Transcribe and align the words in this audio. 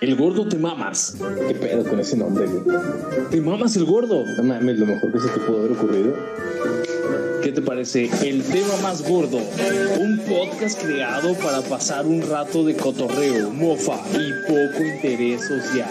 El 0.00 0.14
gordo 0.14 0.46
te 0.46 0.58
mamas. 0.58 1.16
¿Qué 1.48 1.54
pedo 1.54 1.84
con 1.84 1.98
ese 2.00 2.16
nombre, 2.16 2.46
güey? 2.46 2.76
Te 3.30 3.40
mamas 3.40 3.76
el 3.76 3.86
gordo. 3.86 4.24
No 4.36 4.42
mames, 4.42 4.78
lo 4.78 4.86
mejor 4.86 5.10
que 5.12 5.20
se 5.20 5.28
te 5.28 5.40
pudo 5.40 5.60
haber 5.60 5.72
ocurrido. 5.72 6.14
¿Qué 7.42 7.52
te 7.52 7.62
parece 7.62 8.10
El 8.22 8.42
tema 8.42 8.76
más 8.82 9.08
gordo? 9.08 9.38
Un 9.98 10.18
podcast 10.18 10.82
creado 10.82 11.34
para 11.34 11.62
pasar 11.62 12.04
un 12.04 12.22
rato 12.22 12.64
de 12.64 12.76
cotorreo, 12.76 13.50
mofa 13.50 14.00
y 14.12 14.32
poco 14.48 14.84
interés 14.84 15.46
social. 15.46 15.90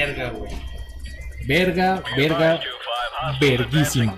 Verga, 0.00 0.30
güey. 0.30 0.52
Verga, 1.46 2.02
verga. 2.16 2.60
verguísima. 3.38 4.16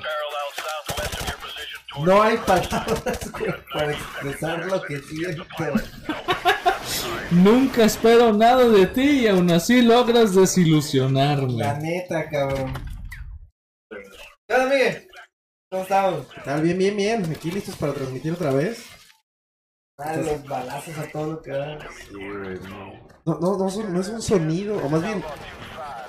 No 2.05 2.23
hay 2.23 2.37
palabras, 2.39 3.31
güey, 3.33 3.53
para 3.73 3.93
expresar 3.93 4.65
lo 4.67 4.81
que 4.83 4.99
siento. 5.01 5.45
Nunca 7.33 7.85
espero 7.85 8.33
nada 8.33 8.69
de 8.69 8.87
ti 8.87 9.03
y 9.23 9.27
aún 9.29 9.51
así 9.51 9.83
logras 9.83 10.35
desilusionarme. 10.37 11.55
La 11.65 11.75
neta, 11.79 12.29
cabrón. 12.31 12.73
¿Qué 13.91 14.55
onda, 14.55 14.67
Miguel? 14.67 15.09
¿Cómo 15.71 15.83
estamos? 15.83 16.27
Tal, 16.45 16.63
bien, 16.63 16.79
bien, 16.79 16.97
bien. 16.97 17.33
Aquí 17.35 17.51
listos 17.51 17.75
para 17.77 17.92
transmitir 17.92 18.33
otra 18.35 18.53
vez. 18.53 18.87
Ah, 19.98 20.15
los 20.17 20.45
balazos 20.45 20.97
a 20.97 21.11
todo 21.11 21.33
lo 21.33 21.42
que 21.42 21.51
da. 21.51 21.79
No, 23.25 23.39
no, 23.39 23.57
no, 23.59 23.69
son- 23.71 23.92
no 23.92 24.01
es 24.01 24.09
un 24.09 24.21
sonido, 24.23 24.77
o 24.79 24.89
más 24.89 25.01
bien, 25.03 25.23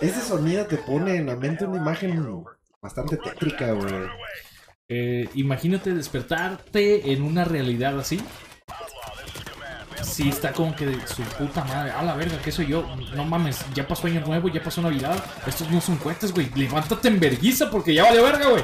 ese 0.01 0.21
sonido 0.21 0.65
te 0.65 0.77
pone 0.77 1.15
en 1.15 1.27
la 1.27 1.35
mente 1.35 1.65
una 1.65 1.77
imagen 1.77 2.43
bastante 2.81 3.17
tétrica, 3.17 3.71
güey. 3.71 3.93
Eh, 4.89 5.29
imagínate 5.35 5.93
despertarte 5.93 7.11
en 7.11 7.21
una 7.23 7.45
realidad 7.45 7.97
así. 7.99 8.21
Sí, 10.03 10.29
está 10.29 10.51
como 10.51 10.75
que 10.75 10.85
de 10.85 11.07
su 11.07 11.23
puta 11.23 11.63
madre. 11.63 11.91
A 11.91 12.03
la 12.03 12.15
verga, 12.15 12.37
¿qué 12.43 12.51
soy 12.51 12.67
yo? 12.67 12.85
No 13.15 13.25
mames, 13.25 13.65
ya 13.73 13.87
pasó 13.87 14.07
Año 14.07 14.21
Nuevo, 14.25 14.49
ya 14.49 14.61
pasó 14.61 14.81
Navidad. 14.81 15.23
Estos 15.47 15.71
no 15.71 15.81
son 15.81 15.97
cohetes, 15.97 16.33
güey. 16.33 16.49
Levántate 16.55 17.07
en 17.07 17.19
verguiza 17.19 17.71
porque 17.71 17.93
ya 17.93 18.03
valió 18.03 18.23
verga, 18.23 18.49
güey. 18.49 18.63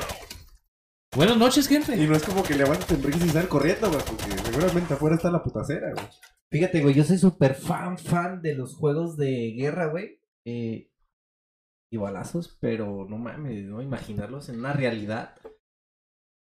Buenas 1.16 1.38
noches, 1.38 1.66
Y 1.66 1.74
gente. 1.74 1.96
no 1.98 2.16
es 2.16 2.24
como 2.24 2.44
que 2.44 2.54
levantes 2.54 2.92
en 2.92 3.02
brisa 3.02 3.26
y 3.26 3.30
sal 3.30 3.48
corriendo, 3.48 3.90
güey, 3.90 4.02
porque 4.06 4.38
seguramente 4.44 4.94
afuera 4.94 5.16
está 5.16 5.32
la 5.32 5.42
putacera, 5.42 5.92
güey. 5.94 6.06
Fíjate, 6.52 6.82
güey, 6.82 6.94
yo 6.94 7.04
soy 7.04 7.18
súper 7.18 7.56
fan, 7.56 7.98
fan 7.98 8.42
de 8.42 8.54
los 8.56 8.76
juegos 8.76 9.18
de 9.18 9.54
guerra, 9.58 9.88
güey. 9.88 10.20
Eh, 10.46 10.89
y 11.92 11.98
balazos, 11.98 12.58
pero 12.60 13.06
no 13.10 13.18
mames, 13.18 13.66
¿no? 13.66 13.82
Imaginarlos 13.82 14.50
en 14.50 14.60
una 14.60 14.74
realidad. 14.74 15.36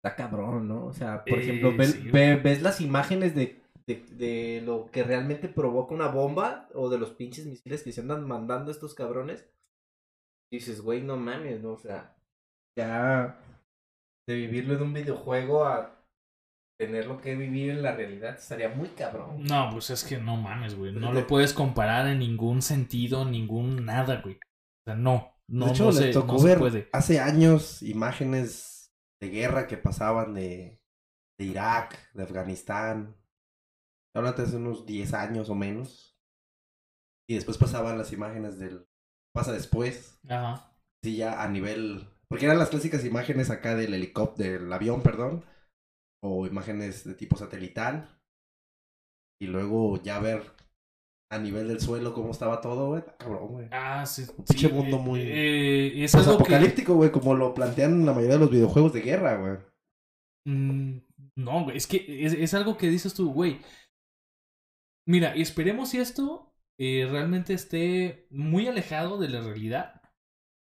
Está 0.03 0.17
cabrón, 0.17 0.69
¿no? 0.69 0.87
O 0.87 0.93
sea, 0.93 1.25
por 1.25 1.39
Eh, 1.39 1.43
ejemplo, 1.43 1.77
ve- 1.77 1.87
sí, 1.87 2.11
ve- 2.11 2.37
ves 2.37 2.63
las 2.63 2.81
imágenes 2.81 3.35
de, 3.35 3.61
de, 3.87 4.05
de 4.13 4.63
lo 4.65 4.87
que 4.91 5.03
realmente 5.03 5.49
provoca 5.49 5.95
una 5.95 6.09
bomba 6.09 6.69
o 6.75 6.89
de 6.89 6.99
los 6.99 7.11
pinches 7.13 7.47
misiles 7.47 7.83
que 7.83 7.93
se 7.93 8.01
andan 8.01 8.27
mandando 8.27 8.71
estos 8.71 8.95
cabrones. 8.95 9.49
Y 10.53 10.59
dices, 10.59 10.81
güey, 10.81 11.03
no 11.03 11.17
mames, 11.17 11.61
¿no? 11.63 11.73
O 11.73 11.79
sea, 11.79 12.17
ya 12.79 13.39
de 14.29 14.35
vivirlo 14.35 14.75
en 14.75 14.83
un 14.83 14.93
videojuego 14.93 15.65
a 15.65 15.93
tenerlo 16.79 17.21
que 17.21 17.35
vivir 17.35 17.71
en 17.71 17.83
la 17.83 17.95
realidad 17.97 18.35
estaría 18.35 18.69
muy 18.69 18.89
cabrón. 18.91 19.43
No, 19.45 19.71
pues 19.73 19.91
es 19.91 20.05
que 20.05 20.19
no 20.19 20.37
mames, 20.37 20.77
güey. 20.77 20.93
No 20.93 21.13
lo 21.13 21.27
puedes 21.27 21.53
comparar 21.55 22.07
en 22.09 22.19
ningún 22.19 22.61
sentido, 22.63 23.25
ningún 23.25 23.87
nada, 23.87 24.21
güey. 24.21 24.35
O 24.37 24.91
sea, 24.91 24.95
no. 24.95 25.36
No, 25.49 25.67
de 25.67 25.71
hecho, 25.71 25.85
no 25.85 25.93
les 25.93 26.07
se, 26.07 26.13
tocó 26.13 26.39
no 26.39 26.43
ver 26.43 26.59
puede. 26.59 26.89
hace 26.93 27.21
años 27.21 27.83
imágenes 27.83 28.93
de 29.21 29.29
guerra 29.31 29.67
que 29.67 29.77
pasaban 29.77 30.35
de, 30.35 30.83
de 31.39 31.45
Irak, 31.45 32.13
de 32.15 32.23
Afganistán. 32.25 33.17
Háblate 34.15 34.43
hace 34.43 34.57
unos 34.57 34.87
10 34.87 35.15
años 35.15 35.51
o 35.51 35.55
menos. 35.55 36.19
Y 37.29 37.35
después 37.35 37.59
pasaban 37.59 37.99
las 37.99 38.13
imágenes 38.13 38.59
del... 38.59 38.87
Pasa 39.35 39.53
después. 39.53 40.19
Ajá. 40.29 40.73
Sí, 41.03 41.17
ya 41.17 41.43
a 41.43 41.49
nivel. 41.49 42.09
Porque 42.29 42.47
eran 42.47 42.59
las 42.59 42.71
clásicas 42.71 43.05
imágenes 43.05 43.51
acá 43.51 43.75
del 43.75 43.95
helicóptero, 43.95 44.65
del 44.65 44.73
avión, 44.73 45.03
perdón. 45.03 45.45
O 46.23 46.47
imágenes 46.47 47.05
de 47.05 47.15
tipo 47.15 47.37
satelital. 47.37 48.21
Y 49.41 49.49
luego 49.49 50.03
ya 50.03 50.19
ver 50.19 50.57
a 51.31 51.39
nivel 51.39 51.69
del 51.69 51.81
suelo 51.81 52.15
cómo 52.15 52.31
estaba 52.31 52.61
todo, 52.61 52.89
güey. 52.89 53.03
Cabrón, 53.19 53.49
güey. 53.49 53.69
Ah, 53.73 54.05
sí. 54.07 54.23
Un 54.37 54.45
pinche 54.45 54.69
sí, 54.69 54.73
mundo 54.73 54.97
eh, 54.97 55.01
muy- 55.01 55.21
eh, 55.23 56.05
es 56.05 56.13
Pues 56.13 56.27
algo 56.27 56.41
apocalíptico, 56.41 56.95
güey, 56.95 57.11
como 57.11 57.35
lo 57.35 57.53
plantean 57.55 58.07
la 58.07 58.13
mayoría 58.13 58.35
de 58.35 58.41
los 58.41 58.51
videojuegos 58.51 58.93
de 58.93 59.01
guerra, 59.01 59.37
güey. 59.37 59.59
Mm, 60.47 60.99
no, 61.37 61.65
güey, 61.65 61.77
es 61.77 61.87
que 61.87 62.25
es, 62.25 62.33
es 62.33 62.55
algo 62.55 62.77
que 62.77 62.89
dices 62.89 63.15
tú, 63.15 63.33
güey. 63.33 63.61
Mira, 65.09 65.35
esperemos 65.35 65.91
si 65.91 65.99
esto 65.99 66.53
eh, 66.79 67.07
realmente 67.11 67.55
esté 67.55 68.27
muy 68.31 68.67
alejado 68.67 69.19
de 69.19 69.29
la 69.29 69.41
realidad. 69.41 70.01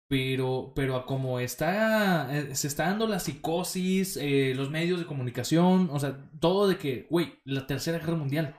Pero, 0.09 0.73
pero 0.77 0.97
a 0.97 1.07
como 1.07 1.41
está, 1.41 2.29
se 2.55 2.67
está 2.69 2.85
dando 2.85 3.07
la 3.07 3.19
psicosis, 3.19 4.19
los 4.55 4.69
medios 4.71 4.99
de 5.01 5.07
comunicación, 5.07 5.89
o 5.91 5.99
sea, 5.99 6.31
todo 6.39 6.69
de 6.69 6.77
que, 6.77 7.07
güey, 7.09 7.39
la 7.47 7.67
tercera 7.67 7.99
guerra 7.99 8.17
mundial. 8.17 8.55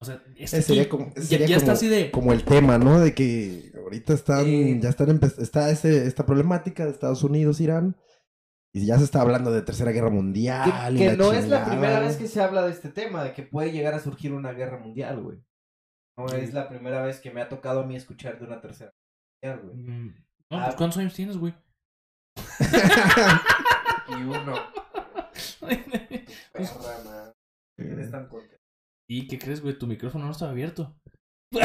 O 0.00 0.04
sea, 0.04 0.22
está 0.36 0.58
Ese 0.58 0.62
sería 0.62 0.88
como, 0.88 1.12
Ya- 1.16 1.38
está 1.38 1.58
como- 1.60 1.72
así 1.72 1.88
de- 1.88 2.10
como 2.12 2.32
el 2.32 2.44
tema, 2.44 2.78
¿no? 2.78 3.00
De 3.00 3.14
que 3.14 3.72
ahorita 3.76 4.12
están, 4.14 4.46
Eh. 4.46 4.78
ya 4.80 4.90
están 4.90 5.20
está 5.38 5.70
ese, 5.70 6.06
esta 6.06 6.24
problemática 6.24 6.84
de 6.84 6.90
Estados 6.92 7.22
Unidos, 7.24 7.60
Irán. 7.60 7.96
Y 8.72 8.86
ya 8.86 8.98
se 8.98 9.04
está 9.04 9.22
hablando 9.22 9.50
de 9.50 9.62
tercera 9.62 9.90
guerra 9.92 10.10
mundial. 10.10 10.94
Que, 10.96 11.04
y 11.04 11.08
que 11.08 11.16
no 11.16 11.32
es 11.32 11.48
la 11.48 11.64
primera 11.64 11.98
vez 12.00 12.16
que 12.16 12.28
se 12.28 12.40
habla 12.40 12.62
de 12.66 12.70
este 12.70 12.90
tema, 12.90 13.24
de 13.24 13.32
que 13.32 13.42
puede 13.42 13.72
llegar 13.72 13.94
a 13.94 13.98
surgir 14.00 14.32
una 14.32 14.52
guerra 14.52 14.78
mundial, 14.78 15.20
güey. 15.22 15.38
No 16.16 16.26
es 16.26 16.52
la 16.52 16.68
primera 16.68 17.02
vez 17.02 17.18
que 17.20 17.30
me 17.30 17.40
ha 17.40 17.48
tocado 17.48 17.80
a 17.80 17.86
mí 17.86 17.96
escuchar 17.96 18.38
de 18.38 18.44
una 18.44 18.60
tercera 18.60 18.92
guerra 19.42 19.62
mundial, 19.62 19.84
güey. 19.84 19.96
Mm, 19.98 20.14
No, 20.50 20.58
Ah. 20.60 20.64
pues 20.66 20.76
¿cuántos 20.76 20.98
años 20.98 21.14
tienes, 21.14 21.36
güey? 21.38 21.54
Y 24.08 24.14
uno, 24.22 24.54
perra, 26.52 27.04
man. 27.04 27.32
Eres 27.76 28.10
tan 28.10 28.28
contento. 28.28 28.57
¿Y 29.08 29.26
qué 29.26 29.38
crees, 29.38 29.60
güey? 29.62 29.78
Tu 29.78 29.86
micrófono 29.86 30.26
no 30.26 30.32
estaba 30.32 30.50
abierto. 30.52 30.94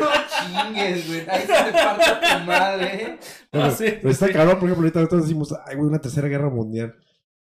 No 0.00 0.10
chingues, 0.28 1.08
güey. 1.08 1.20
Ahí 1.28 1.40
se 1.42 1.46
te 1.46 1.72
parte 1.72 2.04
tu 2.38 2.44
madre, 2.44 3.02
¿eh? 3.02 3.18
Pero, 3.50 3.64
Ah, 3.64 3.70
sí, 3.70 3.84
pero 3.96 4.10
está 4.10 4.26
sí. 4.26 4.32
cabrón, 4.32 4.58
por 4.58 4.64
ejemplo, 4.68 4.82
ahorita 4.82 5.00
nosotros 5.00 5.22
decimos, 5.22 5.54
ay, 5.66 5.76
güey, 5.76 5.88
una 5.88 6.00
tercera 6.00 6.28
guerra 6.28 6.50
mundial. 6.50 6.96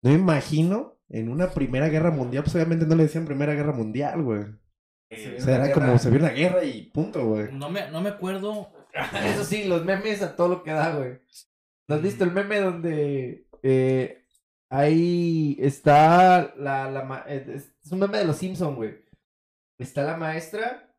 No 0.02 0.10
me 0.10 0.16
imagino 0.16 0.96
en 1.08 1.28
una 1.28 1.50
primera 1.50 1.88
guerra 1.88 2.10
mundial, 2.10 2.44
pues 2.44 2.54
obviamente 2.54 2.86
no 2.86 2.94
le 2.94 3.02
decían 3.04 3.24
primera 3.26 3.54
guerra 3.54 3.72
mundial, 3.72 4.22
güey. 4.22 4.42
O 4.42 5.40
sea, 5.40 5.56
era 5.56 5.72
como 5.72 5.98
se 5.98 6.10
vio 6.10 6.18
una 6.20 6.30
guerra 6.30 6.64
y 6.64 6.90
punto, 6.90 7.26
güey. 7.26 7.52
No 7.52 7.68
me, 7.70 7.90
no 7.90 8.00
me 8.00 8.10
acuerdo. 8.10 8.70
Eso 9.24 9.44
sí, 9.44 9.64
los 9.64 9.84
memes 9.84 10.22
a 10.22 10.36
todo 10.36 10.48
lo 10.48 10.62
que 10.62 10.70
da, 10.70 10.94
güey. 10.94 11.18
¿No 11.88 11.96
has 11.96 12.02
visto 12.02 12.24
el 12.24 12.32
meme 12.32 12.60
donde 12.60 13.46
eh, 13.62 14.24
ahí 14.70 15.56
está 15.60 16.54
la, 16.56 16.90
la 16.90 17.02
ma- 17.04 17.24
eh, 17.26 17.44
es 17.84 17.92
un 17.92 17.98
meme 18.00 18.18
de 18.18 18.24
los 18.24 18.36
Simpson, 18.36 18.74
güey. 18.76 19.04
Está 19.78 20.02
la 20.02 20.16
maestra 20.16 20.92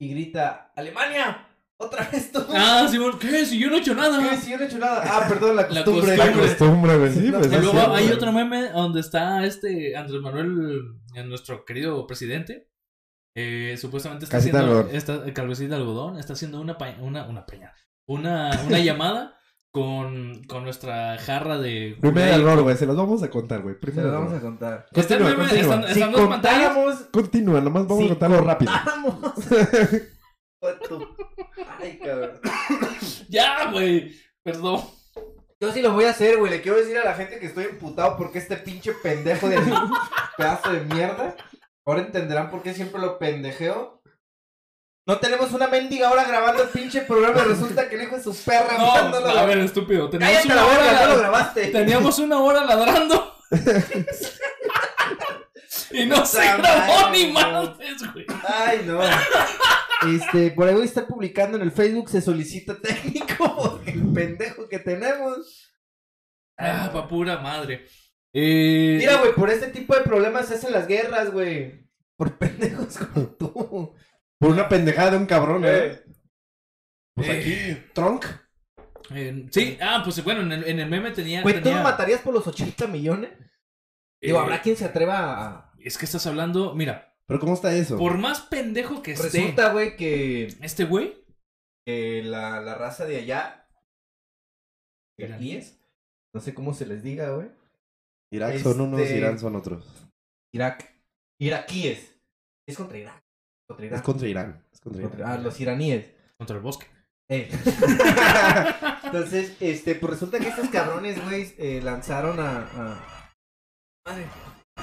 y 0.00 0.08
grita, 0.10 0.72
¡Alemania! 0.76 1.48
¡Otra 1.76 2.08
vez 2.08 2.30
tú! 2.30 2.40
Ah, 2.54 2.86
Simón, 2.88 3.18
¿qué? 3.18 3.44
Si 3.44 3.58
yo 3.58 3.68
no 3.68 3.76
he 3.76 3.80
hecho 3.80 3.94
nada. 3.94 4.30
¿Qué? 4.30 4.36
Si 4.36 4.50
yo 4.52 4.56
no 4.56 4.62
he 4.62 4.66
hecho 4.66 4.78
nada. 4.78 5.02
Ah, 5.04 5.26
perdón, 5.28 5.56
la 5.56 5.62
La 5.68 5.84
costumbre. 5.84 6.16
güey. 6.16 6.32
Costumbre, 6.48 6.96
güey, 6.98 7.12
sí, 7.12 7.32
pues. 7.32 7.50
Y 7.50 7.54
es 7.56 7.60
luego 7.62 7.80
hay 7.94 8.04
güey. 8.04 8.12
otro 8.16 8.30
meme 8.32 8.68
donde 8.70 9.00
está 9.00 9.44
este 9.44 9.96
Andrés 9.96 10.20
Manuel, 10.20 10.80
eh, 11.16 11.24
nuestro 11.24 11.64
querido 11.64 12.06
presidente. 12.06 12.68
eh, 13.34 13.76
supuestamente 13.80 14.26
está 14.26 14.36
Casita 14.38 14.58
haciendo 14.60 14.88
esta, 14.90 15.26
eh, 15.26 15.32
calvecita 15.32 15.70
de 15.74 15.80
algodón, 15.80 16.18
está 16.18 16.34
haciendo 16.34 16.60
una 16.60 16.76
pa- 16.78 16.96
una, 17.00 17.26
una 17.26 17.46
peña, 17.46 17.72
una, 18.06 18.50
una 18.66 18.78
llamada 18.78 19.36
con, 19.72 20.44
con 20.44 20.64
nuestra 20.64 21.18
jarra 21.18 21.58
de 21.58 21.96
Primer 22.00 22.30
Kool-Aid. 22.30 22.40
error, 22.40 22.62
güey, 22.62 22.76
se 22.76 22.86
los 22.86 22.96
vamos 22.96 23.22
a 23.22 23.30
contar, 23.30 23.62
güey. 23.62 23.74
Se 23.74 23.80
Primer 23.80 24.04
lo 24.04 24.12
vamos 24.12 24.32
a 24.34 24.40
contar. 24.40 24.86
Está 24.92 25.14
el 25.16 25.22
Continúa, 25.22 25.30
meme, 25.36 25.48
continúa. 25.48 25.76
están, 25.76 25.84
Si 25.88 26.02
están 26.02 26.12
contáramos... 26.12 26.96
Continúa, 27.12 27.60
nomás 27.60 27.86
vamos 27.88 27.98
si 27.98 28.04
a 28.04 28.08
contarlo 28.10 28.40
rápido. 28.42 28.72
Ay, 31.80 31.98
cabrón. 31.98 32.40
Ya, 33.28 33.70
güey. 33.70 34.12
Perdón. 34.44 34.82
Yo 35.60 35.72
sí 35.72 35.80
lo 35.80 35.92
voy 35.92 36.04
a 36.04 36.10
hacer, 36.10 36.38
güey. 36.38 36.50
Le 36.50 36.60
quiero 36.62 36.78
decir 36.78 36.98
a 36.98 37.04
la 37.04 37.14
gente 37.14 37.38
que 37.38 37.46
estoy 37.46 37.64
emputado 37.64 38.16
porque 38.16 38.38
este 38.38 38.56
pinche 38.56 38.92
pendejo 38.94 39.48
de 39.48 39.58
pedazo 40.36 40.72
de 40.72 40.80
mierda. 40.82 41.36
Ahora 41.86 42.02
entenderán 42.02 42.50
por 42.50 42.62
qué 42.62 42.74
siempre 42.74 43.00
lo 43.00 43.18
pendejeo. 43.18 44.01
No 45.04 45.18
tenemos 45.18 45.52
una 45.52 45.66
mendiga 45.66 46.10
hora 46.10 46.24
grabando 46.24 46.62
el 46.62 46.68
pinche 46.68 47.00
programa 47.02 47.42
resulta 47.42 47.88
que 47.88 47.96
el 47.96 48.02
hijo 48.02 48.16
de 48.16 48.22
su 48.22 48.34
perra 48.44 48.78
No, 48.78 48.86
mandándolo 48.94 49.38
a 49.38 49.46
ver, 49.46 49.58
estúpido. 49.58 50.08
Teníamos 50.08 50.36
Cállate 50.36 50.52
una 50.52 50.54
la 50.54 50.62
boca, 50.62 50.84
ya 50.84 50.92
lo 51.06 51.12
hora. 51.12 51.20
grabaste. 51.22 51.66
Teníamos 51.68 52.18
una 52.20 52.38
hora 52.40 52.64
ladrando. 52.64 53.34
y 55.90 56.06
no 56.06 56.24
se 56.24 56.38
Puta 56.38 56.56
grabó 56.58 57.00
madre, 57.02 57.26
ni 57.26 57.32
no. 57.32 57.76
güey. 58.12 58.26
Ay, 58.48 58.82
no. 58.86 59.00
Este, 60.14 60.50
por 60.52 60.68
ahí 60.68 60.74
voy 60.74 60.82
a 60.82 60.86
estar 60.86 61.06
publicando 61.06 61.56
en 61.56 61.62
el 61.64 61.72
Facebook, 61.72 62.08
se 62.08 62.20
solicita 62.20 62.76
técnico 62.80 63.80
el 63.86 64.12
pendejo 64.12 64.68
que 64.68 64.78
tenemos. 64.78 65.72
Ah, 66.58 66.90
pa' 66.92 67.08
pura 67.08 67.38
madre. 67.38 67.86
Eh, 68.32 68.96
Mira, 68.98 69.16
güey, 69.16 69.34
por 69.34 69.50
este 69.50 69.68
tipo 69.68 69.94
de 69.94 70.02
problemas 70.02 70.48
se 70.48 70.54
hacen 70.54 70.72
las 70.72 70.86
guerras, 70.86 71.30
güey. 71.32 71.88
Por 72.16 72.38
pendejos 72.38 72.98
como 72.98 73.26
tú. 73.28 73.94
Por 74.42 74.50
una 74.50 74.68
pendejada 74.68 75.12
de 75.12 75.16
un 75.18 75.26
cabrón, 75.26 75.64
Eh. 75.64 75.68
¿eh? 75.86 76.02
Pues 77.14 77.28
aquí, 77.30 77.76
Trunk. 77.94 78.26
eh, 79.14 79.46
sí, 79.52 79.78
ah, 79.80 80.00
pues 80.02 80.22
bueno, 80.24 80.40
en 80.40 80.50
el, 80.50 80.64
en 80.64 80.80
el 80.80 80.88
meme 80.90 81.12
tenía. 81.12 81.42
Güey, 81.42 81.54
¿tú 81.56 81.62
tenía- 81.62 81.78
lo 81.78 81.84
matarías 81.84 82.20
por 82.22 82.34
los 82.34 82.44
80 82.48 82.88
millones? 82.88 83.30
Digo, 84.20 84.38
eh, 84.38 84.40
habrá 84.40 84.60
quien 84.60 84.76
se 84.76 84.84
atreva 84.84 85.46
a... 85.46 85.72
Es 85.78 85.96
que 85.96 86.06
estás 86.06 86.26
hablando, 86.26 86.74
mira, 86.74 87.14
Pero 87.26 87.38
¿cómo 87.38 87.54
está 87.54 87.72
eso? 87.72 87.96
por 87.98 88.18
más 88.18 88.40
pendejo 88.40 89.00
que 89.02 89.12
esté 89.12 89.28
Resulta, 89.38 89.72
güey, 89.72 89.96
que, 89.96 90.46
este 90.60 90.84
güey, 90.86 91.24
que 91.86 92.22
la, 92.24 92.60
la 92.60 92.74
raza 92.74 93.04
de 93.04 93.18
allá... 93.18 93.68
¿Iraquíes? 95.18 95.78
No 96.34 96.40
sé 96.40 96.52
cómo 96.52 96.74
se 96.74 96.86
les 96.86 97.02
diga, 97.04 97.30
güey. 97.30 97.48
Irak 98.32 98.58
son 98.58 98.80
unos, 98.80 99.00
Este- 99.02 99.18
Irán 99.18 99.38
son 99.38 99.54
otros. 99.54 100.08
Irak. 100.52 100.90
Iraquíes. 101.40 102.18
Es 102.66 102.76
contra 102.76 102.98
Irak. 102.98 103.21
Contra 103.76 103.86
Irak. 103.86 103.96
Es 103.98 104.02
contra 104.02 104.28
Irán. 104.28 104.64
Es 104.72 104.80
contra 104.80 105.02
Contra- 105.02 105.20
Irán. 105.20 105.32
ah, 105.32 105.38
los 105.42 105.60
iraníes. 105.60 106.10
contra 106.38 106.56
el 106.56 106.62
bosque. 106.62 106.86
Eh. 107.28 107.48
Entonces, 109.04 109.56
este, 109.60 109.94
pues 109.94 110.12
resulta 110.12 110.38
que 110.38 110.48
estos 110.48 110.68
cabrones, 110.68 111.22
güey, 111.24 111.54
eh, 111.58 111.80
lanzaron 111.82 112.38
a, 112.40 112.58
a... 112.74 113.32
Madre. 114.06 114.26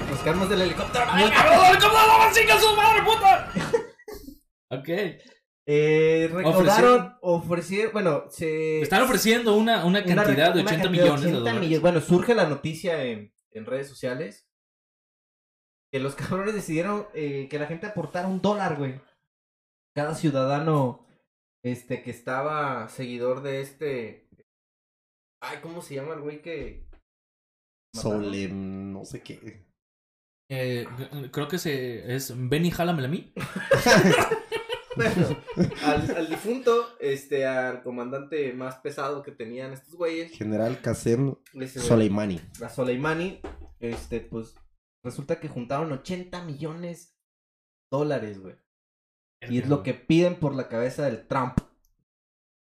Los 0.09 0.19
carros 0.19 0.49
del 0.49 0.61
helicóptero. 0.61 1.05
¡Ay, 1.09 1.29
cabrón! 1.29 1.77
¿Cómo 1.81 1.93
no 1.93 2.33
chinga 2.33 2.59
su 2.59 2.75
madre, 2.75 3.01
puta? 3.03 3.51
ok. 4.69 4.89
Eh, 5.71 6.29
recaudaron, 6.31 7.15
ofrecieron, 7.21 7.93
bueno, 7.93 8.23
se... 8.29 8.81
Están 8.81 9.03
ofreciendo 9.03 9.55
una, 9.55 9.85
una 9.85 9.99
una 10.03 10.23
cantidad 10.23 10.53
de 10.53 10.61
una 10.61 10.69
80 10.71 10.83
cantidad 10.83 10.89
millones 10.91 11.21
de 11.21 11.27
80 11.27 11.37
dólares. 11.39 11.59
millones. 11.61 11.81
Bueno, 11.81 12.01
surge 12.01 12.33
la 12.35 12.45
noticia 12.49 13.03
en, 13.03 13.31
en 13.51 13.65
redes 13.65 13.87
sociales 13.87 14.47
que 15.91 15.99
los 15.99 16.15
cabrones 16.15 16.53
decidieron 16.53 17.07
eh, 17.13 17.47
que 17.49 17.59
la 17.59 17.67
gente 17.67 17.87
aportara 17.87 18.27
un 18.27 18.41
dólar, 18.41 18.77
güey. 18.77 18.99
Cada 19.95 20.15
ciudadano 20.15 21.05
este 21.63 22.01
que 22.03 22.11
estaba 22.11 22.87
seguidor 22.87 23.41
de 23.41 23.61
este 23.61 24.29
ay, 25.41 25.57
¿cómo 25.61 25.81
se 25.81 25.95
llama 25.95 26.13
el 26.13 26.21
güey 26.21 26.41
que? 26.41 26.87
Solem, 27.93 28.93
no 28.93 29.03
sé 29.05 29.21
qué. 29.21 29.65
Eh, 30.51 30.87
creo 31.31 31.47
que 31.47 31.59
se, 31.59 32.15
es 32.15 32.33
Benny 32.35 32.71
Jálamela 32.71 33.07
a 33.07 33.11
mí. 33.11 33.33
Bueno, 34.95 35.37
al, 35.83 36.17
al 36.17 36.27
difunto, 36.27 36.97
este, 36.99 37.45
al 37.45 37.83
comandante 37.83 38.51
más 38.53 38.77
pesado 38.77 39.23
que 39.23 39.31
tenían 39.31 39.71
estos 39.71 39.95
güeyes, 39.95 40.31
General 40.31 40.81
Qasem 40.81 41.35
Soleimani. 41.67 42.41
a 42.61 42.67
Soleimani, 42.67 43.39
este, 43.79 44.19
pues, 44.19 44.55
resulta 45.03 45.39
que 45.39 45.47
juntaron 45.47 45.91
80 45.91 46.43
millones 46.43 47.17
de 47.91 47.97
dólares, 47.97 48.39
güey. 48.39 48.55
Y 49.49 49.59
es 49.59 49.69
lo 49.69 49.83
que 49.83 49.93
piden 49.93 50.35
por 50.35 50.53
la 50.53 50.67
cabeza 50.67 51.05
del 51.05 51.25
Trump. 51.27 51.59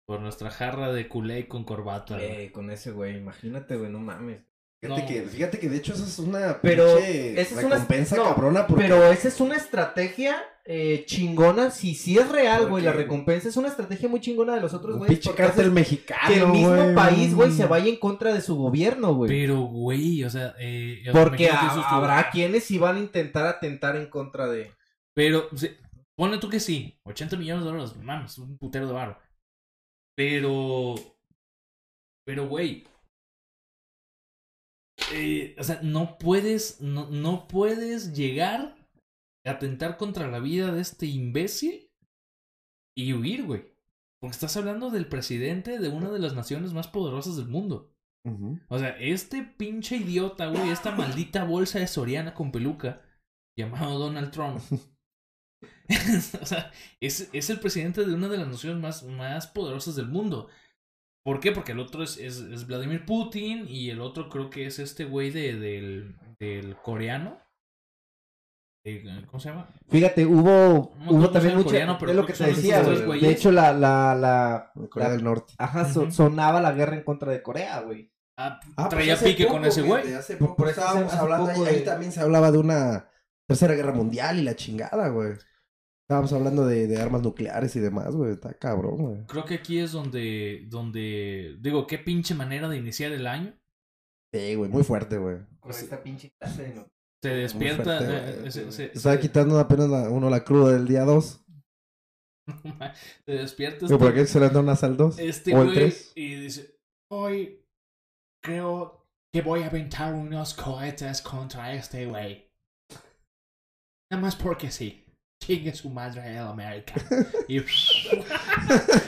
Por 0.07 0.21
nuestra 0.21 0.51
jarra 0.51 0.93
de 0.93 1.09
culé 1.09 1.49
con 1.49 1.65
corbata. 1.65 2.23
Eh, 2.23 2.51
con 2.53 2.71
ese 2.71 2.91
güey, 2.91 3.17
imagínate, 3.17 3.77
güey, 3.77 3.91
no 3.91 4.01
mames. 4.01 4.43
Fíjate, 4.89 5.03
No. 5.03 5.09
que, 5.09 5.23
fíjate 5.23 5.59
que 5.59 5.69
de 5.69 5.77
hecho 5.77 5.95
esa 5.95 6.05
es 6.05 6.19
una 6.19 6.61
Pero 6.61 6.99
esa 6.99 7.41
es 7.41 7.53
una 7.53 7.77
recompensa 7.77 8.17
no, 8.17 8.25
cabrona 8.25 8.67
porque 8.67 8.83
Pero 8.85 9.05
esa 9.11 9.29
es 9.29 9.41
una 9.41 9.57
estrategia 9.57 10.43
eh, 10.67 11.05
chingona, 11.07 11.71
si 11.71 11.95
sí 11.95 12.17
es 12.17 12.27
real, 12.31 12.67
güey, 12.69 12.83
la 12.83 12.93
recompensa 12.93 13.49
es 13.49 13.57
una 13.59 13.69
estrategia 13.69 14.09
muy 14.09 14.21
chingona 14.21 14.55
de 14.55 14.63
los 14.63 14.73
otros 14.73 14.95
un 14.95 15.01
güeyes. 15.01 15.19
pinche 15.21 15.43
haces 15.43 15.71
mexicano, 15.71 16.27
Que 16.27 16.41
el 16.41 16.47
mismo 16.49 16.75
güey. 16.75 16.95
país, 16.95 17.35
güey, 17.35 17.53
se 17.53 17.67
vaya 17.67 17.91
en 17.91 17.97
contra 17.97 18.33
de 18.33 18.41
su 18.41 18.57
gobierno, 18.57 19.15
güey. 19.15 19.29
Pero, 19.29 19.61
güey, 19.61 20.25
o 20.25 20.31
sea. 20.31 20.55
Eh, 20.59 21.03
Porque 21.13 21.51
habrá 21.51 22.31
quienes 22.31 22.65
sí 22.65 22.79
van 22.79 22.97
a 22.97 23.01
intentar 23.01 23.47
atentar 23.47 23.97
en 23.97 24.07
contra 24.07 24.47
de... 24.47 24.73
Pero, 25.13 25.49
sí, 25.55 25.69
ponle 26.17 26.39
tú 26.39 26.49
que 26.49 26.61
sí. 26.61 26.99
80 27.05 27.37
millones 27.37 27.65
de 27.65 27.71
dólares, 27.71 27.97
mames, 28.03 28.39
un 28.39 28.57
putero 28.57 28.87
de 28.87 28.93
varo. 28.95 29.19
Pero. 30.17 30.95
Pero, 32.25 32.49
güey. 32.49 32.85
Eh, 35.13 35.55
o 35.59 35.65
sea, 35.65 35.81
no 35.83 36.19
puedes. 36.19 36.81
No, 36.81 37.11
no 37.11 37.47
puedes 37.49 38.15
llegar 38.15 38.77
a 39.45 39.51
atentar 39.51 39.97
contra 39.97 40.29
la 40.29 40.41
vida 40.41 40.73
de 40.73 40.81
este 40.81 41.07
imbécil 41.07 41.91
y 42.97 43.13
huir, 43.13 43.45
güey. 43.45 43.75
Porque 44.21 44.35
estás 44.35 44.57
hablando 44.57 44.91
del 44.91 45.07
presidente 45.07 45.79
de 45.79 45.89
una 45.89 46.11
de 46.11 46.19
las 46.19 46.35
naciones 46.35 46.73
más 46.73 46.89
poderosas 46.89 47.37
del 47.37 47.49
mundo. 47.49 47.91
O 48.71 48.79
sea, 48.79 48.97
este 48.99 49.43
pinche 49.43 49.99
idiota, 49.99 50.47
güey, 50.47 50.71
esta 50.71 50.93
maldita 50.93 51.45
bolsa 51.45 51.79
de 51.79 51.87
Soriana 51.87 52.33
con 52.33 52.53
peluca, 52.53 53.03
llamado 53.55 53.99
Donald 53.99 54.31
Trump. 54.31 54.63
o 56.41 56.47
sea, 56.47 56.73
es, 57.01 57.29
es 57.33 57.51
el 57.51 57.61
presidente 57.61 58.05
de 58.05 58.15
una 58.15 58.29
de 58.29 58.39
las 58.39 58.49
naciones 58.49 58.81
más, 58.81 59.03
más 59.03 59.47
poderosas 59.49 59.97
del 59.97 60.09
mundo. 60.09 60.49
¿Por 61.25 61.41
qué? 61.41 61.53
Porque 61.53 61.73
el 61.73 61.81
otro 61.81 62.03
es, 62.03 62.19
es, 62.19 62.39
es 62.39 62.67
Vladimir 62.67 63.05
Putin 63.07 63.67
y 63.69 63.91
el 63.91 64.01
otro 64.01 64.29
creo 64.29 64.51
que 64.51 64.67
es 64.67 64.79
este 64.79 65.05
güey 65.05 65.31
de, 65.31 65.59
del, 65.59 66.17
del 66.39 66.77
coreano. 66.77 67.41
¿Cómo 69.29 69.41
se 69.41 69.49
llama? 69.49 69.67
Fíjate, 69.89 70.27
hubo, 70.27 70.95
No 70.99 71.13
hubo 71.13 71.31
también 71.31 71.63
coreano, 71.63 71.97
pero 71.99 72.11
es 72.11 72.17
lo 72.19 72.27
que 72.27 72.35
te 72.35 72.45
decía, 72.45 72.83
güey. 72.83 73.03
güeyes. 73.07 73.27
De 73.29 73.33
hecho, 73.35 73.51
la... 73.51 73.73
la, 73.73 74.15
la, 74.15 74.73
Corea 74.91 75.09
la- 75.09 75.15
del 75.15 75.25
Norte. 75.25 75.55
Ajá, 75.57 75.91
sonaba 76.11 76.61
la 76.61 76.73
guerra 76.73 76.95
en 76.97 77.03
contra 77.03 77.33
de 77.33 77.43
Corea, 77.43 77.81
güey. 77.81 78.13
Ah, 78.37 78.61
Ah, 78.77 78.89
pues 78.89 78.89
traía 78.91 79.17
pique 79.17 79.47
con 79.47 79.65
ese 79.65 79.81
güey. 79.81 80.03
Por- 80.39 80.69
eso 80.69 80.81
estábamos 80.81 81.15
hablando, 81.15 81.51
ahí, 81.51 81.61
de- 81.61 81.71
ahí 81.71 81.85
también 81.85 82.13
se 82.13 82.21
hablaba 82.21 82.51
de 82.51 82.59
una 82.59 83.09
tercera 83.49 83.75
guerra 83.75 83.93
mundial 83.93 84.39
y 84.39 84.43
la 84.43 84.55
chingada, 84.55 85.09
güey. 85.09 85.33
Estábamos 86.05 86.33
hablando 86.35 86.67
de, 86.67 86.87
de 86.87 87.01
armas 87.01 87.23
nucleares 87.23 87.75
y 87.77 87.81
demás, 87.81 88.15
güey. 88.15 88.33
Está 88.33 88.53
cabrón, 88.55 88.97
güey. 88.97 89.27
Creo 89.27 89.45
que 89.47 89.55
aquí 89.55 89.79
es 89.79 89.93
donde, 89.93 90.67
donde, 90.69 91.57
digo, 91.61 91.87
qué 91.87 91.99
pinche 91.99 92.35
manera 92.35 92.69
de 92.69 92.77
iniciar 92.77 93.13
el 93.13 93.27
año. 93.27 93.59
Sí, 94.33 94.55
güey, 94.55 94.71
muy 94.71 94.83
fuerte, 94.83 95.17
güey. 95.17 95.39
Con 95.61 95.71
esta 95.71 96.03
pinche 96.03 96.31
clase 96.39 96.63
de 96.65 96.75
no- 96.75 96.89
Se 97.23 97.31
despierta. 97.31 97.99
fuerte, 97.99 98.47
eh, 98.47 98.51
se, 98.51 98.71
se- 98.73 98.85
Estaba 98.93 99.15
se- 99.15 99.21
quitando 99.23 99.59
apenas 99.59 99.89
la- 99.89 100.11
uno 100.11 100.29
la 100.29 100.45
cruda 100.45 100.73
del 100.73 100.87
día 100.87 101.05
2. 101.05 101.41
se 103.27 103.33
despierta 103.33 103.87
Pero 103.87 103.99
por 103.99 104.09
este, 104.09 104.21
aquí 104.21 104.29
se 104.31 104.41
le 104.41 104.49
dan 104.51 104.65
unas 104.65 104.85
al 104.85 104.97
2. 104.99 105.19
este 105.21 105.55
o 105.55 105.59
el 105.63 105.65
güey 105.69 105.75
3. 105.77 106.13
y 106.17 106.35
dice, 106.35 106.79
hoy 107.11 107.65
creo 108.43 109.07
que 109.33 109.41
voy 109.41 109.63
a 109.63 109.69
aventar 109.69 110.13
unos 110.13 110.53
cohetes 110.53 111.23
contra 111.23 111.73
este 111.73 112.05
güey. 112.05 112.53
Nada 114.13 114.21
más 114.23 114.37
porque 114.37 114.71
sí. 114.71 115.04
Chingue 115.47 115.75
su 115.75 115.91
madre 115.91 116.33
el 116.33 116.39
América. 116.39 116.95
Y. 117.49 117.61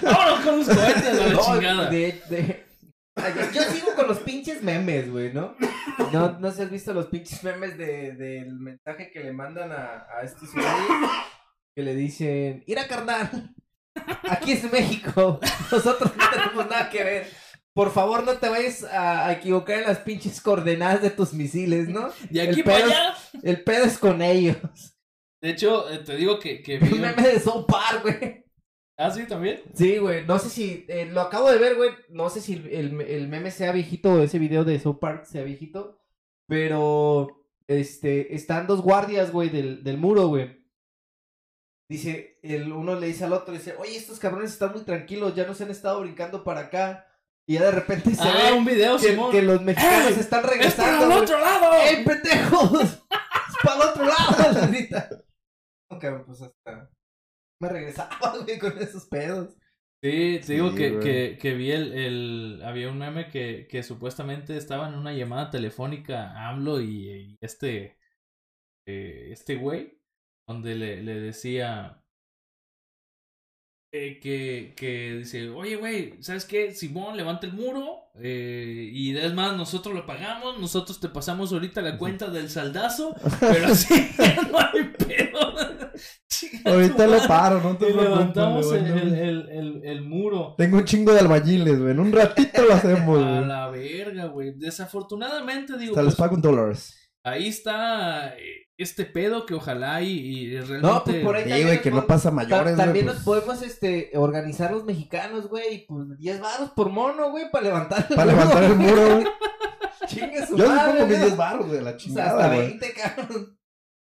Vámonos 0.02 0.40
con 0.44 0.58
los 0.58 0.68
cohetes 0.68 1.06
a 1.06 1.12
la 1.14 1.28
No, 1.32 1.40
chingada. 1.40 1.90
de- 1.90 2.22
de- 2.28 2.66
Yo 3.54 3.62
sigo 3.62 3.94
con 3.94 4.08
los 4.08 4.18
pinches 4.18 4.62
memes, 4.62 5.10
güey, 5.10 5.32
¿no? 5.32 5.54
No, 6.12 6.38
no 6.38 6.50
sé 6.50 6.56
si 6.56 6.62
has 6.62 6.70
visto 6.70 6.92
los 6.92 7.06
pinches 7.06 7.42
memes 7.42 7.78
de, 7.78 8.12
del 8.12 8.54
mensaje 8.58 9.10
que 9.10 9.20
le 9.20 9.32
mandan 9.32 9.72
a, 9.72 10.06
a 10.18 10.22
estos 10.22 10.52
güeyes 10.52 10.70
que 11.74 11.82
le 11.82 11.94
dicen, 11.94 12.62
ira 12.66 12.86
carnal, 12.86 13.54
aquí 14.30 14.52
es 14.52 14.70
México, 14.72 15.40
nosotros 15.72 16.12
no 16.16 16.30
tenemos 16.30 16.68
nada 16.70 16.90
que 16.90 17.04
ver. 17.04 17.26
Por 17.74 17.92
favor, 17.92 18.24
no 18.24 18.32
te 18.34 18.48
vayas 18.48 18.84
a, 18.84 19.26
a 19.26 19.32
equivocar 19.32 19.80
en 19.80 19.84
las 19.88 19.98
pinches 19.98 20.40
coordenadas 20.40 21.02
de 21.02 21.10
tus 21.10 21.34
misiles, 21.34 21.88
¿no? 21.88 22.10
De 22.30 22.40
aquí 22.42 22.60
el 22.60 22.64
para 22.64 22.78
pedo- 22.78 22.86
allá. 22.90 23.14
El 23.42 23.62
pedo 23.64 23.84
es 23.84 23.98
con 23.98 24.22
ellos. 24.22 24.56
De 25.46 25.52
hecho, 25.52 25.88
eh, 25.88 25.98
te 25.98 26.16
digo 26.16 26.40
que, 26.40 26.60
que 26.60 26.78
vi 26.78 26.94
Un 26.94 27.02
meme 27.02 27.22
de 27.22 27.38
South 27.38 27.66
Park, 27.68 28.02
güey. 28.02 28.44
Ah, 28.98 29.12
sí, 29.12 29.26
también. 29.28 29.62
Sí, 29.74 29.98
güey. 29.98 30.26
No 30.26 30.40
sé 30.40 30.50
si. 30.50 30.84
eh, 30.88 31.06
lo 31.06 31.20
acabo 31.20 31.48
de 31.52 31.58
ver, 31.58 31.76
güey. 31.76 31.90
No 32.08 32.28
sé 32.30 32.40
si 32.40 32.54
el, 32.54 33.00
el- 33.02 33.28
meme 33.28 33.52
sea 33.52 33.70
viejito 33.70 34.12
o 34.14 34.22
ese 34.24 34.40
video 34.40 34.64
de 34.64 34.80
South 34.80 34.98
Park 35.00 35.24
sea 35.24 35.44
viejito. 35.44 36.00
Pero. 36.48 37.44
Este. 37.68 38.34
Están 38.34 38.66
dos 38.66 38.82
guardias, 38.82 39.30
güey, 39.30 39.48
del, 39.50 39.84
del 39.84 39.98
muro, 39.98 40.26
güey. 40.26 40.66
Dice. 41.88 42.40
El 42.42 42.72
uno 42.72 42.96
le 42.98 43.06
dice 43.06 43.22
al 43.24 43.32
otro: 43.32 43.54
Dice, 43.54 43.76
oye, 43.78 43.96
estos 43.96 44.18
cabrones 44.18 44.50
están 44.52 44.72
muy 44.72 44.82
tranquilos. 44.82 45.36
Ya 45.36 45.46
no 45.46 45.54
se 45.54 45.62
han 45.62 45.70
estado 45.70 46.00
brincando 46.00 46.42
para 46.42 46.62
acá. 46.62 47.06
Y 47.48 47.54
ya 47.54 47.66
de 47.66 47.70
repente 47.70 48.12
se 48.16 48.22
Ah, 48.22 48.50
ve 48.50 48.52
un 48.58 48.64
video, 48.64 48.96
que, 48.96 49.10
Simón. 49.10 49.30
que 49.30 49.42
los 49.42 49.62
mexicanos 49.62 50.16
están 50.18 50.20
¡Es 50.20 50.28
para 50.30 50.52
regresando. 50.52 51.04
el 51.06 51.12
otro 51.22 51.38
lado! 51.38 51.72
¡Ey, 51.84 52.04
pendejos! 52.04 52.72
¡Es 52.82 53.56
para 53.62 53.76
el 53.76 53.88
otro 53.90 54.04
lado! 54.04 54.52
la 54.52 54.66
Ok, 55.96 56.04
pues 56.26 56.42
hasta. 56.42 56.90
Me 57.60 57.68
regresaba, 57.68 58.18
güey, 58.44 58.58
con 58.58 58.78
esos 58.78 59.06
pedos. 59.06 59.56
Sí, 60.02 60.40
te 60.46 60.52
digo 60.52 60.70
Sí, 60.70 60.76
que, 60.76 60.98
que, 61.00 61.38
que 61.40 61.54
vi 61.54 61.72
el, 61.72 61.92
el... 61.92 62.62
Había 62.64 62.90
un 62.90 62.98
meme 62.98 63.28
que, 63.28 63.66
que 63.68 63.82
supuestamente 63.82 64.56
estaba 64.56 64.88
en 64.88 64.94
una 64.94 65.12
llamada 65.12 65.50
telefónica 65.50 66.48
AMLO 66.48 66.80
y, 66.80 67.10
y 67.10 67.38
este... 67.40 67.98
eh, 68.86 69.28
este 69.32 69.56
güey, 69.56 70.00
donde 70.48 70.74
le, 70.76 71.02
le 71.02 71.20
decía... 71.20 72.02
eh, 73.96 74.20
que, 74.20 74.74
que 74.76 75.18
dice, 75.18 75.48
oye, 75.48 75.76
güey, 75.76 76.14
¿sabes 76.20 76.44
qué? 76.44 76.74
Simón, 76.74 77.16
levanta 77.16 77.46
el 77.46 77.52
muro 77.52 78.10
eh, 78.18 78.90
y 78.92 79.16
es 79.16 79.34
más, 79.34 79.56
nosotros 79.56 79.94
lo 79.94 80.06
pagamos, 80.06 80.58
nosotros 80.58 81.00
te 81.00 81.08
pasamos 81.08 81.52
ahorita 81.52 81.82
la 81.82 81.98
cuenta 81.98 82.28
del 82.30 82.48
saldazo, 82.48 83.14
pero 83.40 83.66
así 83.66 84.10
no 84.50 84.58
hay 84.58 84.84
pedo. 84.98 85.36
Ahorita 86.64 87.06
lo 87.06 87.26
paro, 87.26 87.60
no 87.62 87.76
te 87.76 87.90
Y 87.90 87.94
levantamos 87.94 88.72
el, 88.72 88.86
el, 88.86 89.14
el, 89.14 89.48
el, 89.48 89.80
el 89.84 90.02
muro. 90.02 90.54
Tengo 90.58 90.78
un 90.78 90.84
chingo 90.84 91.12
de 91.12 91.20
albañiles, 91.20 91.78
güey. 91.78 91.92
En 91.92 92.00
un 92.00 92.12
ratito 92.12 92.62
lo 92.62 92.74
hacemos, 92.74 93.22
A 93.22 93.40
la 93.40 93.68
verga, 93.70 94.26
güey. 94.26 94.52
Desafortunadamente, 94.52 95.78
digo, 95.78 95.94
les 95.96 96.04
pues, 96.04 96.16
pago 96.16 96.34
en 96.34 96.42
dólares. 96.42 97.05
Ahí 97.26 97.48
está 97.48 98.34
eh, 98.36 98.68
este 98.78 99.04
pedo 99.04 99.46
que 99.46 99.54
ojalá 99.54 100.00
y, 100.02 100.10
y 100.18 100.58
realmente... 100.60 100.86
No, 100.86 101.04
pues 101.04 101.24
por 101.24 101.36
ahí 101.36 101.44
Sí, 101.52 101.62
güey, 101.64 101.82
que 101.82 101.90
no 101.90 102.06
pasa 102.06 102.30
mayores, 102.30 102.76
También 102.76 103.06
güey. 103.06 103.16
nos 103.16 103.24
pues, 103.24 103.42
podemos 103.42 103.62
este, 103.62 104.10
organizar 104.14 104.70
los 104.72 104.84
mexicanos, 104.84 105.48
güey, 105.48 105.74
y 105.74 105.78
pues 105.86 106.16
10 106.18 106.40
varos 106.40 106.70
por 106.70 106.90
mono, 106.90 107.30
güey, 107.30 107.50
para 107.50 107.64
levantar 107.64 108.06
Para 108.08 108.26
levantar 108.26 108.64
el 108.64 108.76
muro, 108.76 109.02
güey. 109.16 109.26
Chingue 110.06 110.46
su 110.46 110.56
Yo 110.56 110.64
les 110.66 110.74
madre, 110.74 110.92
pongo 110.92 111.06
mis 111.06 111.18
¿no? 111.18 111.24
10 111.26 111.36
baros, 111.36 111.66
güey, 111.66 111.80
la 111.82 111.90
O 111.90 111.92
sea, 111.92 111.96
chingada, 111.96 112.30
hasta 112.30 112.46
güey. 112.54 112.68
20, 112.68 112.92
cabrón. 112.94 113.58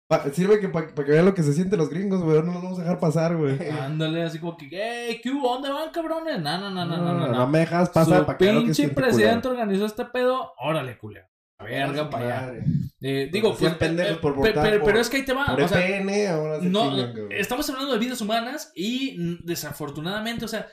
Pa- 0.08 0.30
sirve 0.34 0.60
que 0.60 0.68
para 0.68 0.88
que 0.88 1.04
vean 1.04 1.26
lo 1.26 1.34
que 1.34 1.44
se 1.44 1.54
sienten 1.54 1.80
los 1.80 1.90
gringos, 1.90 2.22
güey. 2.22 2.42
No 2.42 2.52
los 2.54 2.64
vamos 2.64 2.80
a 2.80 2.82
dejar 2.82 3.00
pasar, 3.00 3.38
güey. 3.38 3.58
Ándale, 3.82 4.24
así 4.24 4.40
como 4.40 4.58
que, 4.58 4.66
¡Ey, 5.10 5.22
qué 5.22 5.30
hubo? 5.30 5.54
¿Dónde 5.54 5.70
van, 5.70 5.92
cabrones? 5.92 6.42
No, 6.42 6.58
no, 6.60 6.70
no, 6.72 6.86
no, 6.86 6.98
no, 6.98 7.14
no. 7.14 7.28
no 7.28 7.48
me 7.48 7.60
dejas 7.60 7.90
pasar 7.90 8.20
Su 8.22 8.26
para 8.26 8.38
que 8.38 8.50
pinche 8.50 8.90
presidente 8.90 9.42
culero. 9.48 9.62
organizó 9.62 9.86
este 9.86 10.06
pedo, 10.06 10.54
órale, 10.58 10.98
culero. 10.98 11.28
Verga, 11.64 12.10
para 12.10 12.50
allá. 12.50 12.64
Eh, 13.02 13.30
digo, 13.32 13.56
pues, 13.58 13.74
pendejos 13.76 14.18
eh, 14.18 14.20
por 14.22 14.36
votar 14.36 14.54
pero, 14.64 14.78
por- 14.80 14.86
pero 14.90 15.00
es 15.00 15.10
que 15.10 15.18
ahí 15.18 15.26
te 15.26 15.34
va. 15.34 15.46
Por 15.48 15.62
o 15.62 15.68
sea, 15.68 15.88
EPN, 15.88 16.28
ahora 16.28 16.60
se 16.60 16.70
no, 16.70 16.90
chingan, 16.92 17.32
estamos 17.32 17.70
hablando 17.70 17.94
de 17.94 18.00
vidas 18.00 18.22
humanas 18.22 18.72
y 18.76 19.18
desafortunadamente, 19.46 20.46
o 20.46 20.48
sea, 20.48 20.68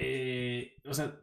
eh, 0.00 0.76
o 0.84 0.94
sea, 0.94 1.18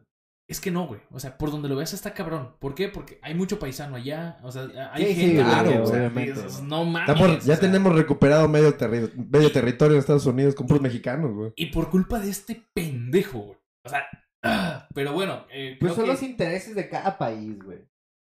es 0.48 0.60
que 0.60 0.70
no, 0.70 0.86
güey. 0.86 1.00
O 1.10 1.18
sea, 1.18 1.38
por 1.38 1.50
donde 1.50 1.68
lo 1.68 1.76
veas 1.76 1.92
está 1.92 2.14
cabrón. 2.14 2.56
¿Por 2.60 2.74
qué? 2.74 2.88
Porque 2.88 3.18
hay 3.22 3.34
mucho 3.34 3.58
paisano 3.58 3.96
allá. 3.96 4.38
O 4.42 4.52
sea, 4.52 4.68
hay 4.92 5.06
Sí, 5.06 5.14
sí, 5.14 5.20
gente. 5.22 5.42
claro, 5.42 5.70
güey, 5.70 5.80
o 5.82 5.86
sea, 5.86 5.96
obviamente. 5.96 6.32
dices, 6.42 6.62
no 6.62 6.84
mames. 6.84 7.08
Estamos- 7.08 7.44
ya 7.44 7.54
o 7.54 7.56
sea, 7.56 7.60
tenemos 7.60 7.94
recuperado 7.96 8.48
medio, 8.48 8.76
terri- 8.78 9.12
medio 9.28 9.50
territorio 9.50 9.94
en 9.94 10.00
Estados 10.00 10.26
Unidos 10.26 10.54
con 10.54 10.66
puros 10.66 10.82
mexicanos, 10.82 11.32
güey. 11.32 11.52
Y 11.56 11.66
por 11.66 11.90
culpa 11.90 12.20
de 12.20 12.30
este 12.30 12.62
pendejo, 12.74 13.38
güey. 13.40 13.58
O 13.84 13.88
sea, 13.88 14.06
ah, 14.44 14.86
pero 14.94 15.12
bueno. 15.14 15.46
Eh, 15.50 15.76
Pues 15.80 15.92
creo 15.92 15.96
son 15.96 16.04
que, 16.04 16.10
los 16.12 16.22
intereses 16.22 16.74
de 16.76 16.88
cada 16.88 17.16
país, 17.18 17.58
güey. 17.62 17.78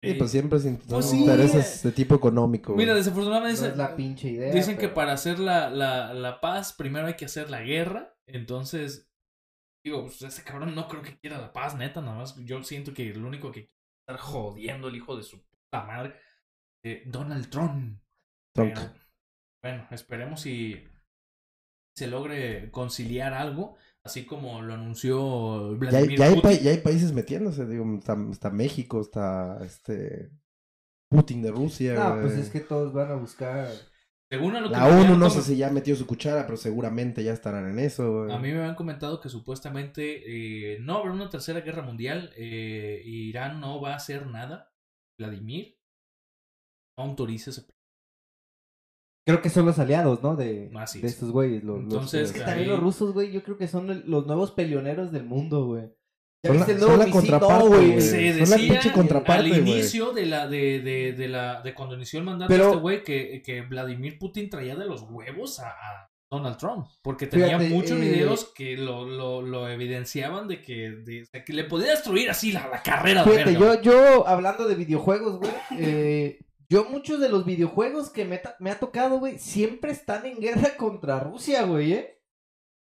Sí, 0.01 0.11
eh, 0.11 0.15
pues 0.15 0.31
siempre 0.31 0.59
sin 0.61 0.77
pues 0.79 1.11
sí. 1.11 1.19
intereses 1.21 1.83
de 1.83 1.93
tipo 1.93 2.15
económico. 2.15 2.75
Mira, 2.75 2.93
güey. 2.93 3.03
desafortunadamente 3.03 3.61
No 3.61 3.67
dicen, 3.67 3.71
es 3.73 3.77
la 3.77 3.97
pinche 3.97 4.29
idea. 4.31 4.53
dicen 4.53 4.79
que 4.79 4.89
para 4.89 5.13
hacer 5.13 5.39
la, 5.41 5.71
la, 5.71 6.15
la 6.15 6.41
paz, 6.41 6.73
primero 6.73 7.07
hay 7.09 7.15
que 7.15 7.25
hacer 7.25 7.51
la 7.51 7.63
guerra. 7.63 8.17
Entonces, 8.27 9.11
digo, 9.85 10.03
pues 10.05 10.23
ese 10.23 10.45
cabrón 10.45 10.75
no 10.75 10.87
creo 10.89 11.03
que 11.03 11.19
quiera 11.19 11.39
la 11.41 11.53
paz, 11.53 11.75
neta. 11.77 12.01
Nada 12.01 12.17
más 12.19 12.37
yo 12.45 12.63
siento 12.63 12.95
que 12.95 13.13
lo 13.15 13.27
único 13.27 13.49
que 13.51 13.65
quiere 13.67 13.73
es 13.73 14.01
estar 14.07 14.19
jodiendo 14.19 14.89
el 14.89 14.97
hijo 14.97 15.17
de 15.17 15.23
su 15.25 15.43
puta 15.43 15.85
madre. 15.85 16.15
eh, 16.85 17.03
Donald 17.07 17.51
Trump. 17.51 18.01
Trump. 18.55 18.75
Pero, 18.75 18.93
bueno, 19.63 19.89
esperemos 19.91 20.41
si 20.43 20.85
se 21.97 22.07
logre 22.07 22.71
conciliar 22.71 23.35
algo, 23.35 23.77
así 24.09 24.25
como 24.27 24.61
lo 24.63 24.75
anunció 24.75 25.69
Ya, 25.69 25.73
hay- 25.73 25.77
Vladimir 25.79 26.19
ya 26.19 26.25
hay, 26.27 26.35
Putin. 26.35 26.43
pa- 26.51 26.63
ya 26.65 26.71
hay 26.73 26.79
países 26.79 27.13
metiéndose, 27.13 27.67
digo, 27.67 27.85
está, 27.99 28.17
está 28.31 28.51
México, 28.51 29.01
está 29.01 29.59
este 29.65 30.31
Putin 31.11 31.43
de 31.43 31.51
Rusia. 31.51 31.95
No, 31.95 32.11
güey. 32.11 32.23
pues 32.23 32.35
es 32.39 32.51
que 32.51 32.61
todos 32.61 32.93
van 32.93 33.11
a 33.11 33.15
buscar. 33.15 33.69
Según 34.31 34.55
a 34.57 34.61
lo 34.61 34.69
que 34.69 34.75
La 34.77 34.87
ONU 34.89 35.17
no 35.17 35.31
sé 35.31 35.41
si 35.41 35.57
ya 35.57 35.71
metió 35.71 35.97
su 35.97 36.07
cuchara, 36.07 36.45
pero 36.45 36.59
seguramente 36.59 37.25
ya 37.25 37.33
estarán 37.33 37.67
en 37.71 37.79
eso. 37.79 38.25
güey. 38.25 38.33
A 38.37 38.39
mí 38.39 38.53
me 38.53 38.59
habían 38.59 38.75
comentado 38.75 39.21
que 39.23 39.31
supuestamente 39.31 40.75
eh, 40.75 40.79
no 40.81 40.97
habrá 40.99 41.13
una 41.13 41.31
tercera 41.31 41.61
guerra 41.63 41.81
mundial. 41.83 42.31
eh, 42.37 43.01
Irán 43.07 43.59
no 43.61 43.81
va 43.81 43.93
a 43.95 43.97
hacer 43.97 44.27
nada. 44.27 44.71
Vladimir 45.19 45.79
no 46.99 47.05
autoriza 47.05 47.51
ese. 47.51 47.63
Creo 49.29 49.43
que 49.43 49.51
son 49.51 49.67
los 49.67 49.79
aliados, 49.79 50.23
¿no? 50.23 50.37
De, 50.37 50.71
es. 50.83 50.95
estos 51.05 51.31
güeyes. 51.31 51.63
Los, 51.63 51.77
los- 51.77 51.85
Entonces, 51.85 52.23
es 52.31 52.33
que 52.33 52.41
ahí- 52.41 52.47
también 52.47 52.71
los 52.71 52.81
rusos, 52.81 53.13
güey, 53.13 53.31
yo 53.31 53.43
creo 53.43 53.59
que 53.59 53.69
son 53.69 54.03
los 54.07 54.27
nuevos 54.27 54.53
peleoneros 54.53 55.13
del 55.13 55.25
mundo, 55.25 55.67
güey. 55.67 55.85
¿Ya 56.43 56.51
Son 56.51 56.61
la- 56.61 56.79
son 56.79 56.99
la 57.01 57.11
contraparte, 57.11 57.65
No, 57.65 57.69
güey. 57.69 58.01
Se 58.01 58.31
son 58.33 58.51
la 58.51 58.57
decía 58.57 58.73
pinche 58.75 58.93
contraparte, 58.93 59.43
al 59.43 59.49
güey. 59.49 59.61
inicio 59.61 60.13
de 60.13 60.25
la 60.27 60.47
de, 60.49 60.81
de, 60.81 61.13
de 61.13 61.29
la 61.29 61.61
de 61.63 61.75
cuando 61.75 61.97
inició 61.97 62.21
el 62.21 62.25
mandato 62.25 62.49
Pero- 62.49 62.69
este 62.69 62.77
güey 62.79 63.03
que, 63.03 63.43
que 63.45 63.63
Vladimir 63.63 64.19
Putin 64.19 64.49
traía 64.49 64.77
de 64.77 64.87
los 64.87 65.03
huevos 65.03 65.59
a, 65.61 65.69
a 65.71 66.09
Donald 66.31 66.57
Trump 66.59 66.87
porque 67.03 67.27
tenía 67.27 67.59
Fíjate, 67.59 67.69
muchos 67.71 67.91
eh, 67.93 68.01
videos 68.01 68.53
que 68.55 68.77
lo, 68.77 69.05
lo, 69.07 69.43
lo 69.43 69.69
evidenciaban 69.69 70.47
de 70.47 70.63
que, 70.63 70.91
de- 70.91 71.27
que 71.45 71.53
le 71.53 71.65
podía 71.65 71.91
destruir 71.91 72.31
así 72.31 72.53
la, 72.53 72.69
la 72.69 72.83
carrera 72.83 73.25
de 73.25 73.31
Fíjate, 73.31 73.53
verga. 73.59 73.83
yo, 73.83 73.93
yo 73.93 74.29
hablando 74.29 74.69
de 74.69 74.75
videojuegos, 74.77 75.39
güey, 75.39 75.51
eh, 75.79 76.39
yo 76.71 76.85
muchos 76.91 77.21
de 77.21 77.29
los 77.29 77.45
videojuegos 77.45 78.11
que 78.11 78.25
me, 78.25 78.71
ha 78.71 78.79
tocado, 78.79 79.19
güey, 79.19 79.39
siempre 79.39 79.91
están 79.93 80.27
en 80.27 80.39
guerra 80.41 80.77
contra 80.77 81.21
Rusia, 81.21 81.65
güey, 81.65 81.93
¿eh? 81.93 82.23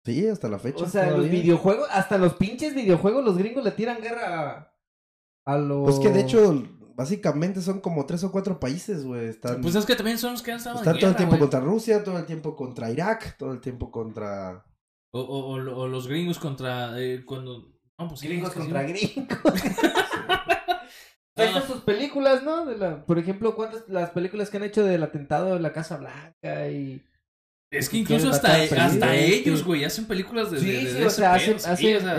Sí, 0.06 0.28
hasta 0.28 0.50
la 0.50 0.60
fecha. 0.60 0.84
O 0.84 0.88
sea, 0.90 1.12
los 1.12 1.30
videojuegos, 1.30 1.88
hasta 1.92 2.18
los 2.18 2.34
pinches 2.34 2.76
videojuegos, 2.76 3.24
los 3.24 3.38
gringos 3.38 3.64
le 3.64 3.72
tiran 3.72 4.02
guerra 4.02 4.74
a, 5.46 5.54
a 5.54 5.58
los... 5.58 5.84
Pues 5.84 6.00
que 6.00 6.10
de 6.10 6.22
hecho, 6.22 6.62
básicamente 6.96 7.62
son 7.62 7.80
como 7.80 8.06
tres 8.06 8.24
o 8.26 8.32
cuatro 8.32 8.60
países, 8.60 9.06
güey. 9.06 9.28
Están, 9.30 9.62
Pues 9.62 9.76
es 9.76 9.86
que 9.86 9.96
también 9.96 10.18
son 10.18 10.34
los 10.34 10.42
que 10.42 10.52
han 10.52 10.58
estado 10.58 10.78
están 10.80 10.96
en 10.96 11.00
todo 11.00 11.10
el 11.12 11.16
tiempo 11.16 11.32
güey. 11.32 11.40
contra 11.42 11.60
Rusia, 11.62 12.04
todo 12.04 12.18
el 12.18 12.26
tiempo 12.26 12.56
contra 12.56 12.92
Irak, 12.92 13.38
todo 13.38 13.54
el 13.54 13.62
tiempo 13.62 13.92
contra. 13.92 14.66
O, 15.14 15.22
o, 15.22 15.52
o, 15.54 15.60
lo- 15.60 15.78
o 15.78 15.88
los 15.88 16.08
gringos 16.08 16.38
contra 16.40 17.00
eh, 17.00 17.24
cuando 17.26 17.72
no 17.98 18.08
pues 18.10 18.22
Gringos 18.24 18.52
contra 18.52 18.84
gringos. 18.84 19.28
Ah. 21.36 21.44
Estas 21.46 21.66
sus 21.66 21.82
películas, 21.82 22.44
¿no? 22.44 22.66
De 22.66 22.78
la, 22.78 23.06
por 23.06 23.18
ejemplo, 23.18 23.56
¿cuántas 23.56 23.88
las 23.90 24.12
películas 24.12 24.50
que 24.50 24.58
han 24.58 24.64
hecho 24.64 24.84
del 24.84 25.02
atentado 25.04 25.54
de 25.54 25.60
la 25.60 25.74
Casa 25.74 25.98
Blanca 25.98 26.70
y... 26.70 27.04
Es 27.72 27.90
que 27.90 27.98
incluso 27.98 28.30
hasta, 28.30 28.54
hasta 28.62 29.16
ellos, 29.16 29.64
güey, 29.64 29.84
hacen 29.84 30.06
películas 30.06 30.52
de, 30.52 30.60
Sí, 30.60 30.72
de- 30.72 30.94
de 30.94 31.00
sí, 31.00 31.04
o 31.06 31.10
sea, 31.10 31.34
hacen, 31.34 31.58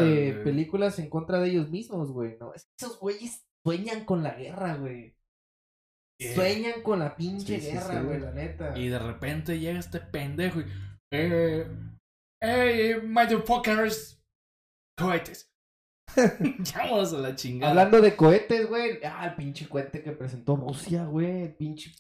eh, 0.00 0.40
películas 0.42 0.99
en 0.99 1.09
contra 1.09 1.38
de 1.38 1.50
ellos 1.50 1.71
mismos, 1.71 2.11
güey, 2.11 2.37
¿no? 2.40 2.52
Es 2.54 2.64
que 2.64 2.73
esos 2.76 2.99
güeyes 2.99 3.44
sueñan 3.64 4.04
con 4.04 4.25
la 4.25 4.35
guerra, 4.35 4.75
güey. 4.75 5.14
Eh, 6.21 6.35
Sueñan 6.35 6.83
con 6.83 6.99
la 6.99 7.16
pinche 7.16 7.61
sí, 7.61 7.71
guerra, 7.71 8.02
güey, 8.02 8.18
la 8.21 8.33
neta. 8.33 8.76
Y 8.76 8.88
de 8.88 8.99
repente 8.99 9.59
llega 9.61 9.78
este 9.78 10.00
pendejo 10.00 10.61
y. 10.61 10.66
Eh, 11.12 11.66
hey, 12.42 12.94
motherfuckers. 13.04 14.21
Cohetes. 14.99 15.53
Vámonos 16.76 17.12
a 17.14 17.18
la 17.18 17.34
chingada. 17.34 17.70
Hablando 17.70 18.00
de 18.00 18.14
cohetes, 18.16 18.68
güey. 18.68 18.99
Ah, 19.04 19.26
el 19.26 19.34
pinche 19.34 19.68
cohete 19.68 20.02
que 20.02 20.12
presentó 20.12 20.56
Rusia, 20.56 21.04
güey. 21.04 21.42
El 21.42 21.54
pinche 21.54 21.92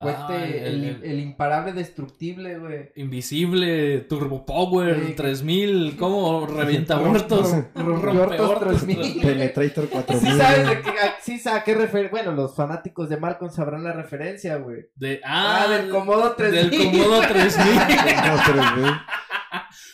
Cohete, 0.00 0.20
Ah, 0.28 0.44
el, 0.46 0.84
el- 0.84 1.02
el 1.02 1.18
imparable 1.18 1.72
destructible, 1.72 2.56
güey. 2.60 2.90
Invisible, 2.94 3.98
Turbo 4.02 4.46
Power, 4.46 5.04
Sí. 5.08 5.12
3000, 5.14 5.96
¿cómo? 5.98 6.46
Revienta 6.46 6.96
muertos. 7.00 7.52
Rompeortos 7.74 8.60
3000. 8.86 9.20
Penetrator 9.20 9.88
4000. 9.88 10.20
Sí 10.32 10.38
sabes 10.38 10.68
de 10.68 10.80
qué, 10.82 10.90
a- 10.90 11.16
sí 11.20 11.38
sabes 11.40 11.62
a 11.62 11.64
qué 11.64 11.74
refer... 11.74 12.10
Bueno, 12.10 12.30
los 12.30 12.54
fanáticos 12.54 13.08
de 13.08 13.16
Malcolm 13.16 13.50
sabrán 13.50 13.82
la 13.82 13.92
referencia, 13.92 14.54
güey. 14.58 14.82
De, 14.94 15.20
Ah, 15.24 15.64
ah, 15.64 15.68
del 15.68 15.88
Comodo 15.90 16.30
3000. 16.36 16.70
Del 16.70 16.92
Comodo 16.92 17.20
3000. 17.22 17.64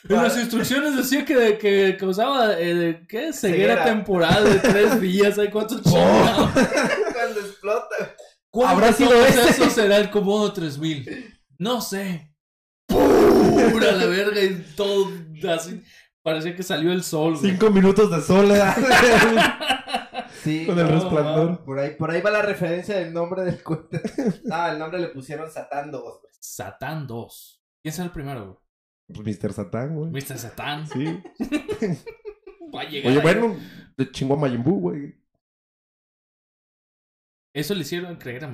Güey. 0.06 0.18
En 0.18 0.22
las 0.24 0.36
instrucciones 0.38 0.96
decía 0.96 1.24
que, 1.24 1.56
que 1.58 1.96
causaba, 1.98 2.54
eh, 2.58 3.06
¿qué? 3.08 3.32
Ceguera, 3.32 3.74
Ceguera. 3.76 3.84
temporal 3.84 4.44
de 4.44 4.58
tres 4.58 5.00
días. 5.00 5.38
¿Hay 5.38 5.50
cuántos 5.50 5.82
chingados? 5.82 6.50
Cuando 6.52 7.40
explota. 7.40 8.14
¿Cuál 8.50 8.68
Habrá 8.70 8.92
sido 8.92 9.12
ese. 9.24 9.48
esos 9.50 9.72
será 9.72 9.96
el 9.96 10.10
Comodo 10.10 10.52
3000? 10.52 11.40
No 11.58 11.80
sé. 11.80 12.30
Pura 12.86 13.92
la 13.92 14.06
verga 14.06 14.40
y 14.42 14.54
todo 14.76 15.10
así. 15.50 15.82
Parecía 16.22 16.54
que 16.54 16.62
salió 16.62 16.92
el 16.92 17.02
sol, 17.02 17.36
güey. 17.38 17.50
Cinco 17.52 17.70
minutos 17.70 18.10
de 18.10 18.20
soledad. 18.20 18.76
Sí. 20.42 20.66
Con 20.66 20.78
el 20.78 20.84
no, 20.84 20.92
resplandor. 20.92 21.64
Por 21.64 21.78
ahí, 21.78 21.94
por 21.96 22.10
ahí 22.10 22.20
va 22.20 22.30
la 22.30 22.42
referencia 22.42 22.96
del 22.98 23.14
nombre 23.14 23.44
del 23.44 23.62
cohete. 23.62 24.02
Ah, 24.50 24.70
el 24.72 24.78
nombre 24.78 25.00
le 25.00 25.08
pusieron 25.08 25.50
Satán 25.50 25.90
2, 25.90 26.02
güey. 26.02 26.32
Satán 26.38 27.06
2. 27.06 27.62
¿Quién 27.82 27.94
será 27.94 28.04
el 28.04 28.10
primero, 28.12 28.44
Pues 28.52 28.63
Mr. 29.08 29.52
Satán, 29.52 29.94
güey. 29.96 30.10
Mr. 30.10 30.38
Satán. 30.38 30.86
Sí. 30.86 31.04
Va 32.74 32.80
a 32.80 32.84
llegar 32.88 33.12
Oye, 33.12 33.20
bueno, 33.20 33.56
de 33.96 34.10
chingó 34.10 34.34
a 34.34 34.36
Majin 34.38 34.62
Buu, 34.62 34.80
güey. 34.80 35.14
Eso 37.54 37.74
le 37.74 37.82
hicieron 37.82 38.16
creer 38.16 38.44
a. 38.44 38.48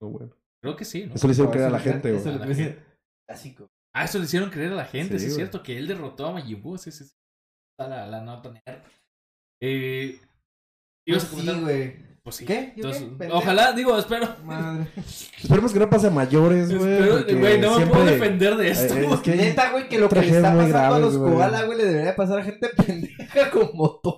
No, 0.00 0.08
bueno. 0.08 0.34
Creo 0.60 0.76
que 0.76 0.84
sí, 0.84 1.06
¿no? 1.06 1.14
Eso 1.14 1.26
le 1.28 1.32
hicieron 1.32 1.50
No, 1.50 1.52
creer 1.52 1.66
a 1.66 1.68
eso 1.68 1.78
la 1.78 1.84
le- 1.84 1.92
gente, 1.92 2.16
eso 2.16 2.24
güey. 2.38 2.54
le. 2.54 2.84
Clásico. 3.28 3.68
Ah, 3.94 4.04
eso 4.04 4.18
le 4.18 4.24
hicieron 4.24 4.50
creer 4.50 4.72
a 4.72 4.76
la 4.76 4.84
gente, 4.84 5.18
Sí, 5.18 5.26
sí, 5.26 5.30
es 5.30 5.34
cierto, 5.36 5.62
que 5.62 5.78
él 5.78 5.86
derrotó 5.86 6.26
a 6.26 6.32
Majin 6.32 6.62
sí, 6.78 6.90
sí, 6.90 7.04
sí. 7.04 7.14
Está 7.72 7.88
la, 7.88 8.06
la 8.06 8.22
nota 8.22 8.50
nerd. 8.50 8.82
Eh, 9.62 10.20
¿Ibas 11.06 11.24
a 11.24 11.30
Pues 11.30 11.30
comentar? 11.30 11.54
sí, 11.56 11.60
güey. 11.62 12.17
Pues 12.28 12.36
sí. 12.36 12.44
¿Qué? 12.44 12.74
¿Yo 12.76 12.88
Entonces, 12.90 13.08
qué? 13.18 13.28
Ojalá, 13.32 13.72
digo, 13.72 13.96
espero. 13.96 14.28
Madre. 14.44 14.86
Esperemos 15.42 15.72
que 15.72 15.78
no 15.78 15.88
pase 15.88 16.08
a 16.08 16.10
mayores, 16.10 16.76
güey. 16.76 17.34
güey, 17.38 17.58
no 17.58 17.78
me 17.78 17.86
puedo 17.86 18.04
defender 18.04 18.54
de 18.56 18.68
esto. 18.68 18.94
Eh, 18.94 19.08
es 19.14 19.20
que 19.20 19.34
Neta, 19.34 19.70
güey, 19.70 19.88
que 19.88 19.98
lo 19.98 20.10
que 20.10 20.20
le 20.20 20.26
está 20.36 20.54
pasando 20.54 20.94
a 20.94 20.98
los 20.98 21.16
güey. 21.16 21.32
koala, 21.32 21.62
güey, 21.64 21.78
le 21.78 21.84
debería 21.86 22.14
pasar 22.14 22.40
a 22.40 22.44
gente 22.44 22.68
pendeja 22.86 23.50
como 23.50 23.98
tú, 24.02 24.10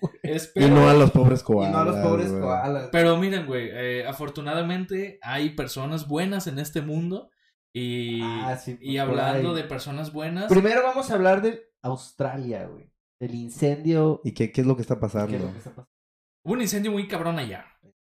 güey. 0.00 0.12
Espero. 0.22 0.66
Y 0.66 0.70
no 0.70 0.88
a 0.88 0.94
los 0.94 1.10
pobres 1.10 1.40
Y 1.40 1.44
koalas. 1.44 1.72
no 1.72 1.78
a 1.78 1.84
los 1.84 1.96
pobres 1.96 2.32
koalas. 2.32 2.88
Pero 2.90 3.18
miren, 3.18 3.44
güey, 3.44 3.68
eh, 3.70 4.06
afortunadamente 4.06 5.18
hay 5.20 5.50
personas 5.50 6.08
buenas 6.08 6.46
en 6.46 6.58
este 6.58 6.80
mundo. 6.80 7.28
Y, 7.74 8.22
Ah, 8.22 8.56
sí, 8.56 8.78
y 8.80 8.96
hablando 8.96 9.52
de 9.52 9.64
personas 9.64 10.10
buenas, 10.14 10.46
Primero 10.50 10.82
vamos 10.82 11.10
a 11.10 11.14
hablar 11.14 11.42
de 11.42 11.68
Australia, 11.82 12.66
güey. 12.66 12.90
Del 13.20 13.34
incendio. 13.34 14.22
¿Y 14.24 14.32
qué, 14.32 14.52
qué 14.52 14.62
es 14.62 14.66
lo 14.66 14.74
que 14.74 14.80
está 14.80 14.94
¿Qué 14.94 15.00
pasando? 15.02 15.36
es 15.36 15.42
lo 15.42 15.52
que 15.52 15.58
está 15.58 15.70
pasando? 15.70 15.97
Hubo 16.44 16.54
un 16.54 16.62
incendio 16.62 16.92
muy 16.92 17.08
cabrón 17.08 17.38
allá. 17.38 17.66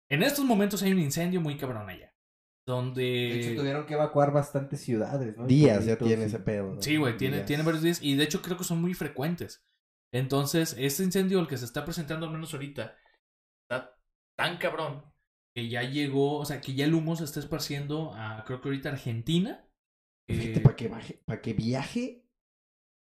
En 0.10 0.24
estos 0.24 0.46
momentos 0.46 0.82
hay 0.84 0.91
un 0.91 1.00
incendio 1.00 1.41
muy 1.41 1.58
cabrón 1.58 1.89
allá. 1.89 2.12
De 2.67 2.72
hecho, 2.72 2.75
Donde... 2.82 3.53
tuvieron 3.58 3.86
que 3.86 3.94
evacuar 3.94 4.32
bastantes 4.32 4.82
ciudades, 4.82 5.38
¿no? 5.38 5.46
Y 5.46 5.48
Días 5.48 5.86
ya 5.86 5.98
tiene 5.98 6.25
ese 6.25 6.39
pedo. 6.39 6.82
Sí, 6.82 6.98
güey, 6.98 7.15
tiene, 7.17 7.38
Días. 7.38 7.48
tiene 7.48 7.63
varios 7.63 7.84
días. 7.84 8.01
Y 8.01 8.15
de 8.15 8.24
hecho 8.24 8.41
creo 8.41 8.58
que 8.58 8.63
son 8.63 8.82
muy 8.82 8.94
frecuentes. 8.96 9.63
Entonces, 10.13 10.75
este 10.79 11.03
incendio, 11.03 11.39
el 11.39 11.48
que 11.48 11.58
se 11.58 11.65
está 11.65 11.84
presentando 11.86 12.25
al 12.25 12.32
menos 12.32 12.53
ahorita, 12.53 12.96
está 13.63 13.96
tan 14.38 14.58
cabrón 14.58 15.03
que 15.55 15.70
ya 15.70 15.84
llegó, 15.84 16.38
o 16.39 16.46
sea, 16.46 16.60
que 16.62 16.74
ya 16.74 16.86
el 16.86 16.94
humo 16.96 17.15
se 17.15 17.24
está 17.25 17.39
esparciendo 17.39 18.13
a, 18.15 18.44
creo 18.46 18.62
que 18.62 18.70
ahorita 18.70 18.89
Argentina. 18.89 19.67
Fíjate, 20.27 20.58
Eh, 20.58 20.60
para 20.62 20.75
que, 20.75 20.89
baje- 20.89 21.22
pa' 21.25 21.41
que 21.41 21.53
viaje 21.53 22.26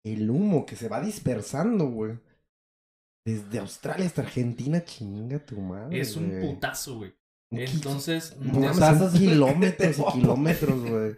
el 0.06 0.30
humo 0.30 0.66
que 0.66 0.76
se 0.76 0.90
va 0.90 1.00
dispersando, 1.02 1.86
güey. 1.88 2.20
Desde 3.26 3.60
Australia 3.60 4.06
hasta 4.06 4.22
Argentina, 4.22 4.84
chinga 4.84 5.40
tu 5.40 5.58
madre. 5.60 6.00
es 6.00 6.16
un 6.16 6.30
güey. 6.30 6.42
putazo, 6.42 6.98
güey. 6.98 7.14
Entonces, 7.52 8.36
No 8.38 8.72
putazos 8.72 9.14
kilómetros 9.14 10.00
y 10.00 10.12
kilómetros, 10.20 10.80
güey. 10.90 11.16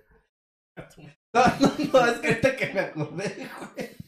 No, 1.34 1.42
no, 1.60 1.74
no, 1.94 2.06
es 2.12 2.20
que 2.20 2.28
ahorita 2.28 2.56
que 2.56 2.74
me 2.74 2.80
acordé, 2.82 3.48
güey. 3.76 3.90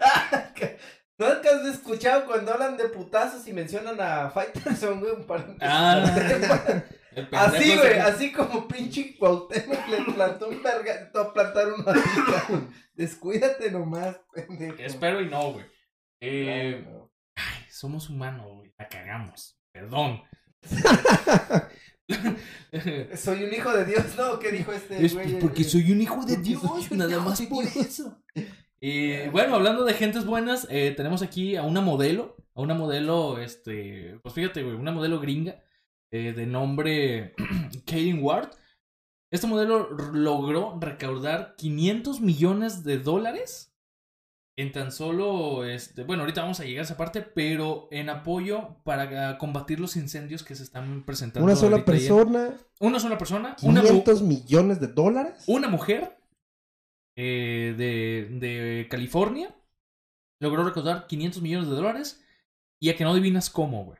Ah, 0.00 0.52
que- 0.54 0.76
¿No 1.18 1.26
has 1.26 1.66
escuchado 1.74 2.24
cuando 2.26 2.52
hablan 2.52 2.76
de 2.76 2.84
putazos 2.88 3.44
y 3.48 3.52
mencionan 3.52 4.00
a 4.00 4.30
Fighterson, 4.30 5.00
güey? 5.00 5.12
Un 5.12 5.26
paréntesis. 5.26 5.58
Ah. 5.62 6.84
Así, 7.32 7.74
güey, 7.76 7.80
que- 7.94 8.00
así 8.00 8.32
como 8.32 8.68
pinche 8.68 9.16
Cuauhtémoc 9.18 9.88
le 9.88 10.12
plantó 10.14 10.48
un 10.48 10.62
verga, 10.62 11.10
te 11.10 11.18
va 11.18 11.24
a 11.24 11.32
plantar 11.32 11.72
una. 11.72 11.92
Descuídate 12.94 13.72
nomás, 13.72 14.20
pendejo. 14.32 14.76
Espero 14.78 15.20
y 15.20 15.28
no, 15.28 15.52
güey. 15.54 15.64
Eh, 16.20 16.80
Claro. 16.84 16.97
Ay, 17.38 17.64
somos 17.70 18.10
humanos, 18.10 18.46
güey. 18.54 18.72
La 18.78 18.88
cagamos. 18.88 19.58
Perdón. 19.72 20.22
Soy 23.16 23.44
un 23.44 23.52
hijo 23.54 23.72
de 23.72 23.84
Dios, 23.84 24.04
¿no? 24.16 24.38
¿Qué 24.38 24.50
dijo 24.50 24.72
este 24.72 25.04
Es 25.04 25.14
güey? 25.14 25.38
porque 25.38 25.64
soy 25.64 25.92
un 25.92 26.00
hijo 26.00 26.24
de 26.24 26.38
Dios, 26.38 26.90
nada 26.92 27.20
más 27.20 27.40
por 27.42 27.64
eso. 27.64 28.22
Y 28.80 29.28
bueno, 29.28 29.56
hablando 29.56 29.84
de 29.84 29.94
gentes 29.94 30.24
buenas, 30.24 30.66
eh, 30.70 30.94
tenemos 30.96 31.22
aquí 31.22 31.56
a 31.56 31.62
una 31.62 31.80
modelo, 31.80 32.36
a 32.54 32.62
una 32.62 32.74
modelo, 32.74 33.38
este, 33.38 34.18
pues 34.22 34.34
fíjate, 34.34 34.62
güey, 34.62 34.76
una 34.76 34.92
modelo 34.92 35.20
gringa 35.20 35.62
eh, 36.10 36.32
de 36.32 36.46
nombre 36.46 37.34
Kaylin 37.86 38.22
Ward. 38.22 38.50
Esta 39.30 39.46
modelo 39.46 39.90
logró 39.90 40.78
recaudar 40.80 41.54
500 41.56 42.20
millones 42.20 42.84
de 42.84 42.98
dólares 42.98 43.67
en 44.58 44.72
tan 44.72 44.90
solo, 44.90 45.64
este, 45.64 46.02
bueno, 46.02 46.24
ahorita 46.24 46.42
vamos 46.42 46.58
a 46.58 46.64
llegar 46.64 46.80
a 46.80 46.84
esa 46.84 46.96
parte, 46.96 47.22
pero 47.22 47.86
en 47.92 48.08
apoyo 48.10 48.76
para 48.82 49.38
combatir 49.38 49.78
los 49.78 49.94
incendios 49.96 50.42
que 50.42 50.56
se 50.56 50.64
están 50.64 51.04
presentando. 51.04 51.44
Una 51.44 51.54
sola 51.54 51.84
persona, 51.84 52.56
Una 52.80 52.98
sola 52.98 53.16
persona, 53.16 53.56
una, 53.62 53.80
mu- 53.82 53.86
500 53.86 54.22
millones 54.22 54.80
de 54.80 54.88
dólares. 54.88 55.44
una 55.46 55.68
mujer 55.68 56.18
eh, 57.16 57.74
de, 57.78 58.28
de 58.38 58.88
California 58.90 59.54
logró 60.40 60.64
recaudar 60.64 61.06
500 61.06 61.40
millones 61.42 61.68
de 61.68 61.74
dólares 61.76 62.24
y 62.80 62.90
a 62.90 62.96
que 62.96 63.04
no 63.04 63.10
adivinas 63.12 63.50
cómo, 63.50 63.84
güey. 63.84 63.98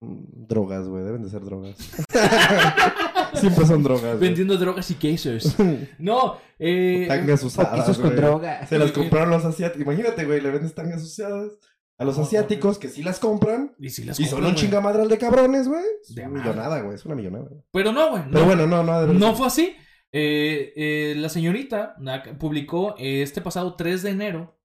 Mm, 0.00 0.46
Drogas, 0.48 0.86
güey, 0.88 1.04
deben 1.04 1.22
de 1.22 1.28
ser 1.30 1.44
drogas. 1.44 1.76
Siempre 3.34 3.66
son 3.66 3.82
drogas. 3.82 4.02
güey. 4.16 4.18
Vendiendo 4.20 4.56
drogas 4.56 4.90
y 4.90 4.94
quesos. 4.94 5.54
No, 5.98 6.38
eh, 6.58 7.06
Tangas 7.08 7.42
usadas. 7.42 7.70
Poquitos 7.72 7.98
con 7.98 8.16
drogas. 8.16 8.68
Se 8.68 8.78
las 8.78 8.92
compraron 8.92 9.30
los 9.30 9.44
asiáticos. 9.44 9.82
Imagínate, 9.82 10.24
güey, 10.24 10.40
le 10.40 10.50
vendes 10.50 10.74
tangas 10.74 11.02
usadas 11.02 11.52
a 11.98 12.04
los 12.04 12.16
No, 12.16 12.22
asiáticos 12.24 12.78
que 12.78 12.88
sí 12.88 13.02
las 13.02 13.18
compran. 13.18 13.74
y 13.78 13.90
si 13.90 14.04
las 14.04 14.18
Y 14.20 14.24
son 14.26 14.38
un 14.40 14.44
güey. 14.46 14.54
chingamadral 14.54 15.08
de 15.08 15.18
cabrones, 15.18 15.68
güey. 15.68 15.82
Es 16.02 16.14
De 16.14 16.26
una 16.26 16.38
millonada, 16.40 16.80
güey. 16.80 16.94
Es 16.94 17.04
una 17.04 17.14
millonada. 17.16 17.44
güey. 17.48 17.60
Pero 17.72 17.92
no, 17.92 18.10
güey. 18.10 18.22
Pero 18.30 18.40
no. 18.40 18.46
bueno, 18.46 18.66
no, 18.66 18.82
no. 18.84 19.06
No 19.12 19.34
fue 19.34 19.46
así. 19.48 19.74
Eh, 20.10 20.72
eh, 20.76 21.14
la 21.18 21.28
señorita 21.28 21.96
publicó 22.38 22.94
eh, 22.98 23.22
este 23.22 23.42
pasado 23.42 23.74
3 23.74 24.02
de 24.02 24.10
enero 24.10 24.58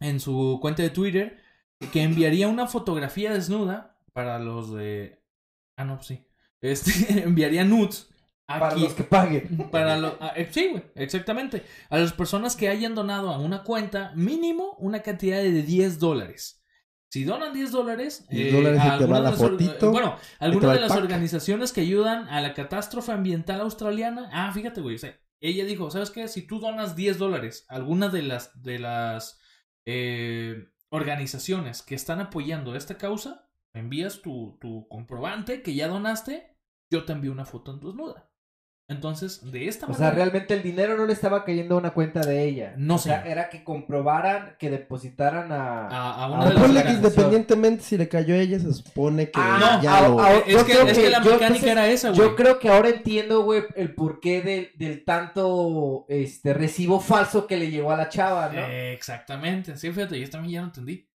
en 0.00 0.20
su 0.20 0.58
cuenta 0.60 0.82
de 0.82 0.90
Twitter 0.90 1.38
que 1.92 2.02
enviaría 2.02 2.48
una 2.48 2.66
fotografía 2.66 3.32
desnuda 3.32 3.95
para 4.16 4.38
los 4.38 4.72
de... 4.72 5.22
Ah, 5.76 5.84
no, 5.84 5.96
pues 5.96 6.06
sí. 6.08 6.26
Este, 6.62 7.22
enviaría 7.22 7.64
nudes. 7.64 8.08
Para 8.46 8.68
aquí- 8.68 8.80
los 8.80 8.94
que 8.94 9.04
paguen. 9.04 9.68
Para 9.70 9.98
lo- 9.98 10.16
ah, 10.20 10.32
eh, 10.36 10.48
sí, 10.50 10.68
güey, 10.70 10.82
exactamente. 10.94 11.64
A 11.90 11.98
las 11.98 12.12
personas 12.14 12.56
que 12.56 12.68
hayan 12.70 12.94
donado 12.94 13.28
a 13.30 13.38
una 13.38 13.62
cuenta 13.62 14.12
mínimo 14.14 14.74
una 14.78 15.02
cantidad 15.02 15.36
de 15.42 15.62
10 15.62 15.98
dólares. 15.98 16.64
Si 17.12 17.24
donan 17.24 17.52
10 17.52 17.70
dólares, 17.72 18.26
10 18.30 18.54
eh, 18.54 18.78
a 18.78 18.96
bueno, 19.90 20.16
algunas 20.38 20.72
de 20.74 20.80
las 20.80 20.92
pack. 20.92 21.02
organizaciones 21.02 21.72
que 21.72 21.82
ayudan 21.82 22.28
a 22.28 22.40
la 22.40 22.54
catástrofe 22.54 23.12
ambiental 23.12 23.60
australiana. 23.60 24.30
Ah, 24.32 24.50
fíjate, 24.52 24.80
güey. 24.80 24.96
o 24.96 24.98
sea, 24.98 25.18
ella 25.40 25.64
dijo, 25.66 25.90
¿sabes 25.90 26.10
qué? 26.10 26.26
Si 26.26 26.46
tú 26.46 26.58
donas 26.58 26.96
10 26.96 27.18
dólares 27.18 27.66
a 27.68 27.76
alguna 27.76 28.08
de 28.08 28.22
las 28.22 28.60
de 28.62 28.78
las 28.78 29.38
eh, 29.86 30.68
organizaciones 30.90 31.82
que 31.82 31.94
están 31.94 32.20
apoyando 32.20 32.74
esta 32.74 32.96
causa, 32.96 33.45
envías 33.78 34.22
tu, 34.22 34.58
tu 34.60 34.86
comprobante 34.88 35.62
que 35.62 35.74
ya 35.74 35.88
donaste, 35.88 36.56
yo 36.92 37.04
te 37.04 37.12
envío 37.12 37.32
una 37.32 37.44
foto 37.44 37.72
en 37.72 37.80
desnuda. 37.80 38.30
Entonces, 38.88 39.40
de 39.50 39.66
esta 39.66 39.86
O 39.86 39.88
manera. 39.88 40.10
sea, 40.10 40.14
realmente 40.14 40.54
el 40.54 40.62
dinero 40.62 40.96
no 40.96 41.06
le 41.06 41.12
estaba 41.12 41.44
cayendo 41.44 41.74
a 41.74 41.78
una 41.78 41.90
cuenta 41.92 42.20
de 42.20 42.44
ella. 42.44 42.74
No 42.78 42.94
o 42.94 42.98
sea, 42.98 43.24
sé. 43.24 43.30
era 43.32 43.48
que 43.48 43.64
comprobaran, 43.64 44.54
que 44.60 44.70
depositaran 44.70 45.50
a... 45.50 45.88
a, 45.88 46.24
a 46.24 46.30
una 46.30 46.44
O 46.44 46.68
de 46.68 46.72
las 46.72 46.84
que 46.84 46.92
independientemente 46.92 47.82
si 47.82 47.98
le 47.98 48.08
cayó 48.08 48.34
a 48.34 48.38
ella, 48.38 48.60
se 48.60 48.72
supone 48.72 49.26
que 49.32 49.40
Ah, 49.42 49.78
No, 49.78 49.82
ya 49.82 50.08
lo... 50.08 50.20
ah, 50.20 50.34
Es 50.46 50.62
que, 50.62 50.72
es 50.74 51.10
la 51.10 51.20
yo, 51.20 51.32
mecánica 51.32 51.46
entonces, 51.46 51.64
era 51.64 51.88
esa, 51.88 52.10
güey. 52.10 52.20
Yo 52.20 52.36
creo 52.36 52.60
que 52.60 52.68
ahora 52.68 52.90
entiendo, 52.90 53.42
güey, 53.42 53.64
el 53.74 53.92
porqué 53.92 54.40
del, 54.42 54.70
del 54.78 55.04
tanto 55.04 56.06
este 56.08 56.54
recibo 56.54 57.00
falso 57.00 57.48
que 57.48 57.56
le 57.56 57.72
llegó 57.72 57.90
a 57.90 57.96
la 57.96 58.08
chava, 58.08 58.50
¿no? 58.52 58.60
Eh, 58.60 58.92
exactamente. 58.92 59.76
Sí, 59.76 59.90
fíjate, 59.90 60.20
yo 60.20 60.30
también 60.30 60.52
ya 60.52 60.60
lo 60.60 60.66
entendí. 60.68 61.08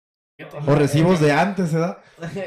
O 0.66 0.74
recibos 0.74 1.20
de 1.20 1.32
antes, 1.32 1.72
¿verdad? 1.72 1.98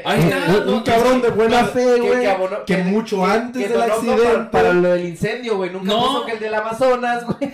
Ahí 0.04 0.20
está, 0.20 0.36
Un, 0.48 0.68
un 0.68 0.74
no, 0.76 0.84
cabrón 0.84 1.20
de 1.22 1.30
buena 1.30 1.64
fe, 1.64 2.00
güey. 2.00 2.26
abonó- 2.26 2.64
que 2.64 2.78
mucho 2.78 3.24
antes 3.24 3.68
del 3.68 3.80
accidente. 3.82 4.22
Para, 4.24 4.50
para 4.50 4.72
lo 4.72 4.88
del 4.90 5.08
incendio, 5.08 5.56
güey. 5.56 5.70
Nunca 5.70 5.86
No. 5.86 6.00
puso 6.00 6.26
que 6.26 6.32
el 6.32 6.38
del 6.40 6.54
Amazonas, 6.54 7.24
güey. 7.38 7.52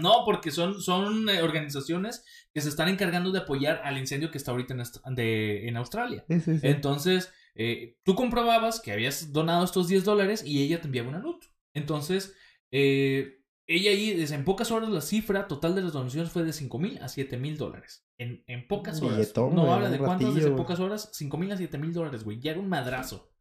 No, 0.00 0.24
porque 0.24 0.50
son, 0.50 0.80
son 0.80 1.28
eh, 1.28 1.42
organizaciones 1.42 2.24
que 2.52 2.60
se 2.60 2.68
están 2.68 2.88
encargando 2.88 3.30
de 3.30 3.40
apoyar 3.40 3.80
al 3.84 3.98
incendio 3.98 4.30
que 4.30 4.38
está 4.38 4.50
ahorita 4.50 4.74
en, 4.74 4.80
Aust- 4.80 5.02
de- 5.14 5.68
en 5.68 5.76
Australia. 5.76 6.24
Sí, 6.28 6.40
sí, 6.40 6.58
sí. 6.58 6.66
Entonces, 6.66 7.32
eh, 7.54 7.96
tú 8.04 8.14
comprobabas 8.14 8.80
que 8.80 8.92
habías 8.92 9.32
donado 9.32 9.64
estos 9.64 9.88
10 9.88 10.04
dólares 10.04 10.42
y 10.44 10.62
ella 10.62 10.80
te 10.80 10.86
enviaba 10.86 11.08
una 11.08 11.18
nota. 11.20 11.46
Entonces, 11.74 12.34
eh, 12.70 13.38
ella 13.76 13.90
ahí, 13.90 14.12
desde 14.14 14.34
en 14.34 14.44
pocas 14.44 14.70
horas, 14.70 14.88
la 14.90 15.00
cifra 15.00 15.46
total 15.48 15.74
de 15.74 15.82
las 15.82 15.92
donaciones 15.92 16.30
fue 16.32 16.42
de 16.44 16.52
5 16.52 16.78
mil 16.78 16.98
a 17.02 17.08
7 17.08 17.36
mil 17.38 17.56
dólares. 17.56 18.06
En, 18.18 18.42
en 18.46 18.66
pocas 18.68 19.00
horas. 19.02 19.18
billetón, 19.18 19.54
no 19.54 19.62
güey, 19.62 19.72
habla 19.74 19.90
de 19.90 19.98
cuántas 19.98 20.14
ratillo, 20.20 20.34
desde 20.34 20.50
güey. 20.50 20.62
pocas 20.62 20.80
horas, 20.80 21.10
5 21.12 21.36
mil 21.38 21.52
a 21.52 21.56
7 21.56 21.78
mil 21.78 21.92
dólares, 21.92 22.24
güey. 22.24 22.40
Ya 22.40 22.52
era 22.52 22.60
un 22.60 22.68
madrazo. 22.68 23.32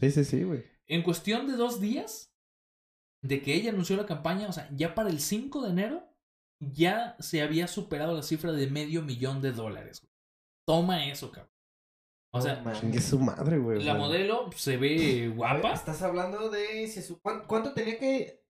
Sí, 0.00 0.10
sí, 0.10 0.24
sí, 0.24 0.42
güey. 0.42 0.64
En 0.86 1.02
cuestión 1.02 1.46
de 1.46 1.54
dos 1.56 1.80
días 1.80 2.32
de 3.22 3.40
que 3.42 3.54
ella 3.54 3.70
anunció 3.70 3.96
la 3.96 4.06
campaña, 4.06 4.48
o 4.48 4.52
sea, 4.52 4.68
ya 4.72 4.94
para 4.94 5.08
el 5.10 5.20
5 5.20 5.62
de 5.62 5.70
enero, 5.70 6.08
ya 6.60 7.16
se 7.20 7.42
había 7.42 7.66
superado 7.68 8.14
la 8.14 8.22
cifra 8.22 8.52
de 8.52 8.66
medio 8.68 9.02
millón 9.02 9.40
de 9.40 9.52
dólares. 9.52 10.00
güey. 10.02 10.12
Toma 10.66 11.06
eso, 11.06 11.30
cabrón. 11.30 11.50
O 12.32 12.40
sea. 12.40 12.62
Chingue 12.80 13.00
su 13.00 13.18
madre, 13.20 13.58
güey. 13.58 13.82
la 13.84 13.94
modelo 13.94 14.50
se 14.56 14.76
ve 14.76 15.28
guapa. 15.28 15.72
Estás 15.72 16.02
hablando 16.02 16.50
de. 16.50 16.88
si 16.88 17.00
su- 17.00 17.20
¿cuán- 17.20 17.46
¿Cuánto 17.46 17.72
tenía 17.74 17.98
que. 17.98 18.43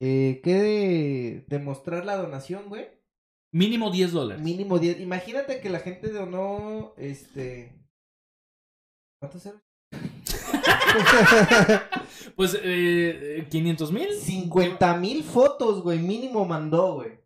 Eh, 0.00 0.40
que 0.44 0.54
de- 0.54 1.44
demostrar 1.48 2.04
la 2.04 2.16
donación, 2.16 2.68
güey? 2.68 2.88
Mínimo 3.52 3.90
10 3.90 4.12
dólares. 4.12 4.42
Mínimo 4.42 4.78
10. 4.78 5.00
Imagínate 5.00 5.60
que 5.60 5.70
la 5.70 5.80
gente 5.80 6.10
donó. 6.10 6.92
Este. 6.98 7.72
¿Cuántos 9.20 9.46
eran? 9.46 9.62
Pues, 12.34 12.58
eh, 12.62 13.46
500 13.50 13.92
mil. 13.92 14.12
50 14.12 14.96
mil 14.98 15.24
fotos, 15.24 15.82
güey. 15.82 15.98
Mínimo 15.98 16.44
mandó, 16.44 16.94
güey. 16.96 17.20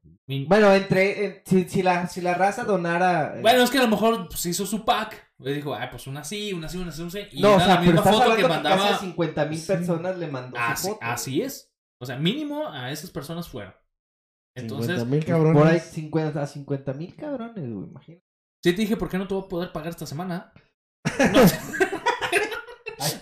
Bueno, 0.46 0.72
entre. 0.72 1.24
en- 1.24 1.42
si, 1.44 1.68
si, 1.68 1.82
la, 1.82 2.06
si 2.06 2.20
la 2.20 2.34
raza 2.34 2.62
donara. 2.64 3.36
eh, 3.36 3.42
Bueno, 3.42 3.62
es 3.62 3.70
que 3.70 3.78
a 3.78 3.82
lo 3.82 3.88
mejor 3.88 4.28
pues, 4.28 4.46
hizo 4.46 4.64
su 4.66 4.84
pack. 4.84 5.32
Le 5.38 5.54
dijo, 5.54 5.74
ah, 5.74 5.88
pues 5.90 6.06
una 6.06 6.22
sí, 6.22 6.52
una 6.52 6.68
sí, 6.68 6.76
una 6.78 6.92
sí, 6.92 7.02
una 7.02 7.10
sí. 7.10 7.20
Y 7.32 7.40
no, 7.42 7.54
o 7.54 7.58
sea, 7.58 7.66
la 7.68 7.80
pero 7.80 7.92
misma 7.92 8.00
estás 8.00 8.14
foto 8.14 8.30
que 8.36 8.42
que 8.42 8.42
casi 8.42 8.52
a 8.54 8.62
mandaba. 8.62 8.98
50 8.98 9.44
mil 9.46 9.60
personas 9.62 10.18
le 10.18 10.26
mandó 10.28 10.56
Así, 10.60 10.82
su 10.82 10.88
foto. 10.92 10.98
así 11.02 11.42
es. 11.42 11.69
O 12.00 12.06
sea, 12.06 12.16
mínimo 12.16 12.68
a 12.68 12.90
esas 12.90 13.10
personas 13.10 13.48
fueron. 13.48 13.74
Entonces, 14.56 15.00
50 15.00 15.04
mil 15.04 15.24
cabrones. 15.24 15.62
Por 15.62 15.70
ahí 15.70 15.80
50, 15.80 16.42
a 16.42 16.46
50 16.46 16.92
mil 16.94 17.14
cabrones, 17.14 17.70
güey. 17.70 17.88
Imagínate. 17.88 18.24
sí 18.64 18.72
te 18.72 18.82
dije, 18.82 18.96
¿por 18.96 19.08
qué 19.08 19.18
no 19.18 19.28
te 19.28 19.34
voy 19.34 19.44
a 19.44 19.48
poder 19.48 19.72
pagar 19.72 19.90
esta 19.90 20.06
semana? 20.06 20.52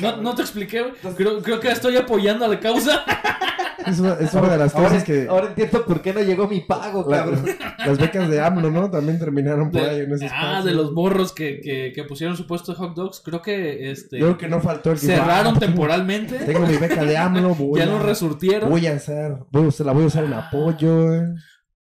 No, 0.00 0.16
no, 0.16 0.22
no 0.22 0.34
te 0.34 0.42
expliqué, 0.42 0.82
güey. 0.82 1.14
creo, 1.14 1.42
creo 1.42 1.60
que 1.60 1.70
estoy 1.70 1.96
apoyando 1.96 2.44
a 2.44 2.48
la 2.48 2.58
causa. 2.60 3.04
Es 3.88 3.98
una, 4.00 4.14
es 4.14 4.32
una 4.34 4.48
de 4.50 4.58
las 4.58 4.74
Ahora, 4.74 4.88
cosas 4.88 5.04
que. 5.04 5.26
ahora 5.28 5.48
entiendo 5.48 5.84
por 5.84 6.00
qué 6.02 6.12
no 6.12 6.20
llegó 6.22 6.46
mi 6.48 6.60
pago, 6.60 7.04
la- 7.10 7.18
cabrón. 7.18 7.44
las 7.78 7.98
becas 7.98 8.28
de 8.28 8.40
AMLO, 8.40 8.70
¿no? 8.70 8.90
También 8.90 9.18
terminaron 9.18 9.70
por 9.70 9.82
De- 9.82 9.90
ahí 9.90 10.00
en 10.00 10.12
ese 10.12 10.28
ah, 10.32 10.62
de 10.64 10.72
los 10.72 10.92
morros 10.92 11.32
que, 11.32 11.60
que, 11.60 11.92
que 11.94 12.04
pusieron 12.04 12.36
su 12.36 12.46
puesto 12.46 12.72
de 12.72 12.78
hot 12.78 12.94
dogs. 12.94 13.20
Creo 13.24 13.40
que 13.42 13.90
este 13.90 14.18
Yo 14.18 14.26
creo 14.26 14.38
que 14.38 14.48
no 14.48 14.60
faltó 14.60 14.92
el 14.92 15.00
que 15.00 15.06
dijo, 15.06 15.18
cerraron 15.18 15.54
"Ah, 15.56 15.60
temporalmente. 15.60 16.38
Tengo 16.38 16.66
mi 16.66 16.76
beca 16.76 17.04
de 17.04 17.16
AMLO, 17.16 17.54
voy 17.54 17.78
Ya 17.80 17.84
a, 17.86 17.88
no 17.88 17.98
resurtieron. 18.00 18.70
voy 18.70 18.86
a 18.86 18.94
hacer, 18.94 19.36
voy 19.50 19.64
a 19.64 19.68
usar, 19.68 19.86
la 19.86 19.92
voy 19.92 20.04
a 20.04 20.06
usar 20.06 20.24
en 20.24 20.32
apoyo. 20.34 21.14
eh. 21.14 21.34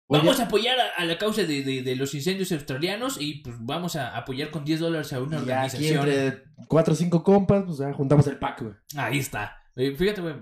Oye, 0.09 0.21
Vamos 0.23 0.39
a 0.39 0.45
apoyar 0.45 0.77
a, 0.79 1.03
a 1.03 1.05
la 1.05 1.19
causa 1.19 1.43
de, 1.43 1.63
de- 1.65 1.83
de 1.83 1.97
los 1.97 2.15
incendios 2.15 2.53
australianos 2.53 3.21
y 3.21 3.41
pues 3.43 3.57
vamos 3.59 3.97
a 3.97 4.17
apoyar 4.17 4.51
con 4.53 4.65
10 4.65 4.79
dólares 4.79 5.13
a 5.13 5.21
una 5.21 5.37
y 5.39 5.41
aquí 5.41 5.51
organización. 5.51 6.09
entre 6.09 6.43
cuatro 6.69 6.93
o 6.93 6.97
cinco 6.97 7.25
compas, 7.25 7.65
pues 7.67 7.79
ya 7.79 7.93
juntamos 7.93 8.25
el 8.29 8.39
pack, 8.39 8.63
güey. 8.63 8.75
Ahí 8.97 9.19
está. 9.19 9.57
Eh, 9.75 9.97
fíjate, 9.97 10.21
güey. 10.21 10.35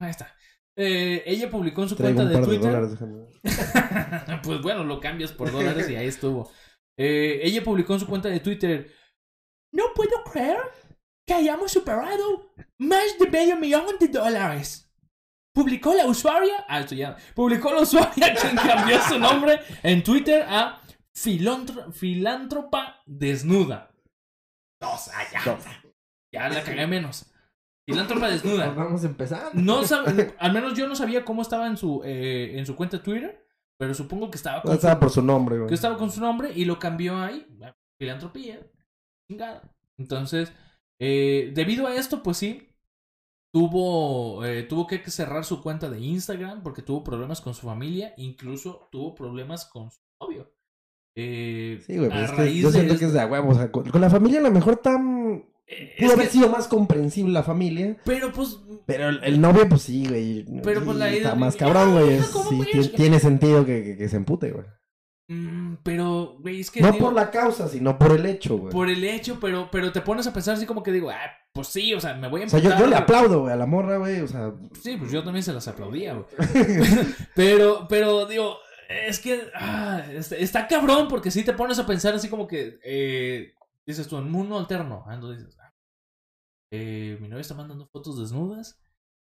Ahí 0.00 0.10
está. 0.10 0.34
Eh, 0.80 1.24
ella 1.26 1.50
publicó 1.50 1.82
en 1.82 1.88
su 1.88 1.96
Traigo 1.96 2.18
cuenta 2.18 2.30
de 2.30 2.38
par 2.38 2.48
de 2.48 2.56
Twitter. 2.56 2.72
dólares, 2.72 4.40
pues 4.44 4.62
bueno, 4.62 4.84
lo 4.84 5.00
cambias 5.00 5.32
por 5.32 5.50
dólares 5.50 5.90
y 5.90 5.96
ahí 5.96 6.06
estuvo. 6.06 6.52
Eh, 6.96 7.40
ella 7.42 7.64
publicó 7.64 7.94
en 7.94 8.00
su 8.00 8.06
cuenta 8.06 8.28
de 8.28 8.38
Twitter. 8.38 8.88
No 9.72 9.86
puedo 9.92 10.22
creer 10.22 10.58
que 11.26 11.34
hayamos 11.34 11.72
superado 11.72 12.54
más 12.78 13.18
de 13.18 13.28
medio 13.28 13.56
millón 13.56 13.98
de 13.98 14.06
dólares. 14.06 14.88
Publicó 15.52 15.94
la 15.94 16.06
usuaria. 16.06 16.64
Ah, 16.68 16.78
esto 16.78 16.94
ya. 16.94 17.16
Publicó 17.34 17.72
la 17.72 17.80
usuaria 17.80 18.32
quien 18.40 18.54
cambió 18.54 19.00
su 19.02 19.18
nombre 19.18 19.58
en 19.82 20.04
Twitter 20.04 20.44
a 20.48 20.80
filántropa 21.92 23.02
desnuda. 23.04 23.92
Sea, 24.80 25.28
ya. 25.32 25.58
Ya 26.32 26.48
la 26.48 26.62
cagué 26.62 26.86
menos. 26.86 27.32
Filántropa 27.92 28.28
desnuda. 28.28 28.70
Vamos 28.70 29.02
empezando. 29.04 29.50
No 29.54 29.82
sab- 29.82 30.34
al 30.38 30.52
menos 30.52 30.74
yo 30.74 30.86
no 30.86 30.94
sabía 30.94 31.24
cómo 31.24 31.42
estaba 31.42 31.66
en 31.66 31.76
su 31.76 32.02
eh, 32.04 32.58
en 32.58 32.66
su 32.66 32.76
cuenta 32.76 32.98
de 32.98 33.02
Twitter, 33.02 33.46
pero 33.78 33.94
supongo 33.94 34.30
que 34.30 34.36
estaba 34.36 34.62
con, 34.62 34.72
Estaba 34.72 34.94
su, 34.94 35.00
por 35.00 35.10
su 35.10 35.22
nombre, 35.22 35.56
güey. 35.56 35.68
que 35.68 35.74
estaba 35.74 35.96
con 35.96 36.10
su 36.10 36.20
nombre 36.20 36.52
y 36.54 36.64
lo 36.64 36.78
cambió 36.78 37.16
ahí, 37.16 37.46
filantropía, 38.00 38.60
chingada. 39.30 39.62
Entonces, 39.98 40.52
eh, 41.00 41.50
debido 41.54 41.86
a 41.86 41.94
esto, 41.96 42.22
pues 42.22 42.36
sí, 42.36 42.68
tuvo 43.54 44.44
eh, 44.44 44.64
tuvo 44.64 44.86
que 44.86 44.98
cerrar 45.10 45.44
su 45.44 45.62
cuenta 45.62 45.88
de 45.88 46.00
Instagram 46.00 46.62
porque 46.62 46.82
tuvo 46.82 47.02
problemas 47.02 47.40
con 47.40 47.54
su 47.54 47.66
familia, 47.66 48.14
incluso 48.16 48.88
tuvo 48.92 49.14
problemas 49.14 49.64
con 49.64 49.90
su 49.90 49.98
novio. 50.20 50.52
Sí, 51.16 51.96
güey, 51.96 52.06
a 52.06 52.10
pues 52.10 52.22
es 52.24 52.30
que 52.30 52.36
raíz 52.36 52.62
yo 52.62 52.68
de 52.68 52.72
siento 52.74 52.92
esto- 52.94 53.00
que 53.00 53.06
es 53.06 53.12
de 53.12 53.20
a 53.20 53.26
huevo. 53.26 53.50
O 53.50 53.54
sea, 53.54 53.72
con, 53.72 53.88
con 53.90 54.00
la 54.00 54.08
familia 54.10 54.38
a 54.38 54.42
lo 54.44 54.52
mejor 54.52 54.76
tan... 54.76 55.47
eh, 55.68 55.94
Pudo 55.98 56.12
haber 56.14 56.26
que- 56.26 56.32
sido 56.32 56.48
más 56.48 56.66
comprensible 56.68 57.32
la 57.32 57.42
familia. 57.42 57.96
pero 58.04 58.32
pues 58.32 58.58
Pero 58.86 59.08
el, 59.10 59.22
el 59.22 59.40
novio, 59.40 59.68
pues 59.68 59.82
sí, 59.82 60.06
güey. 60.08 60.44
Pero, 60.62 60.82
pues, 60.84 60.96
la 60.96 61.10
Está 61.10 61.34
más 61.34 61.56
cabrón, 61.56 61.92
güey. 61.92 62.14
hija, 62.14 62.24
es- 62.24 62.28
¿cómo 62.30 62.64
Sí, 62.64 62.88
tiene 62.96 63.20
sentido 63.20 63.64
que, 63.66 63.84
que, 63.84 63.96
que 63.98 64.08
se 64.08 64.16
empute, 64.16 64.50
güey. 64.50 64.64
mm, 65.28 65.76
pero 65.82 66.36
güey, 66.40 66.60
es 66.60 66.70
que 66.70 66.80
No 66.80 66.90
digo- 66.92 67.04
por 67.06 67.14
la 67.14 67.30
causa, 67.30 67.68
sino 67.68 67.98
por 67.98 68.12
el 68.12 68.24
hecho, 68.26 68.56
güey. 68.56 68.72
por 68.72 68.88
el 68.88 69.04
hecho, 69.04 69.38
pero, 69.40 69.68
pero 69.70 69.92
te 69.92 70.00
pones 70.00 70.26
a 70.26 70.32
pensar 70.32 70.54
así 70.54 70.64
como 70.64 70.82
que 70.82 70.90
digo, 70.92 71.10
ah, 71.10 71.18
pues 71.52 71.68
sí, 71.68 71.92
o 71.92 72.00
sea, 72.00 72.14
me 72.14 72.28
voy 72.28 72.42
a 72.42 72.46
O 72.46 72.48
sea, 72.48 72.60
yo, 72.60 72.70
emputar, 72.70 72.80
yo 72.80 72.86
le 72.86 72.92
güey. 72.92 73.02
aplaudo, 73.02 73.40
güey, 73.42 73.52
a 73.52 73.56
la 73.56 73.66
morra, 73.66 73.98
güey. 73.98 74.20
O 74.20 74.28
sea, 74.28 74.54
Sí, 74.82 74.96
pues 74.96 75.10
yo 75.12 75.22
también 75.22 75.42
se 75.42 75.52
las 75.52 75.68
aplaudía, 75.68 76.14
güey. 76.14 76.26
pero, 77.34 77.86
pero 77.88 78.26
digo, 78.26 78.56
es 78.88 79.18
que 79.20 79.42
ah, 79.54 80.02
está, 80.14 80.36
está 80.36 80.66
cabrón 80.68 81.08
porque 81.08 81.30
sí 81.30 81.44
te 81.44 81.52
pones 81.52 81.78
a 81.78 81.86
pensar 81.86 82.14
así 82.14 82.28
como 82.28 82.46
que 82.46 82.78
eh, 82.84 83.52
dices 83.88 84.06
tú, 84.06 84.18
en 84.18 84.24
un 84.24 84.32
mundo 84.32 84.58
alterno. 84.58 85.04
ah, 85.06 85.14
entonces 85.14 85.44
dices, 85.44 85.58
ah, 85.60 85.72
eh, 86.70 87.16
mi 87.20 87.28
novia 87.28 87.40
está 87.40 87.54
mandando 87.54 87.86
fotos 87.86 88.18
desnudas, 88.18 88.78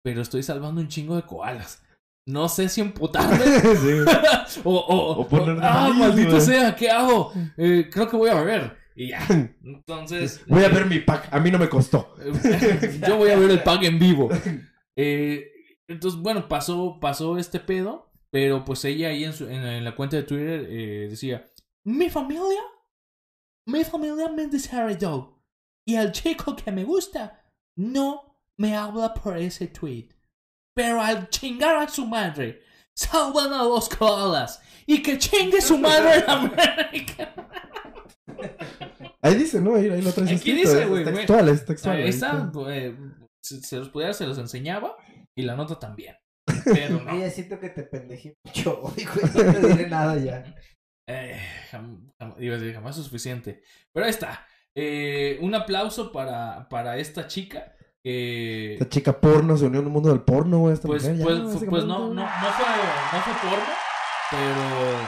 pero 0.04 0.22
estoy 0.22 0.44
salvando 0.44 0.82
un 0.82 0.88
chingo 0.88 1.16
de 1.16 1.24
koalas. 1.24 1.84
No 2.28 2.48
sé 2.48 2.70
si 2.70 2.82
emputarme 2.82 3.44
sí. 3.44 4.62
o, 4.64 4.76
o, 4.76 5.22
O 5.22 5.28
poner 5.28 5.58
ah, 5.62 5.92
maldito 5.94 6.40
sea, 6.40 6.76
¿qué 6.76 6.90
hago? 6.90 7.34
Eh, 7.58 7.90
creo 7.92 8.08
que 8.08 8.18
voy 8.18 8.30
a 8.30 8.36
beber. 8.36 8.78
Y 8.96 9.10
ya. 9.10 9.26
Entonces. 9.64 10.44
Voy 10.48 10.64
a 10.64 10.68
eh, 10.68 10.74
ver 10.74 10.86
mi 10.86 11.00
pack. 11.00 11.34
A 11.34 11.40
mí 11.40 11.50
no 11.50 11.58
me 11.58 11.70
costó. 11.70 12.16
Yo 13.08 13.18
voy 13.18 13.32
a 13.32 13.38
ver 13.38 13.50
el 13.50 13.64
pack 13.64 13.84
en 13.84 13.98
vivo. 13.98 14.30
Eh, 14.96 15.48
entonces, 15.88 16.20
bueno, 16.22 16.48
pasó, 16.48 17.00
pasó 17.00 17.38
este 17.38 17.60
pedo, 17.60 18.12
pero 18.30 18.64
pues 18.64 18.86
ella 18.86 19.08
ahí 19.08 19.24
en, 19.24 19.34
su, 19.34 19.46
en, 19.46 19.64
en 19.64 19.84
la 19.84 19.96
cuenta 19.96 20.18
de 20.18 20.24
Twitter 20.24 20.68
decía, 21.10 21.46
mi 21.86 22.10
familia, 22.10 22.62
mi 23.68 23.84
familia 23.84 24.30
me 24.30 24.48
desheredó 24.48 25.42
y 25.86 25.96
el 25.96 26.12
chico 26.12 26.56
que 26.56 26.72
me 26.72 26.84
gusta 26.84 27.44
no 27.78 28.38
me 28.58 28.76
habla 28.76 29.14
por 29.14 29.38
ese 29.38 29.68
tweet. 29.68 30.10
Pero 30.76 31.02
al 31.02 31.30
chingar 31.30 31.76
a 31.76 31.88
su 31.88 32.06
madre, 32.06 32.62
salvan 32.96 33.54
a 33.54 33.64
los 33.64 33.90
koalas 33.90 34.62
y 34.86 35.02
que 35.02 35.18
chingue 35.18 35.62
su 35.62 35.78
madre 35.78 36.20
en 36.20 36.30
América. 36.30 37.34
Ahí 39.22 39.36
dice, 39.36 39.62
¿no? 39.62 39.76
Ahí, 39.76 39.90
ahí 39.90 40.02
lo 40.02 40.12
traes 40.12 40.32
Aquí 40.32 40.52
escrito, 40.52 40.70
dice, 40.70 40.84
es 40.84 40.90
güey, 40.90 41.04
textual, 41.04 41.50
es 41.50 41.66
textual. 41.66 41.98
Ahí 41.98 42.10
está, 42.10 42.52
eh, 42.70 42.98
si 43.42 43.62
se 43.62 43.78
los 43.78 43.90
pudiera, 43.90 44.14
se 44.14 44.26
los 44.26 44.38
enseñaba 44.38 44.96
y 45.36 45.44
la 45.44 45.56
nota 45.56 45.78
también. 45.78 46.16
Pero 46.66 47.02
no. 47.02 47.12
Oye, 47.12 47.30
siento 47.30 47.60
que 47.60 47.70
te 47.70 47.84
pendejé 47.84 48.36
mucho 48.44 48.82
hoy, 48.82 49.06
güey. 49.06 49.46
No 49.46 49.54
te 49.54 49.68
diré 49.68 49.90
nada 49.90 50.18
ya. 50.18 50.44
Eh, 51.12 51.40
jam- 51.72 52.12
jam- 52.20 52.36
iba 52.40 52.56
a 52.56 52.60
decir, 52.60 52.74
jamás 52.74 52.98
es 52.98 53.04
suficiente. 53.06 53.62
Pero 53.94 54.06
ahí 54.06 54.10
está. 54.12 54.46
Eh, 54.76 55.38
un 55.42 55.54
aplauso 55.56 56.12
para, 56.12 56.68
para 56.70 56.98
esta 56.98 57.28
chica. 57.28 57.76
que 58.04 58.74
Esta 58.74 58.90
chica 58.90 59.20
porno 59.20 59.58
se 59.58 59.66
unió 59.66 59.80
en 59.82 59.88
el 59.88 59.92
mundo 59.92 60.10
del 60.10 60.22
porno, 60.22 60.60
güey. 60.60 60.76
Pues, 60.78 61.04
mujer, 61.04 61.24
pues, 61.24 61.38
fu- 61.38 61.44
básicamente, 61.46 61.70
pues 61.70 61.86
no, 61.86 62.00
no, 62.14 62.14
no 62.14 62.52
fue, 62.54 62.66
no 63.14 63.22
fue 63.22 63.50
porno, 63.50 63.74
pero 64.32 65.08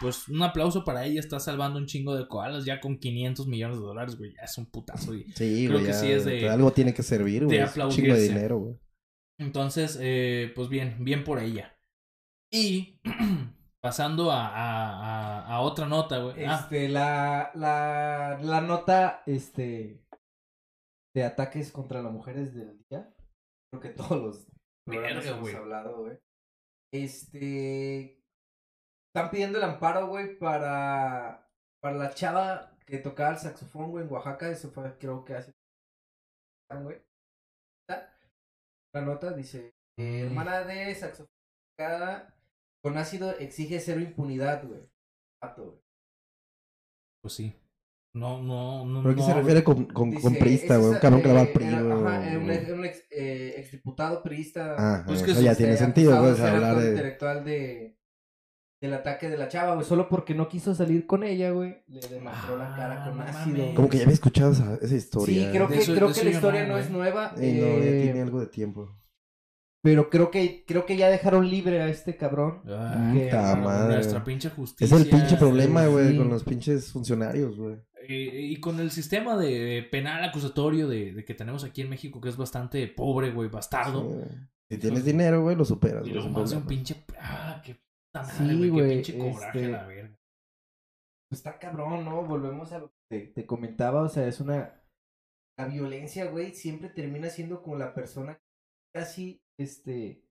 pues 0.00 0.28
un 0.28 0.42
aplauso 0.42 0.84
para 0.84 1.04
ella. 1.04 1.20
Está 1.20 1.38
salvando 1.40 1.78
un 1.78 1.86
chingo 1.86 2.16
de 2.16 2.26
koalas 2.26 2.64
ya 2.64 2.80
con 2.80 2.98
500 2.98 3.46
millones 3.46 3.76
de 3.78 3.84
dólares, 3.84 4.16
güey. 4.16 4.32
Ya 4.34 4.42
es 4.42 4.58
un 4.58 4.66
putazo. 4.66 5.14
Y 5.14 5.24
Sí, 5.32 5.66
creo 5.66 5.72
güey. 5.78 5.84
que 5.86 5.92
ya, 5.92 5.98
sí 5.98 6.10
es 6.10 6.24
de- 6.24 6.48
Algo 6.48 6.72
tiene 6.72 6.92
que 6.94 7.02
servir, 7.02 7.44
güey. 7.44 7.60
un 7.60 7.90
chingo 7.90 8.14
de 8.14 8.22
dinero, 8.22 8.58
güey. 8.58 8.76
Entonces, 9.38 9.98
eh, 10.00 10.50
pues 10.54 10.68
bien, 10.68 10.96
bien 11.04 11.22
por 11.22 11.38
ella. 11.38 11.78
Y 12.52 13.00
pasando 13.86 14.32
a, 14.32 14.48
a, 14.48 15.38
a, 15.42 15.46
a 15.46 15.60
otra 15.60 15.86
nota, 15.86 16.18
güey. 16.18 16.44
Ah, 16.44 16.58
Este, 16.60 16.88
la, 16.88 17.52
la, 17.54 18.36
la 18.42 18.60
nota, 18.60 19.22
este, 19.26 20.04
de 21.14 21.22
ataques 21.24 21.70
contra 21.70 22.02
las 22.02 22.12
mujeres 22.12 22.52
del 22.52 22.84
día. 22.90 23.14
Creo 23.70 23.80
que 23.80 23.90
todos 23.90 24.20
los 24.20 24.46
programas 24.84 25.24
Verga, 25.24 25.38
hemos 25.38 25.54
hablado, 25.54 25.98
güey. 25.98 26.18
Este, 26.92 28.24
están 29.06 29.30
pidiendo 29.30 29.58
el 29.58 29.64
amparo, 29.64 30.08
güey, 30.08 30.36
para, 30.36 31.48
para 31.80 31.96
la 31.96 32.12
chava 32.12 32.76
que 32.86 32.98
tocaba 32.98 33.34
el 33.34 33.38
saxofón, 33.38 33.92
güey, 33.92 34.04
en 34.04 34.12
Oaxaca. 34.12 34.48
Eso 34.48 34.72
fue, 34.72 34.98
creo 34.98 35.24
que 35.24 35.36
hace, 35.36 35.52
güey. 36.82 37.00
La 38.92 39.02
nota 39.02 39.32
dice, 39.32 39.76
eh, 39.96 40.22
hermana 40.26 40.64
de 40.64 40.92
saxofón 40.92 41.30
con 42.86 42.98
ácido 42.98 43.32
exige 43.38 43.80
cero 43.80 44.00
impunidad, 44.00 44.64
güey. 44.66 44.80
Güey. 45.56 45.70
pues 47.20 47.34
sí. 47.34 47.52
No, 48.14 48.40
no, 48.42 48.84
no. 48.86 49.02
¿Pero 49.02 49.12
a 49.12 49.14
qué 49.16 49.20
no, 49.22 49.26
se 49.26 49.34
refiere 49.34 49.64
con, 49.64 49.84
con, 49.86 50.10
Dice, 50.10 50.22
con 50.22 50.34
priista, 50.36 50.76
güey? 50.76 50.88
Un 50.90 50.92
esa- 50.94 51.00
cabrón 51.02 51.22
que 51.22 51.28
le 51.28 51.34
va 51.34 51.40
al 51.40 51.46
eh, 51.48 51.52
PRI, 51.52 51.66
güey. 51.66 51.92
Ajá, 51.92 52.38
un, 52.38 52.50
ex- 52.50 52.70
un 52.70 52.84
ex, 52.84 53.04
eh, 53.10 53.54
exdiputado 53.58 54.22
priista. 54.22 54.74
Ah, 54.78 55.02
Pues 55.04 55.20
eso 55.22 55.26
que 55.34 55.42
ya 55.42 55.50
eso, 55.50 55.58
tiene 55.58 55.72
este, 55.74 55.84
sentido, 55.84 56.22
de 56.22 56.36
ser 56.36 56.46
hablar 56.54 56.76
de... 56.78 56.90
intelectual 56.90 57.44
de 57.44 57.98
del 58.80 58.92
ataque 58.94 59.28
de 59.30 59.36
la 59.38 59.48
chava, 59.48 59.74
güey. 59.74 59.86
Solo 59.86 60.08
porque 60.08 60.34
no 60.34 60.48
quiso 60.48 60.74
salir 60.74 61.06
con 61.06 61.24
ella, 61.24 61.50
güey. 61.50 61.82
Le 61.88 62.00
demacró 62.08 62.56
la 62.56 62.74
cara 62.76 63.02
Ah, 63.02 63.08
con 63.08 63.18
no 63.18 63.24
ácido. 63.24 63.56
mames. 63.58 63.74
Como 63.74 63.88
que 63.88 63.96
ya 63.96 64.02
había 64.04 64.14
escuchado 64.14 64.52
esa, 64.52 64.74
esa 64.80 64.94
historia. 64.94 65.44
Sí, 65.46 65.50
creo 65.50 65.66
De 65.66 65.74
que, 65.76 65.82
eso- 65.82 65.94
creo 65.94 66.12
que 66.12 66.24
la 66.24 66.30
historia 66.30 66.60
no, 66.62 66.66
no, 66.68 66.72
güey. 66.74 66.84
es 66.84 66.90
nueva. 66.90 67.34
Eh, 67.38 67.52
no, 67.60 67.84
ya 67.84 67.90
eh, 67.90 68.02
tiene 68.02 68.22
algo 68.22 68.40
de 68.40 68.46
tiempo. 68.46 68.96
Pero 69.86 70.10
creo 70.10 70.30
que, 70.30 70.64
creo 70.66 70.84
que 70.84 70.96
ya 70.96 71.08
dejaron 71.08 71.48
libre 71.48 71.80
a 71.80 71.88
este 71.88 72.16
cabrón. 72.16 72.62
Ah, 72.66 73.12
Que, 73.14 73.30
madre. 73.32 73.94
Nuestra 73.94 74.22
pinche 74.24 74.48
Es 74.48 74.54
justicia. 74.54 74.96
el 74.96 75.08
pinche 75.08 75.36
problema, 75.36 75.86
güey, 75.86 76.10
sí. 76.10 76.16
con 76.18 76.28
los 76.28 76.44
pinches 76.44 76.92
funcionarios, 76.92 77.56
güey. 77.56 77.76
Eh, 78.08 78.40
y 78.52 78.60
con 78.60 78.78
el 78.80 78.90
sistema 78.90 79.36
de 79.36 79.86
penal 79.90 80.22
acusatorio 80.24 80.86
de, 80.88 81.12
de 81.12 81.24
que 81.24 81.34
tenemos 81.34 81.64
aquí 81.64 81.80
en 81.82 81.90
México, 81.90 82.20
que 82.20 82.28
es 82.28 82.36
bastante 82.36 82.86
pobre, 82.88 83.30
güey, 83.32 83.48
bastardo. 83.48 84.10
Sí. 84.10 84.36
Si 84.70 84.78
tienes 84.78 85.04
dinero, 85.04 85.42
güey, 85.42 85.56
lo 85.56 85.64
superas. 85.64 86.06
Y 86.06 86.10
luego 86.10 86.28
más 86.30 86.50
de 86.50 86.56
un 86.56 86.66
pinche. 86.66 87.04
Ah, 87.18 87.62
qué 87.64 87.74
puta 87.74 88.24
Sí, 88.24 88.42
madre, 88.42 88.56
güey. 88.56 88.70
güey, 88.70 88.88
Qué 89.02 89.12
pinche 89.12 89.18
coraje, 89.18 89.58
este- 89.60 89.68
la 89.72 89.86
verga. 89.86 90.16
Pues 91.28 91.40
está 91.40 91.58
cabrón, 91.58 92.04
¿no? 92.04 92.24
Volvemos 92.24 92.70
a 92.72 92.78
lo 92.78 92.88
que 92.88 92.94
te, 93.10 93.26
te 93.32 93.46
comentaba, 93.46 94.02
o 94.02 94.08
sea, 94.08 94.26
es 94.28 94.40
una... 94.40 94.82
La 95.58 95.66
violencia, 95.66 96.26
güey, 96.26 96.54
siempre 96.54 96.90
termina 96.90 97.30
siendo 97.30 97.62
como 97.62 97.76
la 97.76 97.94
persona 97.94 98.38
casi, 98.94 99.40
este, 99.58 100.22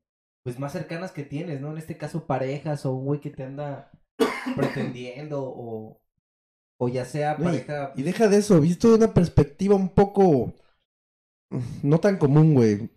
pues 0.44 0.60
más 0.60 0.72
cercanas 0.74 1.12
que 1.12 1.24
tienes, 1.24 1.62
¿no? 1.62 1.72
En 1.72 1.78
este 1.78 1.98
caso 1.98 2.26
parejas 2.28 2.86
o 2.86 2.94
un 2.94 3.06
güey 3.06 3.20
que 3.20 3.30
te 3.32 3.44
anda 3.44 3.92
pretendiendo 4.56 5.42
o, 5.44 6.02
o 6.80 6.90
ya 6.90 7.06
sea 7.06 7.34
No, 7.38 7.46
y- 7.46 7.48
pareja... 7.60 7.94
Y 7.96 8.04
deja 8.04 8.28
de 8.28 8.38
eso, 8.38 8.60
visto 8.62 8.90
de 8.90 8.96
una 9.06 9.14
perspectiva 9.14 9.76
un 9.76 9.90
poco 9.90 10.54
no 11.84 12.00
tan 12.00 12.18
común, 12.18 12.54
güey. 12.54 12.90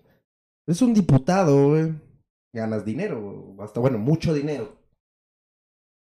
Es 0.66 0.82
un 0.82 0.94
diputado, 0.94 1.68
güey. 1.70 1.94
Ganas 2.54 2.84
dinero, 2.84 3.54
hasta 3.60 3.80
bueno, 3.80 3.98
mucho 3.98 4.34
dinero. 4.34 4.76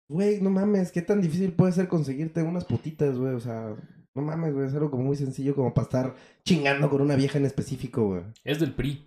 Güey, 0.09 0.39
no 0.41 0.49
mames, 0.49 0.91
qué 0.91 1.01
tan 1.01 1.21
difícil 1.21 1.51
puede 1.53 1.73
ser 1.73 1.87
conseguirte 1.87 2.41
unas 2.41 2.63
putitas, 2.65 3.17
güey. 3.17 3.33
O 3.33 3.39
sea, 3.39 3.75
no 4.15 4.21
mames, 4.21 4.53
güey, 4.53 4.67
es 4.67 4.73
algo 4.73 4.89
como 4.89 5.03
muy 5.03 5.17
sencillo 5.17 5.53
como 5.55 5.73
para 5.73 5.83
estar 5.85 6.15
chingando 6.45 6.89
con 6.89 7.01
una 7.01 7.15
vieja 7.15 7.37
en 7.37 7.45
específico, 7.45 8.07
güey. 8.07 8.23
Es 8.43 8.59
del 8.59 8.73
PRI. 8.73 9.06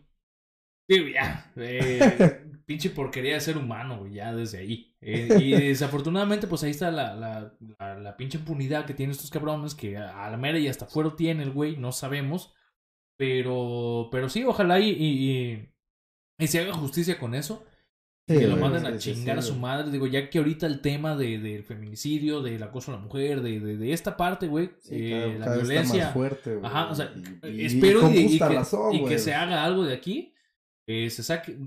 Sí, 0.91 1.13
ya. 1.15 1.53
eh, 1.57 2.41
pinche 2.67 2.91
porquería 2.91 3.35
de 3.35 3.41
ser 3.41 3.57
humano, 3.57 3.99
güey, 4.01 4.15
ya 4.15 4.35
desde 4.35 4.59
ahí. 4.59 4.95
Eh, 5.01 5.29
y 5.41 5.51
desafortunadamente, 5.53 6.47
pues 6.47 6.63
ahí 6.65 6.71
está 6.73 6.91
la, 6.91 7.15
la, 7.15 7.55
la, 7.79 7.95
la 7.99 8.17
pinche 8.17 8.39
impunidad 8.39 8.85
que 8.87 8.95
tienen 8.95 9.13
estos 9.13 9.31
cabrones, 9.31 9.75
que 9.75 9.97
a 9.97 10.29
la 10.31 10.37
mera 10.37 10.59
y 10.59 10.69
hasta 10.69 10.87
fuera 10.87 11.15
tiene 11.17 11.43
el 11.45 11.53
güey, 11.53 11.77
no 11.77 11.93
sabemos. 11.93 12.53
Pero, 13.17 14.09
pero 14.11 14.29
sí, 14.29 14.45
ojalá 14.45 14.81
y, 14.81 14.91
y, 14.91 15.31
y- 15.31 15.69
y 16.39 16.47
se 16.47 16.61
haga 16.61 16.73
justicia 16.73 17.19
con 17.19 17.35
eso. 17.35 17.65
Sí, 18.27 18.39
que 18.39 18.47
lo 18.47 18.57
manden 18.57 18.87
a 18.87 18.97
chingar 18.97 19.39
a 19.39 19.43
su 19.43 19.57
madre. 19.57 19.91
Digo, 19.91 20.07
ya 20.07 20.31
que 20.31 20.39
ahorita 20.39 20.67
el 20.67 20.81
tema 20.81 21.17
de, 21.17 21.39
del 21.39 21.65
feminicidio, 21.65 22.41
del 22.43 22.63
acoso 22.63 22.93
a 22.93 22.97
la 22.97 23.01
mujer, 23.03 23.43
de, 23.43 23.59
de, 23.61 23.77
de 23.77 23.93
esta 23.93 24.17
parte, 24.17 24.47
güey, 24.47 24.71
Sí, 24.79 25.13
eh, 25.13 25.37
la 25.39 25.55
violencia. 25.57 26.05
más 26.05 26.13
fuerte. 26.15 26.59
Ajá, 26.63 26.91
o 26.91 26.95
sea, 26.95 27.13
espero 27.43 28.11
y, 28.11 28.39
que, 28.39 28.49
razón, 28.49 28.95
y 28.95 29.05
que 29.05 29.19
se 29.19 29.35
haga 29.35 29.65
algo 29.65 29.85
de 29.85 29.95
aquí. 29.95 30.33
Eh, 30.91 31.11
se 31.11 31.23
saque. 31.23 31.59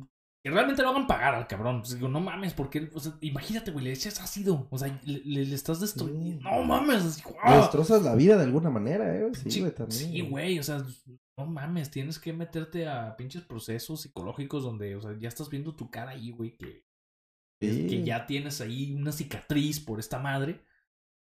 Que 0.46 0.52
realmente 0.52 0.82
lo 0.82 0.90
hagan 0.90 1.08
pagar 1.08 1.36
al 1.36 1.48
cabrón. 1.48 1.80
Pues 1.82 1.96
digo, 1.96 2.10
no 2.10 2.20
mames, 2.20 2.54
porque. 2.54 2.90
O 2.94 3.00
sea, 3.00 3.14
imagínate, 3.22 3.72
güey, 3.72 3.86
le 3.86 3.94
echas 3.94 4.20
ácido. 4.20 4.68
O 4.72 4.78
sea, 4.78 5.00
le, 5.06 5.20
le- 5.24 5.46
le 5.46 5.56
estás 5.56 5.80
destruyendo. 5.80 6.42
Sí. 6.42 6.44
No 6.44 6.64
mames. 6.66 7.24
destrozas 7.56 8.04
la 8.04 8.14
vida 8.16 8.36
de 8.36 8.44
alguna 8.44 8.70
manera, 8.70 9.16
eh. 9.16 9.32
Sí, 9.36 9.52
Sí, 9.52 9.60
güey, 9.62 9.74
también. 9.74 10.00
sí, 10.00 10.22
güey, 10.22 10.60
o 10.60 10.64
sea, 10.64 10.84
no 11.38 11.46
mames, 11.46 11.90
tienes 11.92 12.20
que 12.20 12.34
meterte 12.34 12.88
a 12.88 13.16
pinches 13.16 13.44
procesos 13.44 14.02
psicológicos 14.02 14.64
donde, 14.64 14.96
o 14.98 15.02
sea, 15.02 15.18
ya 15.18 15.30
estás 15.30 15.50
viendo 15.50 15.74
tu 15.76 15.90
cara 15.90 16.12
ahí, 16.12 16.32
güey, 16.32 16.58
que, 16.58 16.84
Sí. 17.62 17.88
que 17.88 18.04
ya 18.04 18.26
tienes 18.28 18.60
ahí 18.60 18.94
una 18.94 19.14
cicatriz 19.14 19.80
por 19.80 20.00
esta 20.00 20.20
madre. 20.20 20.62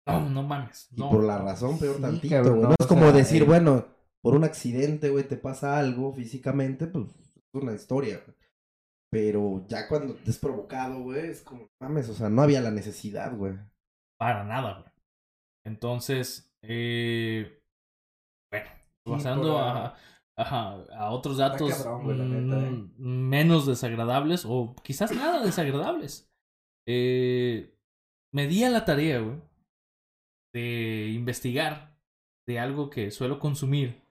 No, 0.05 0.29
no 0.29 0.43
mames. 0.43 0.89
Y 0.91 0.99
No. 0.99 1.09
por 1.09 1.23
la 1.23 1.37
razón, 1.37 1.79
peor 1.79 1.95
Sí, 1.95 2.01
tantito, 2.01 2.35
cabrón, 2.35 2.53
güey. 2.55 2.63
no, 2.63 2.69
No 2.69 2.75
es 2.77 2.85
como 2.87 3.01
sea, 3.03 3.11
decir, 3.13 3.41
eh. 3.43 3.45
bueno, 3.45 3.87
por 4.21 4.35
un 4.35 4.43
accidente, 4.43 5.09
güey, 5.09 5.25
te 5.27 5.37
pasa 5.37 5.77
algo 5.79 6.11
físicamente, 6.13 6.85
pues 6.87 7.05
es 7.19 7.24
una 7.59 7.73
historia, 7.73 8.21
güey. 8.25 8.37
Pero 9.11 9.65
ya 9.67 9.87
cuando 9.87 10.15
te 10.15 10.29
es 10.29 10.37
provocado, 10.37 11.01
güey, 11.01 11.29
es 11.29 11.41
como, 11.41 11.69
mames, 11.79 12.09
o 12.09 12.13
sea, 12.13 12.29
no 12.29 12.41
había 12.41 12.61
la 12.61 12.71
necesidad, 12.71 13.35
güey. 13.35 13.57
Para 14.19 14.43
nada, 14.43 14.79
güey. 14.79 14.91
Entonces, 15.65 16.53
eh, 16.61 17.61
bueno, 18.51 18.69
pasando 19.03 19.57
a, 19.57 19.95
otros 21.11 21.37
datos 21.37 21.73
cabrón, 21.73 22.03
güey, 22.03 22.17
la 22.17 22.25
neta, 22.25 22.67
eh. 22.67 22.71
mm, 22.71 23.29
menos 23.29 23.65
desagradables 23.65 24.45
o 24.45 24.75
quizás 24.83 25.15
nada 25.15 25.43
desagradables. 25.43 26.29
Eh, 26.87 27.73
me 28.33 28.47
di 28.47 28.63
a 28.63 28.69
la 28.69 28.85
tarea, 28.85 29.19
güey, 29.19 29.41
de 30.53 31.09
investigar 31.13 31.97
de 32.47 32.59
algo 32.59 32.89
que 32.89 33.11
suelo 33.11 33.39
consumir 33.39 34.04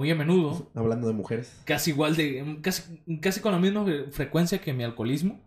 muy 0.00 0.10
a 0.10 0.14
menudo, 0.14 0.70
Hablando 0.74 1.08
de 1.08 1.12
mujeres. 1.12 1.60
casi 1.66 1.90
igual 1.90 2.16
de, 2.16 2.58
casi, 2.62 3.02
casi 3.20 3.42
con 3.42 3.52
la 3.52 3.58
misma 3.58 3.84
frecuencia 4.10 4.58
que 4.58 4.72
mi 4.72 4.82
alcoholismo. 4.82 5.38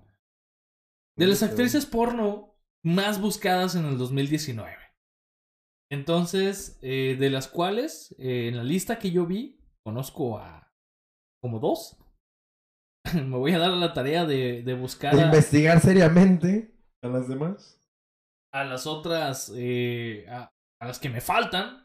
De 1.18 1.26
las 1.26 1.42
actrices 1.42 1.88
porno 1.88 2.54
más 2.86 3.20
buscadas 3.20 3.74
en 3.74 3.86
el 3.86 3.98
2019. 3.98 4.72
Entonces, 5.92 6.78
eh, 6.84 7.18
de 7.20 7.30
las 7.32 7.48
cuales, 7.48 8.16
eh, 8.20 8.48
en 8.48 8.58
la 8.58 8.64
lista 8.64 9.00
que 9.00 9.10
yo 9.10 9.26
vi, 9.26 9.60
conozco 9.84 10.38
a 10.38 10.72
como 11.42 11.58
dos. 11.60 11.98
Me 13.16 13.36
voy 13.36 13.54
a 13.54 13.58
dar 13.60 13.72
la 13.72 13.92
tarea 13.94 14.24
de, 14.26 14.62
de 14.62 14.74
buscar 14.76 15.16
De 15.16 15.24
a, 15.24 15.26
investigar 15.26 15.80
seriamente 15.80 16.76
a 17.02 17.08
las 17.08 17.28
demás. 17.28 17.82
a 18.54 18.64
las 18.66 18.86
otras, 18.86 19.52
eh, 19.56 20.28
a, 20.30 20.52
a 20.80 20.86
las 20.86 21.00
que 21.00 21.10
me 21.10 21.22
faltan. 21.22 21.83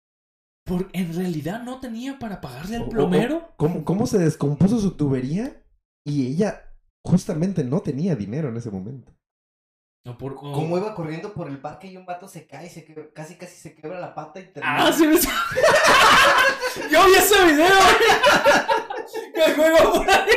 Por, 0.65 0.89
en 0.93 1.13
realidad 1.15 1.63
no 1.63 1.79
tenía 1.79 2.19
para 2.19 2.39
pagarle 2.41 2.77
al 2.77 2.83
o- 2.83 2.89
plomero. 2.89 3.53
¿Cómo, 3.57 3.83
¿Cómo 3.83 4.05
se 4.07 4.17
descompuso 4.19 4.79
su 4.79 4.91
tubería? 4.95 5.61
Y 6.05 6.27
ella 6.27 6.63
justamente 7.05 7.63
no 7.63 7.81
tenía 7.81 8.15
dinero 8.15 8.49
en 8.49 8.57
ese 8.57 8.69
momento. 8.71 9.11
O 10.07 10.17
por- 10.17 10.33
o- 10.33 10.51
Como 10.53 10.77
iba 10.77 10.95
corriendo 10.95 11.33
por 11.33 11.47
el 11.47 11.59
parque 11.59 11.87
y 11.87 11.97
un 11.97 12.05
vato 12.05 12.27
se 12.27 12.47
cae 12.47 12.67
y 12.67 12.69
se 12.69 12.85
quebra- 12.85 13.11
casi 13.13 13.35
casi 13.35 13.55
se 13.55 13.75
quebra 13.75 13.99
la 13.99 14.13
pata 14.15 14.39
y 14.39 14.51
termina. 14.51 14.87
Ah, 14.87 14.93
sí, 14.93 15.05
me- 15.07 15.19
Yo 16.91 17.05
vi 17.05 17.13
ese 17.15 17.45
video. 17.45 17.67
Que 19.33 19.43
el 19.45 19.55
juego 19.55 19.93
por 19.93 20.09
ahí. 20.09 20.31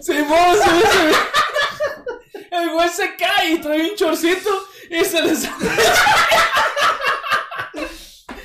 Sí, 0.00 0.12
vi 0.12 0.18
ese 0.18 0.70
video. 0.74 1.16
El 2.50 2.70
güey 2.72 2.88
se 2.88 3.14
cae 3.16 3.52
y 3.52 3.60
trae 3.60 3.90
un 3.90 3.96
chorcito 3.96 4.50
y 4.90 5.04
se 5.04 5.22
le 5.22 5.34
sale, 5.36 5.66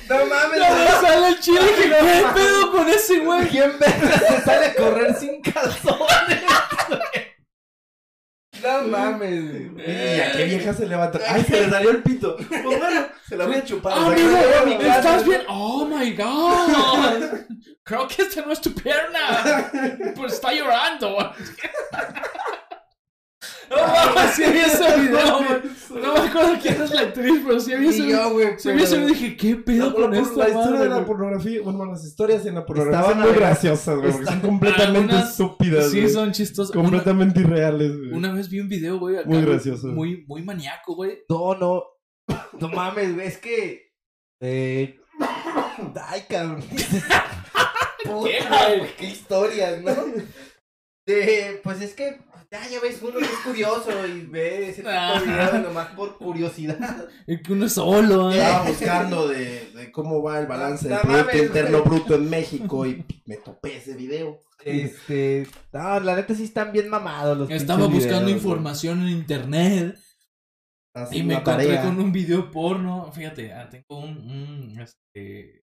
No 0.08 0.26
mames, 0.26 0.60
se 0.60 0.84
le 0.84 0.90
sale 1.00 1.28
el 1.28 1.40
chile. 1.40 1.60
Que, 1.76 1.88
¿Qué 1.88 2.26
pedo 2.34 2.72
con 2.72 2.88
ese 2.88 3.18
güey? 3.20 3.48
¿Quién 3.48 3.78
verga 3.78 4.18
se 4.18 4.40
sale 4.42 4.66
a 4.66 4.74
correr 4.74 5.14
sin 5.14 5.40
calzones? 5.40 6.42
No 8.62 8.82
mames, 8.84 9.72
güey. 9.72 10.16
¿Y 10.16 10.20
a 10.20 10.32
qué 10.32 10.44
vieja 10.44 10.72
se 10.72 10.86
levantó? 10.86 11.18
¡Ay, 11.28 11.44
se 11.44 11.60
le 11.60 11.70
salió 11.70 11.90
el 11.90 12.02
pito! 12.02 12.36
Pues 12.36 12.62
bueno, 12.62 13.08
se 13.28 13.36
la 13.36 13.46
voy 13.46 13.56
a 13.56 13.64
chupar. 13.64 13.92
Ah, 13.94 14.06
amigo, 14.62 14.80
¿estás 14.80 15.24
bien? 15.24 15.42
Oh 15.48 15.84
my 15.84 16.12
god. 16.14 17.40
Creo 17.82 18.08
que 18.08 18.22
esta 18.22 18.40
no 18.42 18.52
es 18.52 18.60
tu 18.60 18.72
pierna. 18.74 19.70
Pues 20.16 20.34
está 20.34 20.52
llorando. 20.52 21.34
No 23.70 23.76
mames, 23.76 24.30
sí 24.34 24.42
video, 25.00 25.38
güey. 25.38 26.02
No 26.02 26.12
me 26.14 26.20
acuerdo 26.20 26.54
quién 26.60 26.82
es 26.82 26.90
la 26.90 27.00
actriz, 27.02 27.40
pero 27.46 27.60
sí 27.60 27.72
Y 27.72 27.76
video. 27.76 28.08
yo, 28.08 28.32
güey, 28.32 28.48
Sí 28.58 28.70
ese 28.70 28.96
video 28.96 29.08
y 29.08 29.12
dije, 29.14 29.36
¿qué 29.36 29.56
pedo 29.56 29.94
con 29.94 30.14
esta 30.14 30.38
la 30.38 30.48
historia 30.48 30.80
de 30.80 30.88
la 30.88 30.94
güey? 30.96 31.06
pornografía, 31.06 31.60
bueno, 31.62 31.84
las 31.86 32.04
historias 32.04 32.46
en 32.46 32.54
la 32.56 32.66
pornografía 32.66 33.00
Estaban 33.00 33.22
son 33.22 33.30
muy 33.32 33.40
graciosas, 33.40 33.98
güey, 33.98 34.10
porque 34.12 34.26
son 34.26 34.40
completamente 34.40 35.12
Algunas- 35.14 35.30
estúpidas, 35.30 35.90
Sí, 35.90 36.00
güey. 36.00 36.12
son 36.12 36.32
chistosas. 36.32 36.74
Una, 36.76 36.82
completamente 36.82 37.40
irreales, 37.40 37.96
güey. 37.96 38.12
una 38.12 38.32
vez 38.32 38.48
vi 38.50 38.60
un 38.60 38.68
video, 38.68 38.98
güey, 38.98 39.16
acá, 39.16 39.28
Muy 39.28 39.38
güey, 39.38 39.50
gracioso. 39.50 39.86
Muy, 39.88 40.24
muy 40.26 40.42
maníaco, 40.42 40.94
güey. 40.94 41.18
No, 41.28 41.54
no. 41.54 41.82
No 42.58 42.68
mames, 42.68 43.14
güey, 43.14 43.26
es 43.28 43.38
que... 43.38 43.92
Eh... 44.40 44.98
Ay, 46.08 46.22
cabrón. 46.28 46.62
Puta, 48.04 48.68
güey, 48.78 48.96
qué 48.96 49.06
historias, 49.06 49.80
¿no? 49.82 49.94
De, 51.06 51.60
pues 51.62 51.80
es 51.82 51.94
que 51.94 52.18
ya, 52.54 52.68
ya 52.68 52.80
ves, 52.80 53.02
uno 53.02 53.18
que 53.18 53.24
es 53.24 53.30
curioso 53.44 54.06
y 54.06 54.20
ve 54.26 54.68
ese 54.68 54.82
tipo 54.82 54.88
Ah. 54.92 55.18
de 55.20 55.26
videos 55.26 55.62
nomás 55.64 55.88
por 55.88 56.16
curiosidad. 56.18 57.08
Es 57.26 57.42
que 57.42 57.52
uno 57.52 57.66
es 57.66 57.72
solo, 57.72 58.30
¿eh? 58.30 58.36
Estaba 58.38 58.68
buscando 58.68 59.28
de, 59.28 59.70
de 59.72 59.90
cómo 59.92 60.22
va 60.22 60.38
el 60.38 60.46
balance 60.46 60.88
del 60.88 60.98
Producto 61.00 61.26
mames, 61.26 61.42
Interno 61.42 61.78
güey. 61.82 61.88
Bruto 61.98 62.14
en 62.14 62.30
México 62.30 62.86
y 62.86 63.04
me 63.26 63.36
topé 63.38 63.76
ese 63.78 63.94
video. 63.94 64.38
Este, 64.64 65.46
no, 65.72 66.00
la 66.00 66.14
neta 66.16 66.34
sí 66.34 66.44
están 66.44 66.72
bien 66.72 66.88
mamados 66.88 67.36
los 67.36 67.50
Estaba 67.50 67.86
buscando 67.86 67.98
videos, 67.98 68.22
güey. 68.24 68.34
información 68.34 69.00
en 69.02 69.08
internet 69.08 69.98
Así 70.94 71.18
y 71.18 71.22
me 71.24 71.34
encontré 71.34 71.66
tarea. 71.66 71.82
con 71.82 71.98
un 71.98 72.12
video 72.12 72.50
porno. 72.52 73.10
Fíjate, 73.12 73.52
ah, 73.52 73.68
tengo 73.68 73.98
un, 73.98 74.16
un, 74.16 74.80
este... 74.80 75.64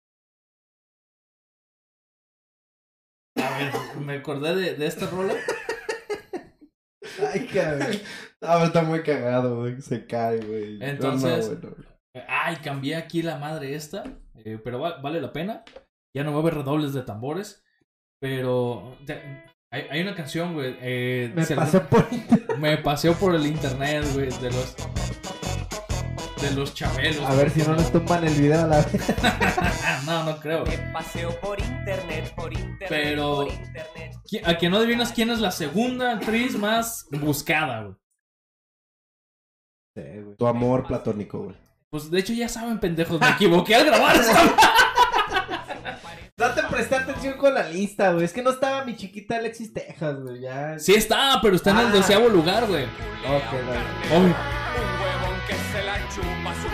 A 3.38 3.58
ver, 3.58 3.72
me 4.02 4.16
acordé 4.16 4.56
de, 4.56 4.74
de 4.76 4.86
esta 4.88 5.06
rola. 5.10 5.36
Ay, 7.32 7.48
cabrón. 7.48 7.88
Ah, 8.42 8.54
pero 8.56 8.66
está 8.66 8.82
muy 8.84 9.02
cagado, 9.04 9.58
güey. 9.62 9.82
Se 9.82 10.06
cae, 10.06 10.40
güey. 10.40 10.74
No, 10.80 10.86
no, 10.86 10.92
Entonces- 10.92 11.60
bueno. 11.62 11.76
Ay, 12.28 12.58
cambié 12.58 12.96
aquí 12.96 13.22
la 13.22 13.38
madre 13.38 13.76
esta. 13.76 14.04
eh, 14.46 14.60
pero 14.64 14.80
va- 14.80 15.00
vale 15.02 15.22
la 15.22 15.32
pena. 15.32 15.64
Ya 16.16 16.24
no 16.24 16.32
va 16.32 16.38
a 16.38 16.42
haber 16.42 16.56
redobles 16.56 16.94
de 16.94 17.04
tambores. 17.04 17.64
Pero 18.22 18.98
te- 19.06 19.44
hay, 19.72 19.84
hay 19.90 20.02
una 20.02 20.16
canción, 20.16 20.54
güey. 20.54 20.76
eh, 20.82 21.32
Me 21.36 21.46
pasé 21.46 21.80
por 21.82 22.06
me 22.58 22.78
paseó 22.78 23.14
por 23.14 23.36
el 23.36 23.46
internet, 23.46 24.06
güey. 24.14 24.30
De 24.42 24.52
los. 24.52 24.76
De 26.42 26.52
los 26.56 26.74
chabelos. 26.74 27.22
A 27.26 27.34
ver 27.36 27.50
si 27.52 27.62
no 27.64 27.76
nos 27.76 27.92
tumban 27.92 28.26
el 28.26 28.34
video 28.34 28.62
a 28.62 28.68
la 28.68 28.78
vez. 28.78 28.88
No, 30.06 30.24
no 30.24 30.40
creo. 30.40 30.66
Me 30.66 30.78
paseo 30.92 31.38
por 31.42 31.60
internet, 31.60 32.34
por 32.36 32.52
internet, 32.54 32.88
Pero- 32.90 33.36
por 33.46 33.48
internet. 33.54 34.14
¿Qui- 34.26 34.42
A 34.46 34.58
que 34.58 34.70
no 34.70 34.78
adivinas 34.78 35.12
quién 35.12 35.30
es 35.30 35.40
la 35.40 35.52
segunda 35.52 36.14
actriz 36.14 36.58
más 36.58 37.06
buscada, 37.12 37.84
güey. 37.84 37.96
Tu 40.38 40.48
amor 40.48 40.88
platónico, 40.88 41.40
güey. 41.44 41.56
Pues 41.90 42.10
de 42.10 42.20
hecho 42.20 42.32
ya 42.34 42.48
saben, 42.48 42.80
pendejos, 42.80 43.20
me 43.20 43.30
equivoqué 43.30 43.76
al 43.76 43.86
grabar. 43.86 44.16
No 46.38 46.50
te 46.54 46.64
presté 46.64 46.96
atención 46.96 47.38
con 47.38 47.54
la 47.54 47.68
lista, 47.68 48.14
güey. 48.14 48.24
Es 48.24 48.32
que 48.32 48.42
no 48.42 48.52
estaba 48.52 48.86
mi 48.86 48.96
chiquita 48.96 49.36
Alexis 49.36 49.74
Texas, 49.74 50.22
güey. 50.22 50.40
Ya. 50.42 50.80
Sí 50.80 50.94
está, 50.94 51.40
pero 51.42 51.56
está 51.58 51.72
en 51.72 51.80
el 51.80 51.88
Ah. 51.88 51.92
doceavo 51.92 52.30
lugar, 52.30 52.66
güey. 52.68 52.86
Ok, 52.86 53.52
dale. 53.68 54.36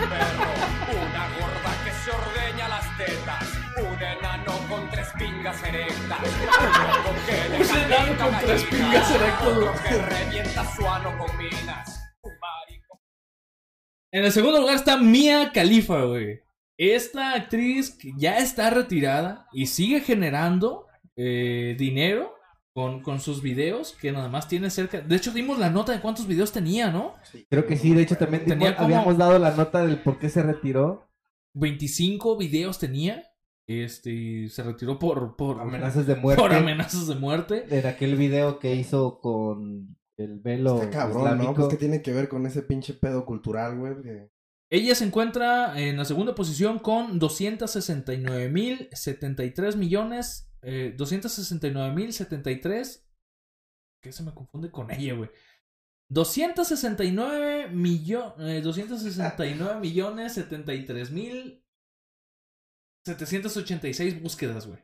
Perro. 0.08 0.50
Una 0.92 1.28
gorda 1.38 1.84
que 1.84 1.90
se 1.90 2.10
ordeña 2.10 2.68
las 2.68 2.98
tetas. 2.98 3.44
Un 3.76 4.02
enano 4.02 4.58
con 4.68 4.90
tres 4.90 5.08
pingas 5.18 5.62
erectas. 5.62 6.20
Un 6.20 6.86
loco 6.88 7.14
que 7.26 7.48
le 7.48 7.56
Un 7.56 7.76
enano 7.76 8.24
con 8.24 8.40
tres 8.46 8.64
pingas 8.64 9.10
erectas, 9.10 9.46
Otro 9.46 9.72
que 9.82 10.02
revienta 10.02 10.76
su 10.76 10.86
ano 10.86 11.18
con 11.18 11.36
minas. 11.36 12.00
Un 12.22 12.32
marico. 12.38 13.00
En 14.12 14.24
el 14.24 14.32
segundo 14.32 14.60
lugar 14.60 14.76
está 14.76 14.96
Mia 14.96 15.52
Khalifa, 15.52 16.02
güey. 16.02 16.40
Esta 16.78 17.32
actriz 17.32 17.90
que 17.90 18.12
ya 18.16 18.38
está 18.38 18.70
retirada 18.70 19.46
y 19.52 19.66
sigue 19.66 20.00
generando 20.00 20.86
eh, 21.16 21.74
dinero 21.78 22.35
con, 22.76 23.00
con 23.00 23.20
sus 23.20 23.40
videos, 23.40 23.96
que 23.98 24.12
nada 24.12 24.28
más 24.28 24.48
tiene 24.48 24.68
cerca... 24.68 25.00
De 25.00 25.16
hecho, 25.16 25.32
dimos 25.32 25.58
la 25.58 25.70
nota 25.70 25.92
de 25.92 26.00
cuántos 26.02 26.26
videos 26.26 26.52
tenía, 26.52 26.90
¿no? 26.90 27.14
Creo 27.48 27.66
que 27.66 27.78
sí, 27.78 27.94
de 27.94 28.02
hecho 28.02 28.16
también 28.16 28.44
Tenía 28.44 28.68
dimos- 28.68 28.74
como- 28.76 28.84
habíamos 28.84 29.16
dado 29.16 29.38
la 29.38 29.52
nota 29.56 29.86
del 29.86 30.02
por 30.02 30.18
qué 30.18 30.28
se 30.28 30.42
retiró. 30.42 31.08
25 31.54 32.36
videos 32.36 32.78
tenía. 32.78 33.22
Este, 33.66 34.10
y 34.12 34.48
se 34.50 34.62
retiró 34.62 34.98
por, 34.98 35.36
por, 35.36 35.58
Amenazas 35.58 36.06
de 36.06 36.16
muerte. 36.16 36.42
por 36.42 36.52
amenazas 36.52 37.06
de 37.06 37.14
muerte. 37.14 37.64
En 37.70 37.86
aquel 37.86 38.14
video 38.16 38.58
que 38.58 38.74
hizo 38.76 39.20
con 39.20 39.96
el 40.18 40.38
velo 40.40 40.74
Está 40.82 40.90
cabrón, 40.90 41.24
¿no? 41.24 41.30
islámico. 41.30 41.54
Pues 41.54 41.68
que 41.68 41.76
tiene 41.76 42.02
que 42.02 42.12
ver 42.12 42.28
con 42.28 42.44
ese 42.44 42.60
pinche 42.60 42.92
pedo 42.92 43.24
cultural, 43.24 43.78
güey. 43.78 43.94
que- 44.02 44.28
Ella 44.68 44.94
se 44.94 45.06
encuentra 45.06 45.80
en 45.80 45.96
la 45.96 46.04
segunda 46.04 46.34
posición 46.34 46.78
con 46.78 47.18
269.073 47.18 49.76
millones. 49.76 50.42
Eh, 50.66 50.94
269.073. 50.96 53.04
¿Qué 54.02 54.12
se 54.12 54.22
me 54.24 54.34
confunde 54.34 54.70
con 54.70 54.90
ella, 54.90 55.14
güey? 55.14 55.30
269 56.10 57.68
millones. 57.70 58.62
269 58.64 59.80
millones 59.80 60.32
73 60.34 61.10
mil 61.12 61.62
786 63.06 64.20
búsquedas, 64.22 64.66
güey. 64.66 64.78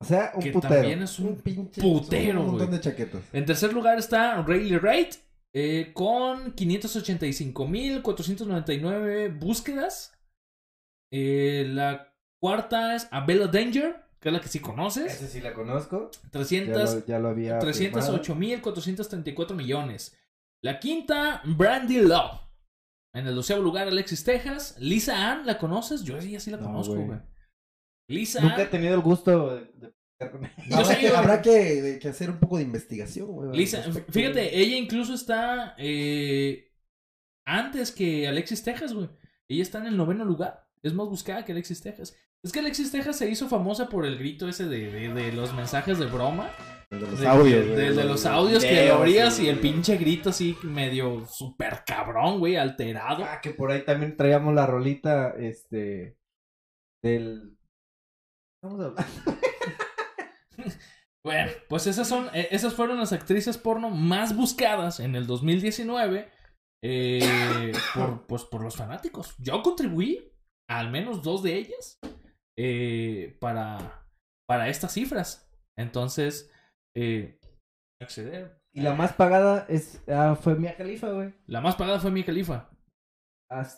O 0.00 0.04
sea, 0.06 0.32
un 0.34 0.42
Que 0.42 0.50
putero. 0.52 0.74
también 0.74 1.02
es 1.02 1.18
Un 1.18 1.28
un 1.28 1.40
pinche. 1.40 1.80
putero, 1.80 2.40
Un 2.40 2.46
montón 2.48 2.66
güey. 2.68 2.78
de 2.78 2.84
chaquetas. 2.84 3.22
En 3.32 3.46
tercer 3.46 3.72
lugar 3.72 3.98
está 3.98 4.42
Rayleigh 4.42 4.78
Wright 4.80 5.14
eh, 5.54 5.92
con 5.94 6.54
585.499 6.56 9.38
búsquedas. 9.38 10.12
Eh, 11.12 11.64
la 11.68 12.12
cuarta 12.42 12.96
es 12.96 13.06
Abella 13.10 13.46
Danger 13.46 14.03
que 14.24 14.30
es 14.30 14.32
la 14.32 14.40
que 14.40 14.48
sí 14.48 14.60
conoces. 14.60 15.12
Ese 15.12 15.28
sí 15.28 15.42
la 15.42 15.52
conozco. 15.52 16.10
Ya 16.10 16.30
300, 16.30 16.94
lo, 16.94 17.04
ya 17.04 17.18
lo 17.18 17.28
había. 17.28 17.60
firmado. 17.60 18.22
308.434 18.22 19.54
millones. 19.54 20.16
La 20.62 20.80
quinta, 20.80 21.42
Brandy 21.44 22.00
Love. 22.00 22.40
En 23.12 23.26
el 23.26 23.34
doceavo 23.34 23.62
lugar, 23.62 23.86
Alexis 23.86 24.24
Texas. 24.24 24.76
Lisa 24.78 25.30
Ann, 25.30 25.44
¿la 25.44 25.58
conoces? 25.58 26.04
Yo 26.04 26.16
ella 26.16 26.40
sí 26.40 26.50
la 26.50 26.56
No, 26.56 26.68
conozco, 26.68 26.94
güey. 26.94 27.20
Lisa 28.08 28.40
Nunca 28.40 28.62
he 28.62 28.66
tenido 28.66 28.94
el 28.94 29.02
gusto 29.02 29.56
de. 29.56 29.60
de 29.60 29.94
platicar 30.16 30.30
con 30.30 30.44
ella. 30.46 30.54
Yo 30.70 30.76
Habrá, 30.78 30.98
que, 30.98 31.08
habrá 31.08 31.42
que, 31.42 31.98
que 32.00 32.08
hacer 32.08 32.30
un 32.30 32.38
poco 32.38 32.56
de 32.56 32.62
investigación, 32.62 33.26
güey. 33.26 33.54
Lisa, 33.54 33.82
fíjate, 34.08 34.58
ella 34.58 34.78
incluso 34.78 35.12
está 35.12 35.74
eh, 35.76 36.72
antes 37.44 37.92
que 37.92 38.26
Alexis 38.26 38.62
Texas, 38.62 38.94
güey. 38.94 39.10
Ella 39.48 39.62
está 39.62 39.80
en 39.80 39.88
el 39.88 39.98
noveno 39.98 40.24
lugar. 40.24 40.66
Es 40.82 40.94
más 40.94 41.08
buscada 41.08 41.44
que 41.44 41.52
Alexis 41.52 41.82
Texas. 41.82 42.16
Es 42.44 42.52
que 42.52 42.60
Alexis 42.60 42.92
Texas 42.92 43.16
se 43.16 43.28
hizo 43.30 43.48
famosa 43.48 43.88
por 43.88 44.04
el 44.04 44.18
grito 44.18 44.46
ese 44.48 44.66
de, 44.66 44.90
de- 44.90 45.14
de 45.14 45.32
los 45.32 45.54
mensajes 45.54 45.98
de 45.98 46.06
broma. 46.06 46.50
El 46.90 47.00
de 47.00 47.06
los 47.10 47.20
De, 47.20 47.26
audios, 47.26 47.66
de- 47.76 47.90
los- 47.90 48.04
los 48.04 48.26
audios 48.26 48.62
que 48.62 48.70
videos, 48.70 48.88
lo 48.88 48.94
abrías 48.96 49.34
sí. 49.34 49.44
y 49.44 49.48
el 49.48 49.58
pinche 49.60 49.96
grito 49.96 50.28
así 50.30 50.56
medio 50.62 51.26
super 51.26 51.82
cabrón, 51.86 52.38
güey, 52.38 52.56
alterado. 52.56 53.24
Ah, 53.24 53.40
que 53.42 53.50
por 53.50 53.70
ahí 53.72 53.84
también 53.84 54.16
traíamos 54.16 54.54
la 54.54 54.66
rolita, 54.66 55.30
este. 55.38 56.18
Del. 57.02 57.56
Vamos 58.62 58.80
a 58.80 58.84
hablar. 58.86 59.06
Bueno, 61.24 61.50
pues 61.70 61.86
esas 61.86 62.06
son, 62.06 62.28
eh, 62.34 62.48
esas 62.50 62.74
fueron 62.74 62.98
las 62.98 63.12
actrices 63.14 63.56
porno 63.56 63.88
más 63.88 64.36
buscadas 64.36 65.00
en 65.00 65.14
el 65.16 65.26
2019 65.26 66.30
eh, 66.82 67.72
por, 67.94 68.26
pues, 68.26 68.44
por 68.44 68.62
los 68.62 68.76
fanáticos. 68.76 69.34
Yo 69.38 69.62
contribuí 69.62 70.30
a 70.68 70.80
al 70.80 70.90
menos 70.90 71.22
dos 71.22 71.42
de 71.42 71.54
ellas 71.56 71.98
eh, 72.56 73.36
para, 73.40 74.06
para 74.46 74.68
estas 74.68 74.92
cifras. 74.92 75.50
Entonces, 75.76 76.52
eh, 76.96 77.40
acceder. 78.00 78.60
Y 78.72 78.80
la 78.80 78.94
más 78.94 79.12
pagada 79.12 79.66
es, 79.68 80.02
ah, 80.08 80.36
fue 80.40 80.56
Mia 80.56 80.76
Khalifa, 80.76 81.10
güey. 81.10 81.32
La 81.46 81.60
más 81.60 81.76
pagada 81.76 82.00
fue 82.00 82.10
mi 82.10 82.24
califa. 82.24 82.70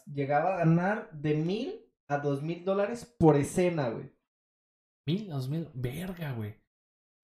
Llegaba 0.07 0.55
a 0.55 0.59
ganar 0.59 1.11
de 1.12 1.35
mil 1.35 1.87
a 2.09 2.18
dos 2.18 2.43
mil 2.43 2.64
dólares 2.64 3.05
por 3.18 3.37
escena, 3.37 3.91
güey. 3.91 4.11
Mil, 5.07 5.29
dos 5.29 5.49
mil, 5.49 5.68
verga, 5.74 6.33
güey. 6.33 6.55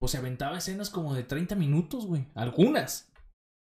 O 0.00 0.09
se 0.09 0.18
aventaba 0.18 0.59
escenas 0.59 0.90
como 0.90 1.14
de 1.14 1.22
30 1.22 1.55
minutos, 1.55 2.07
güey. 2.07 2.28
Algunas. 2.34 3.11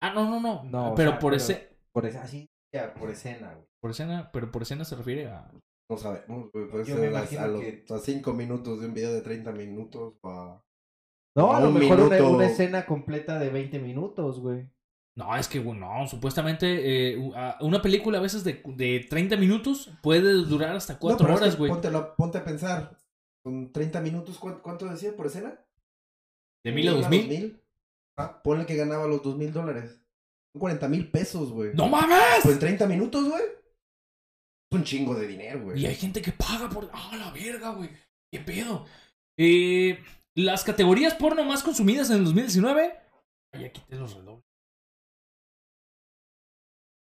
Ah, 0.02 0.12
no, 0.12 0.28
no, 0.28 0.40
no. 0.40 0.64
No, 0.64 0.92
o 0.92 0.94
pero 0.94 1.10
sea, 1.12 1.18
por 1.18 1.34
ese. 1.34 1.78
Por 1.92 2.06
así, 2.06 2.50
ya, 2.74 2.94
por 2.94 3.10
escena, 3.10 3.54
güey. 3.54 3.66
Por 3.80 3.90
escena, 3.92 4.30
pero 4.32 4.50
por 4.50 4.62
escena 4.62 4.84
se 4.84 4.96
refiere 4.96 5.28
a. 5.28 5.50
No 5.90 5.96
sabemos, 5.98 6.50
güey. 6.52 6.68
Puede 6.68 6.84
Yo 6.84 6.94
ser 6.96 7.00
me 7.00 7.06
a, 7.16 7.20
imagino 7.20 7.40
a 7.42 7.46
los, 7.48 7.60
que- 7.60 7.84
a 7.90 7.98
cinco 7.98 8.32
minutos 8.32 8.80
de 8.80 8.86
un 8.86 8.94
video 8.94 9.12
de 9.12 9.20
30 9.20 9.52
minutos. 9.52 10.14
pa- 10.20 10.64
No, 11.36 11.52
a 11.54 11.60
lo 11.60 11.68
Un 11.68 11.74
mejor 11.74 12.00
una, 12.00 12.16
minuto. 12.16 12.36
una 12.36 12.46
escena 12.46 12.86
completa 12.86 13.38
de 13.38 13.50
20 13.50 13.78
minutos, 13.80 14.40
güey. 14.40 14.68
No, 15.16 15.36
es 15.36 15.46
que, 15.46 15.60
güey, 15.60 15.78
no, 15.78 16.08
supuestamente 16.08 17.12
eh, 17.12 17.18
u- 17.18 17.34
a- 17.34 17.56
una 17.60 17.80
película 17.82 18.18
a 18.18 18.22
veces 18.22 18.42
de, 18.44 18.62
de 18.64 19.06
30 19.08 19.36
minutos 19.36 19.90
puede 20.02 20.32
durar 20.32 20.74
hasta 20.74 20.94
No, 20.94 20.98
4 21.00 21.18
pero 21.18 21.34
es 21.34 21.38
que 21.40 21.44
horas, 21.44 21.58
güey. 21.58 21.70
Ponte, 21.70 21.90
la- 21.90 22.16
ponte 22.16 22.38
a 22.38 22.44
pensar. 22.44 22.96
Con 23.44 23.70
30 23.72 24.00
minutos, 24.00 24.38
¿cuánto, 24.38 24.62
cuánto 24.62 24.86
decía 24.86 25.14
por 25.14 25.26
escena? 25.26 25.58
De 26.64 26.72
1000 26.72 26.88
a 26.88 26.92
¿Mil 27.08 27.28
2000. 27.28 27.60
Ah, 28.16 28.40
ponle 28.42 28.64
que 28.64 28.74
ganaba 28.76 29.06
los 29.06 29.22
2 29.22 29.36
mil 29.36 29.52
dólares. 29.52 30.00
Son 30.52 30.60
40 30.60 30.88
mil 30.88 31.10
pesos, 31.10 31.52
güey. 31.52 31.72
¡No 31.74 31.88
mames! 31.88 32.18
Pues 32.42 32.54
en 32.54 32.60
30 32.60 32.86
minutos, 32.86 33.28
güey. 33.28 33.42
Un 34.74 34.84
chingo 34.84 35.14
de 35.14 35.26
dinero, 35.26 35.62
güey. 35.62 35.80
Y 35.80 35.86
hay 35.86 35.94
gente 35.94 36.20
que 36.20 36.32
paga 36.32 36.68
por. 36.68 36.90
¡Ah, 36.92 37.16
la 37.16 37.30
verga, 37.30 37.70
güey! 37.70 37.90
¿Qué 38.32 38.40
pedo? 38.40 38.86
Eh, 39.38 40.02
las 40.36 40.64
categorías 40.64 41.14
porno 41.14 41.44
más 41.44 41.62
consumidas 41.62 42.10
en 42.10 42.18
el 42.18 42.24
2019. 42.24 43.00
Ay, 43.52 43.62
ya 43.62 43.72
quité 43.72 43.96
los 43.96 44.14
redobles. 44.14 44.44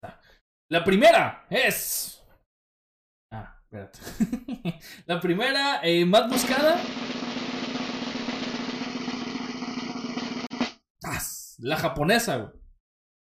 Ah. 0.03 0.19
La 0.69 0.83
primera 0.83 1.45
es. 1.49 2.23
Ah, 3.31 3.61
espérate. 3.63 3.99
la 5.05 5.19
primera 5.21 5.79
eh, 5.83 6.05
más 6.05 6.29
buscada. 6.29 6.81
La 11.59 11.77
japonesa, 11.77 12.37
güey. 12.37 12.51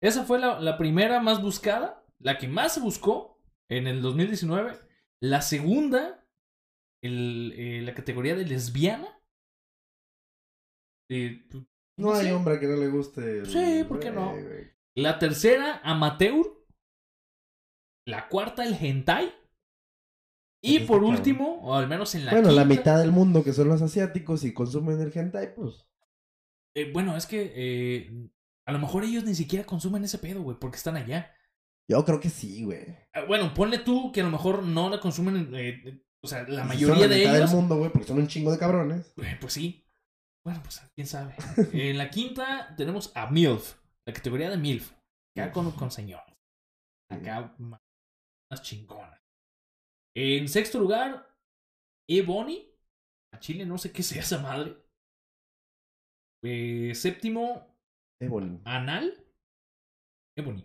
Esa 0.03 0.25
fue 0.25 0.39
la, 0.39 0.61
la 0.61 0.77
primera 0.77 1.21
más 1.21 1.41
buscada. 1.41 2.05
La 2.19 2.37
que 2.37 2.49
más 2.49 2.75
se 2.75 2.81
buscó 2.81 3.36
en 3.71 3.87
el 3.87 4.03
2019. 4.03 4.79
La 5.23 5.43
segunda, 5.43 6.27
el, 7.03 7.53
eh, 7.57 7.83
la 7.83 7.95
categoría 7.95 8.35
de 8.37 8.45
lesbiana. 8.45 9.09
Eh, 11.11 11.47
pues, 11.51 11.65
No 11.99 12.13
hay 12.15 12.27
sé. 12.27 12.33
hombre 12.33 12.59
que 12.61 12.67
no 12.67 12.77
le 12.77 12.89
guste. 12.89 13.39
el- 13.41 13.47
Sí, 13.47 13.85
¿por 13.89 14.01
qué 14.01 14.11
no? 14.11 14.35
La 14.97 15.19
tercera, 15.19 15.81
amateur. 15.85 16.45
La 18.07 18.29
cuarta, 18.29 18.65
el 18.65 18.75
hentai. 18.75 19.33
Y 20.63 20.81
por 20.81 21.05
último, 21.05 21.61
o 21.63 21.75
al 21.75 21.87
menos 21.89 22.15
en 22.15 22.25
la 22.25 22.33
Bueno, 22.33 22.51
la 22.51 22.65
mitad 22.65 22.99
del 22.99 23.13
mundo 23.13 23.45
que 23.45 23.53
son 23.53 23.69
los 23.69 23.83
asiáticos 23.83 24.43
y 24.45 24.53
consumen 24.55 25.01
el 25.01 25.17
hentai, 25.17 25.55
pues. 25.55 25.87
eh, 26.77 26.91
bueno, 26.93 27.17
es 27.17 27.27
que 27.27 27.53
eh, 27.55 28.29
a 28.67 28.73
lo 28.73 28.79
mejor 28.79 29.05
ellos 29.05 29.25
ni 29.25 29.35
siquiera 29.35 29.65
consumen 29.65 30.03
ese 30.05 30.19
pedo, 30.19 30.43
güey, 30.43 30.59
porque 30.59 30.77
están 30.77 30.97
allá. 30.97 31.33
Yo 31.89 32.05
creo 32.05 32.21
que 32.21 32.31
sí, 32.31 32.65
güey. 32.65 32.97
Ah, 33.13 33.25
Bueno, 33.27 33.53
ponle 33.55 33.79
tú 33.79 34.11
que 34.13 34.21
a 34.21 34.25
lo 34.25 34.31
mejor 34.31 34.63
no 34.63 34.91
la 34.91 35.01
consumen, 35.01 35.51
eh, 35.55 36.03
o 36.23 36.27
sea, 36.29 36.43
la 36.49 36.61
son 36.61 36.69
mayoría 36.69 37.09
de 37.09 37.17
mitad 37.19 37.37
ellos. 37.37 37.51
del 37.51 37.61
mundo, 37.61 37.77
güey, 37.77 37.91
porque 37.93 38.09
son 38.09 38.19
un 38.19 38.27
chingo 38.29 38.51
de 38.51 38.59
cabrones. 38.59 39.13
Eh, 39.19 39.37
pues 39.41 39.53
sí. 39.53 39.85
Bueno, 40.45 40.61
pues 40.63 40.81
quién 40.95 41.07
sabe. 41.07 41.35
en 41.73 41.99
la 41.99 42.11
quinta 42.11 42.75
tenemos 42.77 43.13
a 43.17 43.31
MILF, 43.31 43.77
la 44.07 44.13
categoría 44.13 44.51
de 44.51 44.57
MILF. 44.57 44.93
Acá 45.37 45.53
con, 45.53 45.71
con 45.73 45.91
señoras. 45.91 46.35
Acá 47.11 47.55
más 47.59 48.63
chingonas. 48.63 49.21
En 50.17 50.49
sexto 50.49 50.79
lugar, 50.79 51.29
Ebony. 52.09 52.73
A 53.35 53.39
Chile 53.39 53.67
no 53.67 53.77
sé 53.77 53.93
qué 53.93 54.03
sea 54.03 54.23
esa 54.23 54.39
madre. 54.39 54.77
Eh, 56.43 56.95
séptimo, 56.95 57.77
bonito. 58.21 58.63
Anal. 58.65 59.13
Ebony. 60.39 60.65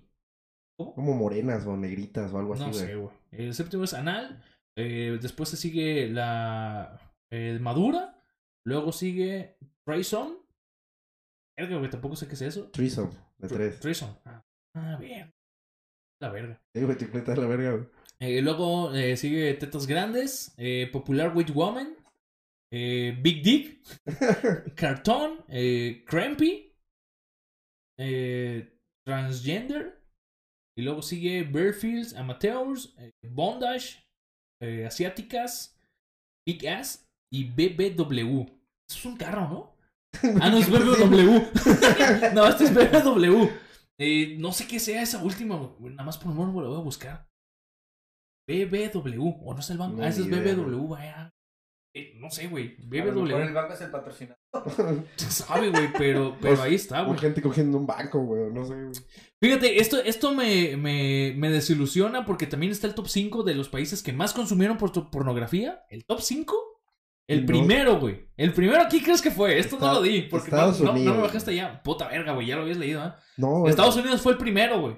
Como 0.96 1.14
morenas 1.14 1.66
o 1.66 1.78
negritas 1.78 2.32
o 2.34 2.40
algo 2.40 2.54
así, 2.54 2.64
No 2.64 2.74
sé, 2.74 2.96
güey. 2.96 3.16
El 3.32 3.54
séptimo 3.54 3.84
es 3.84 3.94
Anal. 3.94 4.44
eh, 4.78 5.18
después 5.22 5.50
se 5.50 5.58
sigue 5.58 6.10
la 6.10 7.00
eh, 7.32 7.58
Madura. 7.62 8.18
Luego 8.66 8.92
sigue 8.92 9.58
Trayson. 9.86 10.38
Verga, 11.58 11.78
güey, 11.78 11.90
tampoco 11.90 12.16
sé 12.16 12.28
qué 12.28 12.34
es 12.34 12.42
eso. 12.42 12.70
Threesome, 12.72 13.12
de 13.38 13.48
tres. 13.48 13.80
Trayson. 13.80 14.18
Ah, 14.26 14.44
ah, 14.76 14.98
bien. 15.00 15.32
La 16.22 16.30
verga. 16.30 16.62
Sí, 16.76 16.84
güey, 16.84 16.98
la 17.26 17.48
verga, 17.48 17.72
güey. 17.72 17.86
Eh, 18.20 18.42
luego 18.42 18.94
eh, 18.94 19.18
sigue 19.18 19.54
Tetas 19.56 19.88
Grandes. 19.88 20.54
eh, 20.58 20.88
Popular 20.92 21.36
Witch 21.36 21.52
Woman. 21.52 21.96
Big 22.72 23.44
Dick. 23.44 23.82
Cartón. 24.76 25.44
Crampy. 26.06 26.74
Transgender. 29.06 30.01
Y 30.78 30.84
luego 30.84 31.02
sigue 31.02 31.44
Bearfields, 31.44 32.16
Amateurs, 32.16 32.96
eh, 32.98 33.12
Bondage, 33.30 34.04
eh, 34.62 34.86
Asiáticas, 34.86 35.78
Big 36.48 36.68
Ass 36.68 37.10
y 37.32 37.46
BBW. 37.46 38.42
Eso 38.90 39.00
es 39.00 39.06
un 39.06 39.18
carro, 39.18 39.48
¿no? 39.50 39.76
Ah, 40.42 40.50
no, 40.50 40.58
es 40.58 40.70
BBW. 40.72 42.34
no, 42.34 42.48
este 42.48 42.66
es 42.66 42.74
BBW. 42.74 43.50
Eh, 44.00 44.38
no 44.40 44.52
sé 44.52 44.68
qué 44.68 44.80
sea 44.80 45.02
esa 45.02 45.24
última, 45.24 45.76
nada 45.80 46.04
más 46.04 46.18
por 46.18 46.32
amor 46.32 46.48
lo 46.48 46.70
voy 46.70 46.80
a 46.80 46.84
buscar. 46.84 47.28
BBW, 48.50 49.46
o 49.46 49.54
no 49.54 49.62
sé 49.62 49.74
el 49.74 49.80
banco. 49.80 49.98
No, 49.98 50.04
ah, 50.04 50.08
ese 50.08 50.22
es 50.22 50.30
BBW, 50.30 50.88
vaya. 50.88 51.30
Eh, 51.96 52.16
no 52.18 52.30
sé, 52.30 52.48
güey. 52.48 52.78
A 52.80 53.06
lo 53.06 53.14
mejor 53.14 53.42
el 53.42 53.48
BBW. 53.48 53.54
banco 53.54 53.74
es 53.74 53.82
el 53.82 53.92
patrocinador. 53.92 54.41
Sabe, 55.16 55.70
güey, 55.70 55.94
pero, 55.98 56.38
pero 56.42 56.62
ahí 56.62 56.76
está, 56.76 57.02
güey. 57.04 57.18
gente 57.20 57.42
cogiendo 57.42 57.78
un 57.78 57.86
banco, 57.88 58.20
güey, 58.20 58.52
no 58.52 58.66
sé, 58.66 58.74
güey. 58.74 58.92
Fíjate, 59.40 59.80
esto, 59.80 59.98
esto 60.04 60.34
me, 60.34 60.76
me, 60.78 61.34
me 61.38 61.50
desilusiona 61.50 62.26
porque 62.26 62.48
también 62.48 62.72
está 62.72 62.88
el 62.88 62.94
top 62.96 63.08
5 63.08 63.44
de 63.44 63.56
los 63.56 63.70
países 63.70 64.04
que 64.04 64.14
más 64.14 64.34
consumieron 64.34 64.78
por 64.78 65.10
pornografía. 65.10 65.84
¿El 65.90 66.06
top 66.06 66.22
5? 66.22 66.56
El 67.28 67.42
No. 67.42 67.48
primero, 67.48 68.00
güey. 68.00 68.28
El 68.36 68.54
primero, 68.54 68.84
¿qué 68.90 69.02
crees 69.02 69.22
que 69.22 69.32
fue? 69.32 69.58
Esto 69.58 69.78
no 69.80 69.94
lo 69.94 70.02
di. 70.02 70.24
Porque 70.24 70.52
no, 70.52 70.58
Estados 70.58 70.80
no- 70.82 70.86
no 70.88 70.94
me 70.94 71.00
Unidos, 71.00 71.22
bajaste 71.22 71.56
ya. 71.56 71.82
Puta 71.82 72.08
verga, 72.10 72.34
güey. 72.34 72.48
Ya 72.48 72.56
lo 72.58 72.64
habías 72.64 72.78
leído, 72.78 73.04
¿eh? 73.06 73.14
No. 73.38 73.68
Estados 73.68 73.96
Unidos 73.96 74.22
fue 74.22 74.34
el 74.34 74.38
primero, 74.38 74.82
güey. 74.82 74.98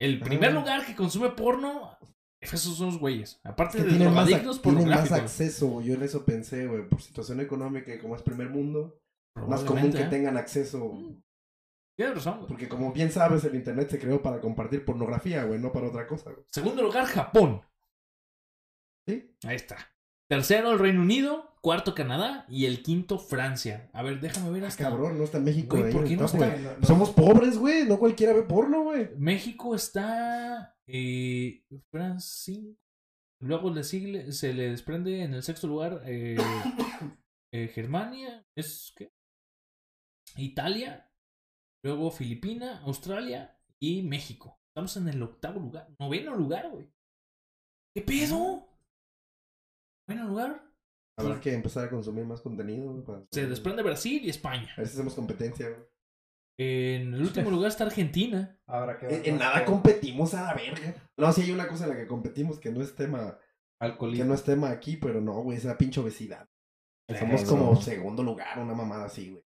El 0.00 0.18
primer 0.20 0.50
Ah. 0.50 0.54
lugar 0.54 0.86
que 0.86 0.94
consume 0.96 1.28
porno. 1.30 1.98
Esos 2.40 2.76
son 2.76 2.86
los 2.86 2.98
güeyes. 2.98 3.40
Aparte 3.42 3.78
Que 3.78 3.84
de 3.84 3.88
tienen 3.90 4.14
más, 4.14 4.26
drogadictos 4.26 4.58
ac- 4.58 4.62
tienen 4.62 4.80
más 4.88 4.88
pornográficos. 4.98 5.18
acceso, 5.32 5.80
yo 5.80 5.94
en 5.94 6.02
eso 6.02 6.24
pensé, 6.24 6.66
güey, 6.66 6.88
por 6.88 7.02
situación 7.02 7.40
económica 7.40 7.92
y 7.94 7.98
como 7.98 8.14
es 8.14 8.22
primer 8.22 8.48
mundo, 8.50 9.00
más 9.48 9.64
común 9.64 9.92
que 9.92 10.02
¿eh? 10.02 10.06
tengan 10.08 10.36
acceso. 10.36 10.92
Tienes 11.96 12.14
razón, 12.14 12.36
güey. 12.36 12.48
Porque 12.48 12.68
como 12.68 12.92
bien 12.92 13.10
sabes, 13.10 13.42
el 13.44 13.56
internet 13.56 13.90
se 13.90 13.98
creó 13.98 14.22
para 14.22 14.40
compartir 14.40 14.84
pornografía, 14.84 15.44
güey, 15.44 15.58
no 15.58 15.72
para 15.72 15.88
otra 15.88 16.06
cosa, 16.06 16.30
güey. 16.30 16.44
Segundo 16.48 16.82
lugar, 16.82 17.06
Japón. 17.06 17.60
¿Sí? 19.06 19.36
Ahí 19.44 19.56
está. 19.56 19.76
Tercero, 20.28 20.70
el 20.72 20.78
Reino 20.78 21.00
Unido. 21.00 21.47
Cuarto, 21.60 21.94
Canadá. 21.94 22.46
Y 22.48 22.66
el 22.66 22.82
quinto, 22.82 23.18
Francia. 23.18 23.90
A 23.92 24.02
ver, 24.02 24.20
déjame 24.20 24.50
ver 24.50 24.64
hasta. 24.64 24.84
Cabrón, 24.84 25.18
no 25.18 25.24
está 25.24 25.40
México 25.40 25.76
Güey, 25.76 25.92
¿por 25.92 26.02
en 26.02 26.08
qué 26.08 26.16
no 26.16 26.26
está? 26.26 26.38
güey. 26.38 26.84
Somos 26.84 27.10
pobres, 27.10 27.58
güey. 27.58 27.84
No 27.84 27.98
cualquiera 27.98 28.32
ve 28.32 28.42
porno, 28.42 28.82
güey. 28.84 29.10
México 29.16 29.74
está. 29.74 30.76
Eh, 30.86 31.64
Francia. 31.90 32.62
Luego 33.40 33.70
le 33.70 33.84
sigue, 33.84 34.32
se 34.32 34.52
le 34.52 34.70
desprende 34.70 35.22
en 35.22 35.34
el 35.34 35.42
sexto 35.42 35.68
lugar 35.68 36.02
eh, 36.04 36.36
eh, 37.52 37.68
Germania. 37.68 38.46
¿Es 38.56 38.92
qué? 38.96 39.12
Italia. 40.36 41.10
Luego 41.84 42.10
Filipina, 42.10 42.80
Australia 42.82 43.56
y 43.80 44.02
México. 44.02 44.58
Estamos 44.70 44.96
en 44.96 45.08
el 45.08 45.22
octavo 45.22 45.60
lugar. 45.60 45.88
Noveno 45.98 46.34
lugar, 46.34 46.70
güey. 46.70 46.90
¿Qué 47.94 48.02
pedo? 48.02 48.68
Noveno 50.08 50.28
lugar. 50.28 50.67
Habrá 51.18 51.40
que 51.40 51.52
empezar 51.52 51.84
a 51.86 51.90
consumir 51.90 52.24
más 52.24 52.40
contenido, 52.40 53.04
para- 53.04 53.24
Se 53.32 53.46
desprende 53.46 53.82
Brasil 53.82 54.24
y 54.24 54.30
España. 54.30 54.72
A 54.76 54.80
ver 54.80 54.86
si 54.86 54.94
hacemos 54.94 55.14
competencia, 55.14 55.68
güey. 55.68 55.82
En 56.60 57.14
el 57.14 57.22
último 57.22 57.50
lugar 57.50 57.68
está 57.68 57.84
Argentina. 57.84 58.58
Habrá 58.66 58.98
que 58.98 59.06
En, 59.06 59.24
en 59.26 59.38
nada 59.38 59.64
competimos 59.64 60.34
a 60.34 60.42
la 60.42 60.54
verga. 60.54 60.94
No, 61.16 61.32
sí 61.32 61.42
hay 61.42 61.52
una 61.52 61.68
cosa 61.68 61.84
en 61.84 61.90
la 61.90 61.96
que 61.96 62.06
competimos 62.08 62.58
que 62.58 62.72
no 62.72 62.82
es 62.82 62.94
tema, 62.96 63.38
que 63.38 63.86
Alcoholismo. 63.86 64.24
no 64.26 64.34
es 64.34 64.42
tema 64.44 64.70
aquí, 64.70 64.96
pero 64.96 65.20
no, 65.20 65.40
güey, 65.42 65.56
es 65.58 65.64
la 65.64 65.78
pinche 65.78 66.00
obesidad. 66.00 66.48
Somos 67.18 67.42
Eso. 67.42 67.50
como 67.56 67.76
segundo 67.80 68.22
lugar, 68.22 68.58
una 68.58 68.74
mamada 68.74 69.04
así, 69.06 69.30
güey. 69.30 69.42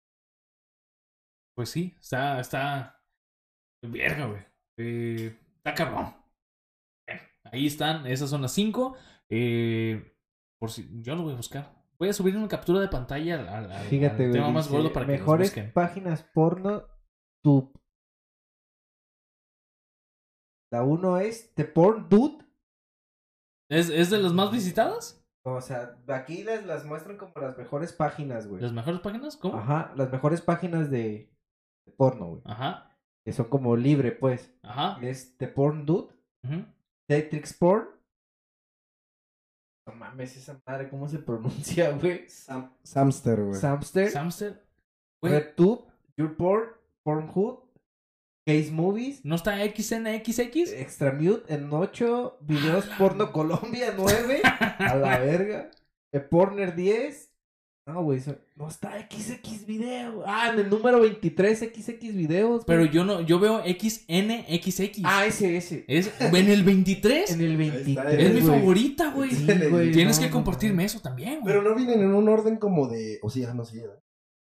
Pues 1.56 1.68
sí, 1.70 1.96
está, 2.00 2.40
está. 2.40 3.02
Verga, 3.82 4.26
güey. 4.26 4.42
Eh, 4.78 5.36
está 5.56 5.74
cabrón. 5.74 6.14
Ahí 7.44 7.66
están, 7.66 8.06
esas 8.06 8.30
son 8.30 8.42
las 8.42 8.52
cinco. 8.52 8.96
Eh, 9.28 10.16
por 10.60 10.70
si, 10.70 11.02
yo 11.02 11.16
lo 11.16 11.22
voy 11.22 11.32
a 11.32 11.36
buscar. 11.36 11.80
Voy 11.98 12.08
a 12.08 12.12
subir 12.12 12.36
una 12.36 12.48
captura 12.48 12.80
de 12.80 12.88
pantalla 12.88 13.58
al, 13.58 13.72
Fíjate, 13.88 14.26
al 14.26 14.32
tema 14.32 14.50
más 14.50 14.68
gordo 14.70 14.92
para 14.92 15.06
que 15.06 15.12
Mejores 15.12 15.54
páginas 15.72 16.22
porno. 16.22 16.84
Tu. 17.42 17.72
La 20.72 20.84
uno 20.84 21.18
es 21.18 21.52
The 21.54 21.64
Porn 21.64 22.08
Dude. 22.08 22.44
¿Es, 23.70 23.88
¿Es 23.88 24.10
de 24.10 24.18
las 24.18 24.32
más 24.32 24.50
visitadas? 24.50 25.20
O 25.42 25.60
sea, 25.60 25.98
aquí 26.08 26.42
les 26.44 26.66
las 26.66 26.84
muestran 26.84 27.16
como 27.16 27.32
las 27.36 27.56
mejores 27.56 27.92
páginas, 27.92 28.46
güey. 28.46 28.60
¿Las 28.60 28.72
mejores 28.72 29.00
páginas? 29.00 29.36
¿Cómo? 29.36 29.56
Ajá, 29.56 29.92
las 29.96 30.12
mejores 30.12 30.42
páginas 30.42 30.90
de, 30.90 31.34
de 31.86 31.92
porno, 31.92 32.26
güey. 32.26 32.42
Ajá. 32.44 32.98
Que 33.24 33.32
son 33.32 33.48
como 33.48 33.76
libre, 33.76 34.12
pues. 34.12 34.54
Ajá. 34.62 34.98
Es 35.00 35.36
The 35.38 35.48
Porn 35.48 35.86
Dude, 35.86 36.14
ujú. 36.44 36.64
Tetrix 37.08 37.56
Porn. 37.56 37.88
No 39.86 39.94
mames, 39.94 40.36
esa 40.36 40.60
madre, 40.66 40.88
¿cómo 40.88 41.08
se 41.08 41.18
pronuncia, 41.18 41.90
güey? 42.00 42.26
Sam- 42.28 42.70
Samster, 42.82 43.42
güey. 43.42 43.60
Samster, 43.60 44.10
Samster. 44.10 44.64
RedTube, 45.22 45.84
Your 46.16 46.36
Porn, 46.36 46.68
Pornhub, 47.02 47.64
Case 48.46 48.70
Movies, 48.70 49.24
¿no 49.24 49.34
está 49.34 49.56
XNXX? 49.64 50.72
Extra 50.72 51.12
Mute 51.12 51.52
en 51.54 51.72
8, 51.72 52.38
Videos 52.40 52.86
Porno 52.98 53.30
Colombia 53.32 53.92
9, 53.96 54.40
a 54.44 54.94
la 54.96 55.18
verga, 55.18 55.70
Porner 56.30 56.74
10. 56.74 57.29
No, 57.92 58.04
güey, 58.04 58.20
no 58.54 58.68
está 58.68 58.92
XX 59.10 59.66
Video. 59.66 60.22
Ah, 60.26 60.50
en 60.52 60.60
el 60.60 60.70
número 60.70 61.00
23 61.00 61.58
XX 61.58 62.14
Videos. 62.14 62.64
Pero 62.64 62.84
yo 62.84 63.04
no, 63.04 63.20
yo 63.20 63.40
veo 63.40 63.62
XNXX. 63.64 65.00
Ah, 65.04 65.26
ese, 65.26 65.56
ese. 65.56 65.84
Es 65.88 66.12
en 66.20 66.48
el 66.48 66.62
23. 66.62 67.32
En 67.32 67.40
el 67.40 67.60
está, 67.60 68.04
23. 68.04 68.20
es 68.20 68.34
mi 68.34 68.40
favorita, 68.42 69.10
güey. 69.12 69.30
Sí, 69.30 69.46
güey, 69.70 69.90
Tienes 69.92 70.18
no, 70.20 70.24
que 70.26 70.30
compartirme 70.30 70.82
no. 70.82 70.86
eso 70.86 71.00
también, 71.00 71.40
güey. 71.40 71.52
Pero 71.52 71.62
no 71.62 71.74
vienen 71.74 72.00
en 72.00 72.14
un 72.14 72.28
orden 72.28 72.56
como 72.58 72.86
de. 72.86 73.18
O 73.22 73.30
sí, 73.30 73.42
ah, 73.44 73.54
no 73.54 73.64
sé. 73.64 73.84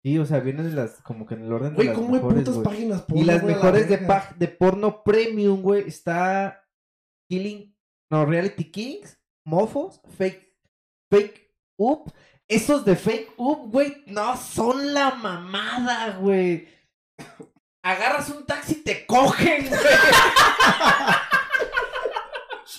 Sí, 0.03 0.17
o 0.17 0.25
sea, 0.25 0.39
vienen 0.39 0.75
las, 0.75 1.01
como 1.01 1.25
que 1.25 1.33
en 1.35 1.43
el 1.43 1.53
orden 1.53 1.71
de 1.71 1.75
Güey, 1.75 1.87
las 1.87 1.97
¿cómo 1.97 2.15
hay 2.15 2.21
putas 2.21 2.57
páginas 2.59 3.03
Y 3.07 3.11
porno, 3.11 3.25
las 3.25 3.41
güey, 3.41 3.53
a 3.53 3.57
la 3.57 3.63
mejores 3.63 3.89
de, 3.89 3.97
pa- 3.97 4.35
de 4.37 4.47
porno 4.47 5.03
premium, 5.03 5.61
güey, 5.61 5.87
está 5.87 6.63
Killing, 7.29 7.75
no, 8.11 8.25
Reality 8.25 8.71
Kings, 8.71 9.19
Mofos, 9.47 10.01
Fake, 10.17 10.55
Fake 11.11 11.51
Up. 11.77 12.13
Esos 12.47 12.85
de 12.85 12.95
Fake 12.95 13.33
Up, 13.37 13.71
güey, 13.71 14.03
no 14.07 14.37
son 14.37 14.93
la 14.93 15.11
mamada, 15.15 16.17
güey. 16.17 16.67
Agarras 17.83 18.29
un 18.29 18.45
taxi 18.45 18.73
y 18.73 18.83
te 18.83 19.05
cogen, 19.05 19.67
güey. 19.67 19.79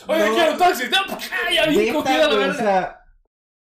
Oye, 0.09 0.29
No. 0.29 0.35
quiero 0.35 0.53
un 0.53 0.59
taxi. 0.59 0.85
¡Ah, 0.93 1.51
Ya 1.53 1.67
bien 1.67 1.81
Neta, 1.87 1.95
cogida 1.95 2.29
la 2.29 2.37
verga. 2.37 2.53
O 2.53 2.57
sea, 2.57 3.01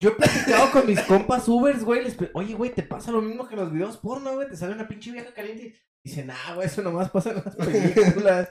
yo 0.02 0.10
he 0.10 0.14
platicado 0.14 0.72
con 0.72 0.86
mis 0.88 1.02
compas 1.02 1.48
Ubers, 1.48 1.84
güey. 1.84 2.04
Les 2.04 2.18
Oye, 2.34 2.54
güey, 2.54 2.72
¿te 2.74 2.84
pasa 2.84 3.12
lo 3.12 3.22
mismo 3.22 3.48
que 3.48 3.56
en 3.56 3.62
los 3.62 3.72
videos 3.72 3.98
porno, 3.98 4.34
güey? 4.36 4.48
Te 4.50 4.58
sale 4.58 4.74
una 4.74 4.88
pinche 4.88 5.12
vieja 5.12 5.34
caliente 5.34 5.76
y 6.04 6.10
dice, 6.10 6.24
nah, 6.26 6.54
güey, 6.56 6.68
eso 6.68 6.82
nomás 6.82 7.10
pasa 7.10 7.32
en 7.32 7.38
las 7.44 7.56
películas. 7.56 8.50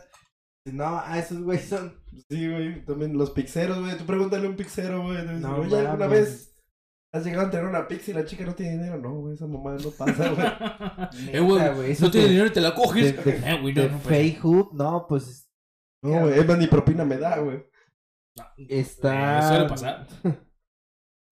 Dice, 0.65 0.77
no, 0.77 0.99
ah, 1.05 1.19
esos 1.19 1.41
güey 1.43 1.59
son. 1.59 2.01
Sí, 2.29 2.49
güey. 2.51 2.85
También 2.85 3.17
los 3.17 3.31
pixeros, 3.31 3.79
güey. 3.81 3.97
Tú 3.99 4.07
pregúntale 4.07 4.47
a 4.47 4.51
un 4.51 4.57
pixero, 4.57 5.03
güey. 5.03 5.23
No 5.25 5.57
Oye, 5.57 5.77
¿alguna 5.79 6.07
mames. 6.07 6.11
vez 6.11 6.54
has 7.17 7.25
llegado 7.25 7.47
a 7.47 7.51
tener 7.51 7.67
una 7.67 7.87
pix 7.89 8.09
y 8.09 8.13
la 8.13 8.25
chica 8.25 8.45
no 8.45 8.55
tiene 8.55 8.73
dinero? 8.73 8.99
No, 8.99 9.13
güey, 9.15 9.35
esa 9.35 9.47
mamá 9.47 9.77
no 9.83 9.91
pasa, 9.91 10.29
güey. 10.31 10.47
Eh, 11.35 11.41
güey, 11.41 11.75
güey, 11.75 11.91
eso 11.93 12.07
no 12.07 12.11
tienes 12.11 12.29
de- 12.29 12.33
dinero 12.35 12.49
y 12.49 12.53
te 12.53 12.61
la 12.61 12.75
coges. 12.75 13.25
de- 13.25 13.33
de- 13.33 13.51
eh, 13.51 13.61
güey, 13.61 13.73
no, 13.75 13.83
De 13.83 13.89
no, 13.91 13.99
pues. 13.99 14.09
Fake 14.17 14.45
Hoop, 14.45 14.73
no, 14.75 15.07
pues 15.09 15.49
No, 16.03 16.21
güey, 16.21 16.39
es 16.39 16.47
más, 16.47 16.59
ni 16.59 16.67
propina 16.67 17.05
me 17.05 17.17
da, 17.17 17.39
güey. 17.39 17.65
está. 18.69 19.39
Eh, 19.39 19.43
suele 19.49 19.69
pasar. 19.69 20.07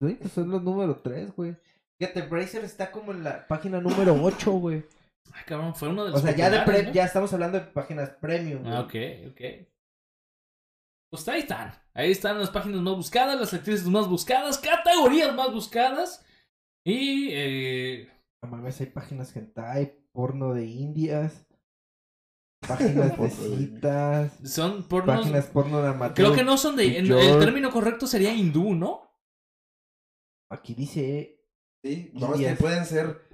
Sí, 0.01 0.16
pues 0.20 0.33
son 0.33 0.51
los 0.51 0.61
número 0.62 0.97
3, 0.97 1.33
güey. 1.37 1.57
Fíjate, 2.01 2.22
Bracer 2.22 2.64
está 2.64 2.91
como 2.91 3.12
en 3.12 3.22
la 3.22 3.47
página 3.47 3.80
número 3.80 4.20
8, 4.20 4.51
güey. 4.51 4.85
Ay, 5.33 5.43
cabrón, 5.47 5.76
fue 5.76 5.89
uno 5.91 6.03
de 6.05 6.11
O 6.11 6.12
los 6.14 6.22
sea, 6.22 6.35
ya 6.35 6.51
de 6.51 6.59
pre- 6.62 6.83
¿no? 6.83 6.93
ya 6.93 7.05
estamos 7.05 7.33
hablando 7.33 7.61
de 7.61 7.66
páginas 7.66 8.11
premium. 8.20 8.62
Ah, 8.66 8.83
güey. 8.91 9.26
ok, 9.28 9.33
ok. 9.33 9.68
Pues 11.12 11.28
ahí 11.28 11.40
están. 11.40 11.72
Ahí 11.94 12.10
están 12.10 12.38
las 12.40 12.48
páginas 12.50 12.80
más 12.80 12.96
buscadas, 12.96 13.38
las 13.38 13.52
actrices 13.52 13.86
más 13.86 14.08
buscadas, 14.08 14.56
categorías 14.58 15.34
más 15.34 15.52
buscadas. 15.52 16.24
Y 16.86 17.28
eh, 17.32 18.10
No 18.42 18.48
mames, 18.50 18.80
hay 18.80 18.86
páginas 18.86 19.36
hentai, 19.36 20.06
porno 20.12 20.54
de 20.54 20.64
indias, 20.66 21.46
páginas 22.66 23.16
de 23.18 23.30
citas, 23.30 24.32
son 24.42 24.88
pornos. 24.88 25.18
páginas 25.20 25.46
porno 25.46 25.82
de 25.82 25.88
amateur. 25.88 26.14
Creo 26.14 26.32
que 26.34 26.44
no 26.44 26.56
son 26.56 26.76
de. 26.76 26.98
en- 26.98 27.12
el 27.12 27.38
término 27.38 27.70
correcto 27.70 28.06
sería 28.06 28.32
hindú, 28.34 28.74
¿no? 28.74 29.14
Aquí 30.50 30.74
dice. 30.74 31.38
Sí, 31.84 32.10
no, 32.14 32.34
es 32.34 32.40
que 32.40 32.54
pueden 32.56 32.86
ser. 32.86 33.28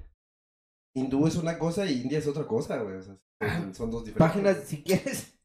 Hindú 0.96 1.26
es 1.28 1.36
una 1.36 1.58
cosa 1.60 1.86
y 1.86 2.00
India 2.00 2.18
es 2.18 2.26
otra 2.26 2.44
cosa, 2.46 2.78
güey. 2.78 2.96
O 2.96 3.02
sea, 3.02 3.16
son, 3.40 3.74
son 3.74 3.90
dos 3.90 4.04
diferentes. 4.04 4.18
Páginas, 4.28 4.64
si 4.66 4.82
quieres, 4.82 5.37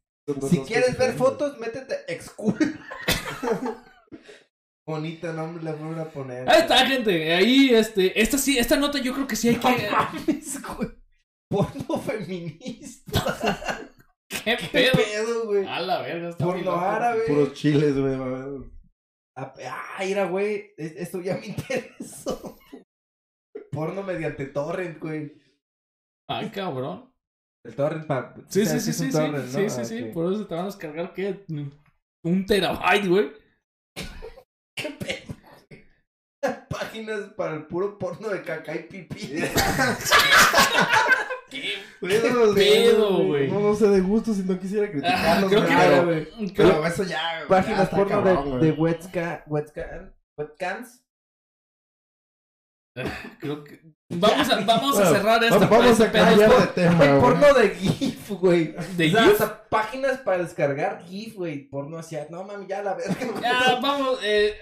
si 0.49 0.59
quieres 0.61 0.97
ver 0.97 1.13
fotos, 1.13 1.57
métete 1.59 1.95
excool. 2.13 2.55
Bonito 4.85 5.31
nombre 5.31 5.63
le 5.63 5.71
voy 5.73 5.97
a 5.99 6.09
poner. 6.09 6.49
Ahí 6.49 6.61
está, 6.61 6.85
gente. 6.85 7.33
Ahí, 7.33 7.69
este. 7.73 8.19
Esta 8.21 8.37
sí, 8.37 8.57
esta 8.57 8.75
nota 8.75 8.99
yo 8.99 9.13
creo 9.13 9.27
que 9.27 9.35
sí 9.37 9.47
hay 9.49 9.55
No 9.55 9.61
que. 9.61 9.89
mames, 9.89 10.61
güey. 10.61 10.89
Porno 11.49 11.99
feminista. 11.99 13.79
¿Qué 14.29 14.57
¿Qué 14.57 14.67
pedo? 14.71 14.91
pedo, 14.93 15.45
güey? 15.45 15.65
A 15.67 15.79
la 15.79 16.01
verga, 16.01 16.29
está 16.29 16.43
Porno 16.45 16.71
árabe. 16.75 17.21
Puros 17.27 17.53
chiles, 17.53 17.97
güey. 17.97 18.17
va 18.17 18.25
a 18.25 18.29
ver. 18.29 18.71
Ah, 19.37 19.53
ah, 19.65 19.97
mira, 20.03 20.25
güey. 20.25 20.73
es- 20.77 20.95
Esto 20.97 21.21
ya 21.21 21.37
me 21.37 21.45
interesó. 21.47 22.57
Porno 23.71 24.03
mediante 24.03 24.47
torrent, 24.47 24.99
güey. 24.99 25.33
Ay, 26.27 26.49
cabrón. 26.49 27.12
El 27.65 27.75
torrent 27.75 28.05
para. 28.07 28.33
Sí, 28.49 28.65
sí, 28.65 28.79
sí, 28.79 28.91
sí, 28.93 29.11
sí. 29.11 29.17
Sí, 29.47 29.69
sí, 29.69 29.85
sí. 29.85 30.03
Por 30.13 30.33
eso 30.33 30.45
te 30.47 30.53
van 30.55 30.63
a 30.63 30.67
descargar, 30.67 31.13
¿qué? 31.13 31.45
Un 32.25 32.45
terabyte, 32.45 33.07
güey. 33.07 33.31
¿Qué 34.77 34.89
pedo? 34.91 35.33
Páginas 36.69 37.29
para 37.37 37.55
el 37.55 37.65
puro 37.67 37.97
porno 37.97 38.27
de 38.29 38.41
caca 38.41 38.75
y 38.75 38.83
pipí. 38.83 39.19
¿Qué 41.49 41.73
Cuídalos, 41.99 42.55
pedo, 42.55 43.23
güey? 43.27 43.49
No, 43.49 43.59
no 43.59 43.75
sé 43.75 43.87
de 43.87 44.01
gusto 44.01 44.33
si 44.33 44.43
no 44.43 44.59
quisiera 44.59 44.87
Ah, 44.87 44.91
criticarlos, 44.91 45.49
creo 45.51 45.65
que 45.65 45.73
pero- 45.75 46.03
güey. 46.05 46.25
creo- 46.53 46.67
Pero 46.69 46.85
eso 46.87 47.03
ya, 47.03 47.37
güey, 47.37 47.47
Páginas 47.47 47.89
ya 47.91 47.95
porno 47.97 48.23
cabrón, 48.23 48.59
de, 48.59 48.65
de 48.65 48.71
webca, 48.73 49.43
webcam, 49.47 50.11
webcams. 50.37 51.05
creo 53.39 53.63
que. 53.63 53.79
Vamos 54.19 54.49
a, 54.49 54.59
vamos 54.61 54.95
a 54.99 55.01
Bueno, 55.03 55.15
cerrar 55.17 55.43
esta 55.43 55.57
Vamos 55.67 55.85
este 55.87 56.03
a 56.03 56.11
cambiar 56.11 56.49
de 56.51 56.67
tema, 56.67 56.95
Güey, 56.97 57.19
porno 57.21 57.53
de 57.53 57.69
GIF, 57.75 58.29
güey. 58.31 58.75
¿De 58.97 59.07
O 59.07 59.11
sea, 59.11 59.23
GIF? 59.23 59.31
hasta 59.41 59.69
páginas 59.69 60.17
para 60.19 60.37
descargar 60.39 61.03
GIF, 61.05 61.35
güey. 61.35 61.67
Porno 61.69 61.97
hacia. 61.97 62.27
No 62.29 62.43
mami, 62.43 62.67
ya 62.67 62.81
la 62.83 62.93
verga. 62.95 63.15
Ya, 63.41 63.79
vamos, 63.81 64.19
eh, 64.23 64.53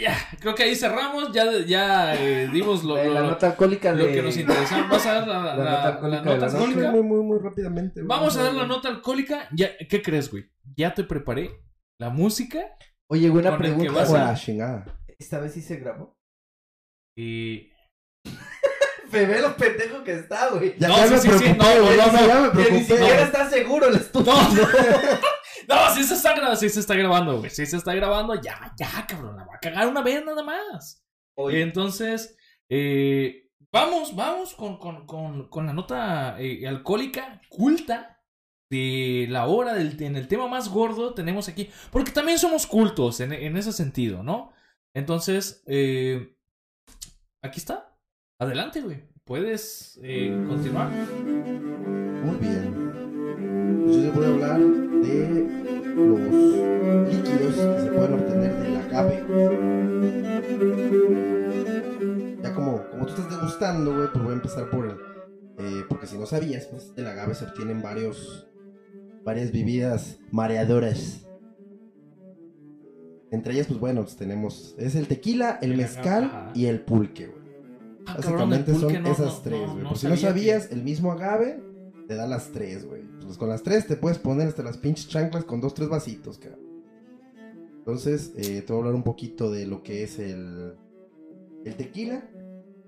ya, 0.00 0.16
creo 0.40 0.54
que 0.54 0.62
ahí 0.64 0.74
cerramos, 0.74 1.32
ya, 1.32 1.44
ya 1.66 2.14
eh, 2.14 2.48
dimos 2.52 2.84
lo, 2.84 2.96
Eh, 2.98 3.06
lo- 3.06 3.14
la 3.14 3.22
nota 3.22 3.48
alcohólica 3.48 3.92
lo 3.92 4.06
de. 4.06 4.12
que 4.12 4.22
nos 4.22 4.36
interesaba. 4.36 4.88
¿Vas 4.88 5.06
a 5.06 5.14
dar 5.14 5.28
la, 5.28 5.38
La 5.42 5.56
la- 5.56 5.64
nota 5.64 5.88
alcohólica 5.88 6.22
nota 6.24 6.36
la 6.36 6.46
noche. 6.46 6.56
alcohólica? 6.56 6.90
Muy, 6.90 7.02
muy, 7.02 7.22
muy 7.24 7.38
rápidamente. 7.38 8.00
güey. 8.00 8.08
Vamos 8.08 8.36
a 8.36 8.42
dar 8.44 8.54
la 8.54 8.66
nota 8.66 8.88
alcohólica. 8.88 9.48
Ya, 9.52 9.70
¿Qué 9.88 10.00
crees, 10.02 10.30
güey? 10.30 10.44
Ya 10.76 10.94
te 10.94 11.04
preparé 11.04 11.50
la 12.00 12.10
música. 12.10 12.60
Oye, 13.10 13.28
güey, 13.28 13.46
una 13.46 13.58
pregunta. 13.58 14.32
a. 14.32 14.84
¿Esta 15.18 15.38
vez 15.38 15.52
sí 15.52 15.60
se 15.60 15.76
grabó? 15.76 16.16
Y... 17.16 17.70
Me 19.14 19.26
ve 19.26 19.40
lo 19.40 19.56
pendejo 19.56 20.02
que 20.04 20.12
está, 20.14 20.48
güey. 20.50 20.74
Ya, 20.78 20.88
No, 20.88 20.96
ya 20.96 21.06
sí, 21.06 21.12
me 21.12 21.18
sí, 21.18 21.22
sí, 21.22 21.28
preocupé, 21.44 21.56
no, 21.78 21.82
güey, 21.84 21.96
no, 21.96 22.06
no, 22.06 22.12
no, 22.12 22.26
ya 22.26 22.40
me 22.40 22.50
Que 22.50 22.58
ni 22.58 22.64
preocupé. 22.84 22.96
siquiera 22.98 23.22
está 23.22 23.50
seguro 23.50 23.88
el 23.88 23.94
estudio. 23.96 24.32
No, 24.32 24.42
no, 25.88 25.94
sí 25.94 26.04
se 26.04 26.14
está 26.14 26.32
grabando, 26.32 26.56
sí 26.56 26.68
se 26.68 26.80
está 26.80 26.94
grabando, 26.94 27.38
güey. 27.38 27.50
Sí 27.50 27.66
se 27.66 27.76
está 27.76 27.94
grabando. 27.94 28.34
Ya, 28.40 28.72
ya, 28.78 29.06
cabrón. 29.06 29.36
La 29.36 29.44
va 29.44 29.54
a 29.54 29.60
cagar 29.60 29.86
una 29.88 30.02
vez 30.02 30.24
nada 30.24 30.42
más. 30.42 31.04
Oye, 31.36 31.62
Entonces, 31.62 32.36
eh, 32.68 33.48
vamos, 33.72 34.14
vamos 34.14 34.54
con, 34.54 34.78
con, 34.78 35.06
con, 35.06 35.48
con 35.48 35.66
la 35.66 35.72
nota 35.72 36.36
eh, 36.40 36.66
alcohólica 36.66 37.40
culta 37.48 38.22
de 38.70 39.26
la 39.30 39.46
hora 39.46 39.74
del, 39.74 40.00
en 40.02 40.16
el 40.16 40.26
tema 40.28 40.48
más 40.48 40.68
gordo 40.68 41.14
tenemos 41.14 41.48
aquí. 41.48 41.70
Porque 41.90 42.12
también 42.12 42.38
somos 42.38 42.66
cultos 42.66 43.20
en, 43.20 43.32
en 43.32 43.56
ese 43.56 43.72
sentido, 43.72 44.22
¿no? 44.22 44.52
Entonces, 44.94 45.62
eh, 45.66 46.36
aquí 47.42 47.58
está. 47.58 47.93
Adelante, 48.44 48.82
güey. 48.82 48.98
Puedes 49.24 49.98
eh, 50.02 50.44
continuar. 50.46 50.90
Muy 50.90 52.36
bien. 52.36 52.74
Yo 53.86 53.96
les 54.02 54.14
voy 54.14 54.24
a 54.26 54.28
hablar 54.28 54.60
de 54.60 55.28
los 55.96 56.20
líquidos 57.08 57.54
que 57.54 57.80
se 57.80 57.90
pueden 57.90 58.12
obtener 58.12 58.54
del 58.62 58.76
agave. 58.76 59.24
Ya 62.42 62.54
como, 62.54 62.86
como 62.90 63.06
tú 63.06 63.14
estás 63.14 63.30
degustando, 63.30 63.96
güey, 63.96 64.08
pues 64.12 64.22
voy 64.22 64.32
a 64.32 64.36
empezar 64.36 64.68
por 64.68 64.86
el... 64.88 64.92
eh, 64.92 65.84
porque 65.88 66.06
si 66.06 66.18
no 66.18 66.26
sabías, 66.26 66.66
pues 66.66 66.94
del 66.94 67.06
agave 67.06 67.34
se 67.34 67.46
obtienen 67.46 67.80
varios... 67.80 68.46
Varias 69.24 69.52
bebidas 69.52 70.18
mareadoras. 70.30 71.26
Entre 73.30 73.54
ellas, 73.54 73.68
pues 73.68 73.80
bueno, 73.80 74.02
pues 74.02 74.16
tenemos... 74.16 74.74
Es 74.76 74.96
el 74.96 75.08
tequila, 75.08 75.58
el 75.62 75.72
El 75.72 75.78
mezcal 75.78 76.24
agave, 76.24 76.52
y 76.54 76.66
el 76.66 76.80
pulque, 76.80 77.28
güey. 77.28 77.43
Ah, 78.06 78.16
Básicamente 78.18 78.74
son 78.74 78.92
no- 79.02 79.10
esas 79.10 79.34
no- 79.34 79.40
tres, 79.42 79.70
güey. 79.70 79.82
no 79.82 79.88
Por 79.90 79.98
si 79.98 80.06
no 80.06 80.14
que- 80.14 80.20
sabías, 80.20 80.70
el 80.70 80.82
mismo 80.82 81.10
agave 81.12 81.62
te 82.06 82.14
da 82.14 82.26
las 82.26 82.52
tres, 82.52 82.84
güey. 82.86 83.02
Pues 83.24 83.38
con 83.38 83.48
las 83.48 83.62
tres 83.62 83.86
te 83.86 83.96
puedes 83.96 84.18
poner 84.18 84.46
hasta 84.48 84.62
las 84.62 84.76
pinches 84.76 85.08
chanclas 85.08 85.44
con 85.44 85.60
dos, 85.60 85.72
tres 85.74 85.88
vasitos, 85.88 86.38
cabrón. 86.38 86.60
Entonces, 87.78 88.32
eh, 88.36 88.62
te 88.62 88.72
voy 88.72 88.76
a 88.76 88.78
hablar 88.80 88.94
un 88.94 89.02
poquito 89.02 89.50
de 89.50 89.66
lo 89.66 89.82
que 89.82 90.02
es 90.02 90.18
el, 90.18 90.74
el 91.64 91.76
tequila. 91.76 92.28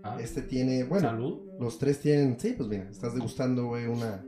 Ah, 0.02 0.18
Este 0.20 0.40
tiene, 0.42 0.84
bueno, 0.84 1.08
Salud. 1.10 1.40
los 1.58 1.78
tres 1.78 2.00
tienen, 2.00 2.38
sí, 2.38 2.54
pues 2.56 2.68
mira, 2.68 2.88
estás 2.90 3.14
degustando, 3.14 3.66
güey, 3.66 3.86
una, 3.86 4.24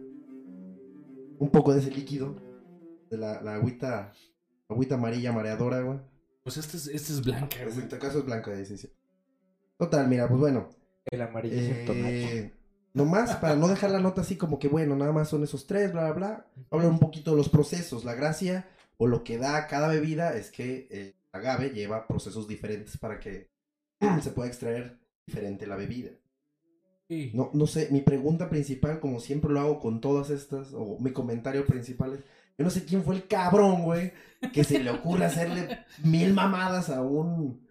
un 1.38 1.50
poco 1.50 1.72
de 1.72 1.80
ese 1.80 1.90
líquido, 1.90 2.34
de 3.10 3.16
la, 3.16 3.40
la 3.42 3.54
agüita, 3.54 4.12
agüita 4.68 4.96
amarilla 4.96 5.32
mareadora, 5.32 5.80
güey. 5.82 5.98
Pues 6.42 6.56
este 6.56 6.76
es, 6.78 6.88
este 6.88 7.12
es 7.12 7.24
blanca, 7.24 7.58
En 7.62 7.68
güey. 7.68 7.78
este 7.80 7.98
caso 7.98 8.18
es 8.18 8.24
blanca, 8.24 8.52
sí, 8.64 8.76
sí. 8.76 8.88
Total, 9.78 10.08
mira, 10.08 10.26
pues 10.28 10.40
bueno, 10.40 10.68
el 11.10 11.22
amarillo 11.22 11.56
eh, 11.56 12.52
nomás 12.94 13.36
para 13.36 13.56
no 13.56 13.68
dejar 13.68 13.90
la 13.90 14.00
nota 14.00 14.22
así 14.22 14.36
como 14.36 14.58
que 14.58 14.68
bueno, 14.68 14.96
nada 14.96 15.12
más 15.12 15.28
son 15.28 15.42
esos 15.44 15.66
tres, 15.66 15.92
bla, 15.92 16.12
bla, 16.12 16.12
bla. 16.12 16.46
Hablar 16.70 16.90
un 16.90 16.98
poquito 16.98 17.30
de 17.30 17.36
los 17.36 17.48
procesos. 17.48 18.04
La 18.04 18.14
gracia 18.14 18.68
o 18.96 19.06
lo 19.06 19.24
que 19.24 19.38
da 19.38 19.66
cada 19.66 19.88
bebida 19.88 20.36
es 20.36 20.50
que 20.50 20.88
el 20.90 21.14
agave 21.32 21.70
lleva 21.70 22.06
procesos 22.06 22.48
diferentes 22.48 22.96
para 22.98 23.18
que 23.20 23.48
se 24.22 24.30
pueda 24.30 24.48
extraer 24.48 24.98
diferente 25.26 25.66
la 25.66 25.76
bebida. 25.76 26.10
Sí. 27.08 27.30
No, 27.32 27.50
no 27.54 27.66
sé, 27.66 27.88
mi 27.90 28.02
pregunta 28.02 28.50
principal, 28.50 29.00
como 29.00 29.20
siempre 29.20 29.50
lo 29.50 29.60
hago 29.60 29.80
con 29.80 30.00
todas 30.00 30.28
estas, 30.28 30.74
o 30.74 30.98
mi 31.00 31.10
comentario 31.12 31.64
principal 31.64 32.14
es, 32.14 32.20
yo 32.58 32.64
no 32.64 32.70
sé 32.70 32.84
quién 32.84 33.02
fue 33.02 33.14
el 33.14 33.26
cabrón, 33.26 33.82
güey, 33.84 34.12
que 34.52 34.62
se 34.62 34.78
le 34.78 34.90
ocurre 34.90 35.24
hacerle 35.24 35.84
mil 36.04 36.34
mamadas 36.34 36.90
a 36.90 37.00
un, 37.00 37.66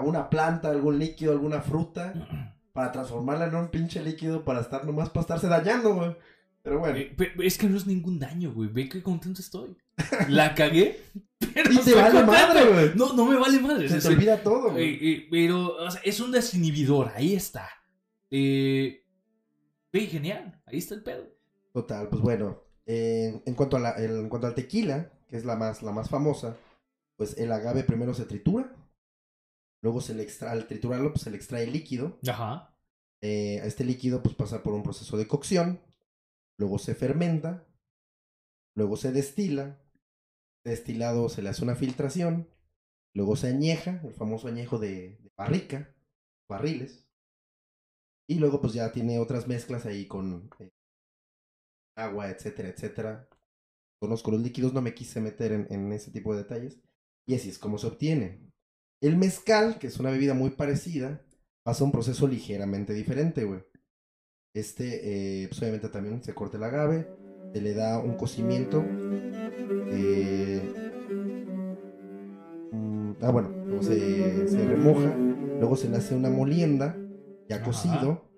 a 0.00 0.04
una 0.04 0.28
planta, 0.30 0.70
algún 0.70 0.98
líquido, 0.98 1.32
alguna 1.32 1.60
fruta, 1.60 2.14
para 2.72 2.92
transformarla 2.92 3.46
en 3.46 3.54
un 3.54 3.68
pinche 3.68 4.02
líquido 4.02 4.44
para 4.44 4.60
estar 4.60 4.84
nomás, 4.84 5.10
para 5.10 5.22
estarse 5.22 5.46
dañando, 5.48 5.94
güey. 5.94 6.16
Pero 6.62 6.78
bueno, 6.78 6.98
Eh, 6.98 7.16
es 7.42 7.56
que 7.56 7.68
no 7.68 7.76
es 7.76 7.86
ningún 7.86 8.18
daño, 8.18 8.52
güey. 8.52 8.68
Ve 8.68 8.88
qué 8.88 9.02
contento 9.02 9.40
estoy. 9.40 9.76
La 10.28 10.54
cagué. 10.54 11.00
Pero 11.54 11.72
y 11.72 11.78
te 11.78 11.94
vale 11.94 12.20
contento. 12.20 12.32
madre, 12.32 12.64
güey. 12.72 12.90
No, 12.96 13.12
no 13.14 13.24
me 13.24 13.36
vale 13.38 13.58
madre. 13.60 13.88
Se 13.88 13.96
Es- 13.96 14.02
te 14.04 14.10
olvida 14.10 14.42
todo, 14.42 14.72
güey. 14.72 14.84
eh, 14.84 14.98
eh, 15.02 15.28
pero 15.30 15.76
o 15.76 15.90
sea, 15.90 16.00
es 16.04 16.20
un 16.20 16.30
desinhibidor. 16.32 17.10
Ahí 17.14 17.34
está. 17.34 17.66
Eh, 18.30 19.04
ve, 19.92 20.00
genial. 20.06 20.60
Ahí 20.66 20.78
está 20.78 20.94
el 20.94 21.02
pedo. 21.02 21.24
Total, 21.72 22.08
pues 22.08 22.20
bueno, 22.22 22.62
en, 22.86 23.54
cuanto 23.54 23.76
a 23.76 23.80
la- 23.80 23.96
en 23.96 24.28
cuanto 24.28 24.46
al 24.46 24.54
tequila, 24.54 25.10
que 25.28 25.36
es 25.36 25.44
la 25.44 25.56
más, 25.56 25.82
la 25.82 25.92
más 25.92 26.08
famosa, 26.10 26.56
pues 27.16 27.38
el 27.38 27.52
agave 27.52 27.84
primero 27.84 28.12
se 28.14 28.24
tritura, 28.24 28.74
luego 29.82 30.00
se 30.00 30.14
le 30.14 30.22
extrae, 30.22 30.52
al 30.52 30.66
triturarlo, 30.66 31.10
pues 31.12 31.22
se 31.22 31.30
le 31.30 31.36
extrae 31.36 31.64
el 31.64 31.72
líquido, 31.72 32.18
Ajá. 32.28 32.76
eh, 33.22 33.60
a 33.60 33.66
este 33.66 33.84
líquido 33.84 34.22
pues 34.22 34.34
pasa 34.34 34.62
por 34.62 34.74
un 34.74 34.82
proceso 34.82 35.16
de 35.16 35.26
cocción, 35.26 35.80
luego 36.58 36.78
se 36.78 36.94
fermenta, 36.94 37.66
luego 38.76 38.96
se 38.96 39.12
destila, 39.12 39.82
destilado 40.64 41.28
se 41.28 41.42
le 41.42 41.48
hace 41.48 41.64
una 41.64 41.74
filtración, 41.76 42.48
luego 43.14 43.36
se 43.36 43.48
añeja, 43.48 44.00
el 44.04 44.14
famoso 44.14 44.48
añejo 44.48 44.78
de, 44.78 45.16
de 45.18 45.32
barrica, 45.36 45.94
barriles, 46.48 47.06
y 48.28 48.36
luego 48.38 48.60
pues 48.60 48.74
ya 48.74 48.92
tiene 48.92 49.18
otras 49.18 49.48
mezclas 49.48 49.86
ahí 49.86 50.06
con 50.06 50.50
eh, 50.60 50.70
agua, 51.96 52.30
etcétera, 52.30 52.68
etcétera. 52.68 53.28
Conozco 54.00 54.30
los 54.30 54.40
líquidos, 54.40 54.72
no 54.72 54.80
me 54.80 54.94
quise 54.94 55.20
meter 55.20 55.52
en, 55.52 55.66
en 55.68 55.92
ese 55.92 56.10
tipo 56.12 56.32
de 56.32 56.44
detalles. 56.44 56.78
Y 57.26 57.34
así 57.34 57.48
es 57.48 57.58
como 57.58 57.76
se 57.76 57.88
obtiene. 57.88 58.49
El 59.00 59.16
mezcal, 59.16 59.78
que 59.78 59.86
es 59.86 59.98
una 59.98 60.10
bebida 60.10 60.34
muy 60.34 60.50
parecida, 60.50 61.22
pasa 61.62 61.84
un 61.84 61.92
proceso 61.92 62.26
ligeramente 62.26 62.92
diferente, 62.92 63.44
güey. 63.44 63.60
Este, 64.54 65.42
eh, 65.44 65.48
pues 65.48 65.60
obviamente 65.62 65.88
también 65.88 66.22
se 66.22 66.34
corta 66.34 66.56
el 66.56 66.64
agave, 66.64 67.08
se 67.52 67.60
le 67.60 67.74
da 67.74 67.98
un 67.98 68.16
cocimiento. 68.16 68.84
eh, 69.92 70.60
mm, 72.72 73.12
ah, 73.22 73.30
bueno, 73.30 73.50
luego 73.66 73.82
se, 73.82 74.48
se 74.48 74.66
remoja, 74.66 75.14
luego 75.58 75.76
se 75.76 75.88
le 75.88 75.96
hace 75.96 76.14
una 76.14 76.30
molienda, 76.30 76.96
ya 77.48 77.56
Ajá. 77.56 77.64
cocido. 77.64 78.30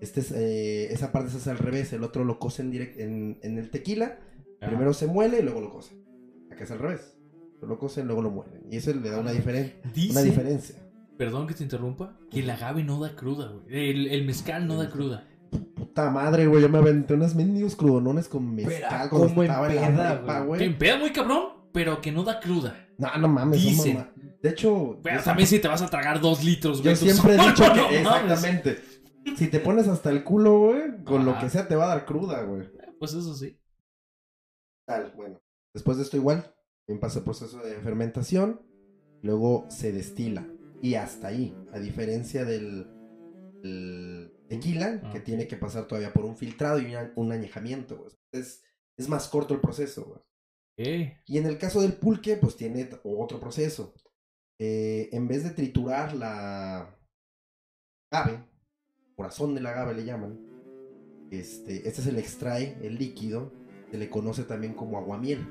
Este 0.00 0.20
es, 0.20 0.32
eh, 0.32 0.92
esa 0.92 1.12
parte 1.12 1.30
se 1.30 1.38
hace 1.38 1.50
al 1.50 1.58
revés, 1.58 1.92
el 1.92 2.04
otro 2.04 2.24
lo 2.24 2.38
cocen 2.38 2.70
direct 2.70 2.98
en, 2.98 3.38
en 3.42 3.58
el 3.58 3.70
tequila. 3.70 4.18
Ajá. 4.60 4.68
Primero 4.70 4.92
se 4.92 5.06
muele 5.06 5.38
y 5.40 5.42
luego 5.42 5.60
lo 5.60 5.70
cocen. 5.70 6.04
Acá 6.50 6.64
es 6.64 6.70
al 6.70 6.78
revés. 6.78 7.16
Lo 7.62 7.78
cocen, 7.78 8.06
luego 8.06 8.20
lo 8.22 8.30
muelen. 8.30 8.62
Y 8.70 8.76
eso 8.76 8.92
le 8.92 9.08
da 9.10 9.18
una, 9.20 9.32
diferen- 9.32 9.74
una 9.82 9.92
Dice, 9.92 10.22
diferencia. 10.24 10.76
perdón 11.16 11.46
que 11.46 11.54
te 11.54 11.62
interrumpa, 11.62 12.16
que 12.30 12.40
el 12.40 12.50
agave 12.50 12.84
no 12.84 13.00
da 13.00 13.14
cruda, 13.16 13.48
güey. 13.48 13.90
El, 13.90 14.06
el 14.08 14.24
mezcal 14.26 14.66
no 14.66 14.76
da 14.76 14.90
cruda. 14.90 15.26
Puta 15.74 16.10
madre, 16.10 16.46
güey. 16.46 16.60
Yo 16.62 16.68
me 16.68 16.78
aventé 16.78 17.14
unos 17.14 17.34
mendigos 17.34 17.76
crudonones 17.76 18.28
con 18.28 18.54
mezcal 18.54 19.08
cómo 19.08 19.42
estaba 19.42 19.72
en 19.72 19.96
la 19.96 20.16
prepa, 20.18 20.40
güey. 20.40 20.76
Que 20.78 20.96
muy 20.96 21.12
cabrón, 21.12 21.44
pero 21.72 22.00
que 22.00 22.12
no 22.12 22.22
da 22.24 22.38
cruda. 22.40 22.76
No, 22.98 23.08
no 23.18 23.28
mames. 23.28 23.62
no 23.62 23.70
Dicen. 23.70 23.94
mama. 23.94 24.10
De 24.42 24.50
hecho, 24.50 24.98
Pero 25.02 25.16
yo 25.18 25.22
también 25.24 25.48
si 25.48 25.58
te 25.58 25.68
vas 25.68 25.80
a 25.80 25.88
tragar 25.88 26.20
dos 26.20 26.44
litros, 26.44 26.78
Yo 26.78 26.84
güey. 26.84 26.96
tú 26.96 27.04
siempre 27.06 27.34
he 27.34 27.38
dicho 27.48 27.64
que 27.72 28.02
no 28.02 28.14
exactamente. 28.14 28.78
Si 29.36 29.46
te 29.48 29.58
pones 29.58 29.88
hasta 29.88 30.10
el 30.10 30.22
culo, 30.22 30.58
güey, 30.58 31.02
con 31.04 31.24
lo 31.24 31.38
que 31.38 31.48
sea 31.48 31.66
te 31.66 31.74
va 31.76 31.84
a 31.84 31.88
dar 31.88 32.04
cruda, 32.04 32.42
güey. 32.42 32.68
Pues 32.98 33.14
eso 33.14 33.34
sí. 33.34 33.58
Tal, 34.86 35.12
bueno. 35.16 35.40
Después 35.72 35.96
de 35.96 36.02
esto 36.02 36.16
igual, 36.16 36.53
bien 36.86 37.00
pasa 37.00 37.18
el 37.20 37.24
proceso 37.24 37.58
de 37.58 37.76
fermentación, 37.80 38.60
luego 39.22 39.66
se 39.70 39.92
destila. 39.92 40.46
Y 40.82 40.94
hasta 40.96 41.28
ahí, 41.28 41.56
a 41.72 41.78
diferencia 41.78 42.44
del, 42.44 42.86
del 43.62 44.32
tequila, 44.48 45.00
que 45.12 45.18
Ok. 45.18 45.24
tiene 45.24 45.46
que 45.48 45.56
pasar 45.56 45.86
todavía 45.86 46.12
por 46.12 46.24
un 46.26 46.36
filtrado 46.36 46.78
y 46.78 46.94
un, 46.94 47.10
un 47.16 47.32
añejamiento, 47.32 47.96
güey. 47.96 48.12
Es, 48.32 48.62
es 48.98 49.08
más 49.08 49.28
corto 49.28 49.54
el 49.54 49.60
proceso, 49.60 50.04
güey. 50.04 50.20
Eh, 50.76 51.16
Y 51.26 51.38
en 51.38 51.46
el 51.46 51.56
caso 51.56 51.80
del 51.80 51.94
pulque, 51.94 52.36
pues 52.36 52.56
tiene 52.56 52.90
otro 53.04 53.40
proceso. 53.40 53.94
Eh, 54.60 55.08
en 55.12 55.26
vez 55.26 55.42
de 55.44 55.50
triturar 55.50 56.14
la 56.14 56.98
agave, 58.12 58.44
corazón 59.16 59.54
del 59.54 59.66
agave 59.66 59.94
le 59.94 60.04
llaman, 60.04 60.38
este, 61.30 61.88
este 61.88 62.02
se 62.02 62.12
le 62.12 62.20
extrae 62.20 62.76
el 62.82 62.96
líquido, 62.96 63.52
se 63.90 63.96
le 63.98 64.10
conoce 64.10 64.42
también 64.44 64.74
como 64.74 64.98
aguamiel. 64.98 65.46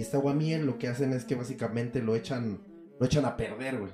Y 0.00 0.02
este 0.02 0.16
aguamiel 0.16 0.64
lo 0.64 0.78
que 0.78 0.88
hacen 0.88 1.12
es 1.12 1.26
que 1.26 1.34
básicamente 1.34 2.00
lo 2.00 2.16
echan, 2.16 2.62
lo 2.98 3.04
echan 3.04 3.26
a 3.26 3.36
perder, 3.36 3.78
güey. 3.80 3.92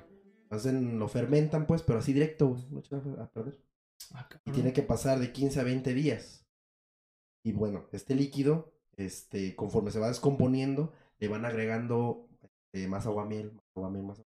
Hacen, 0.49 0.97
lo 0.99 1.09
fermentan 1.09 1.67
pues, 1.67 1.83
pero 1.83 1.99
así 1.99 2.13
directo, 2.13 2.47
güey, 2.47 2.65
lo 2.71 2.79
echan 2.79 3.01
a- 3.19 3.29
perder. 3.29 3.59
ah, 4.13 4.29
Y 4.45 4.51
tiene 4.51 4.71
que 4.71 4.83
pasar 4.83 5.19
de 5.19 5.33
15 5.33 5.59
a 5.59 5.63
20 5.63 5.93
días. 5.93 6.47
Y 7.43 7.51
bueno, 7.51 7.89
este 7.91 8.15
líquido, 8.15 8.73
este, 8.95 9.53
conforme 9.57 9.91
se 9.91 9.99
va 9.99 10.07
descomponiendo, 10.07 10.93
le 11.19 11.27
van 11.27 11.43
agregando 11.43 12.29
eh, 12.71 12.87
más 12.87 13.05
aguamiel, 13.05 13.51
más 13.51 13.63
aguamiel, 13.75 14.03
más 14.05 14.19
aguamiel. 14.19 14.27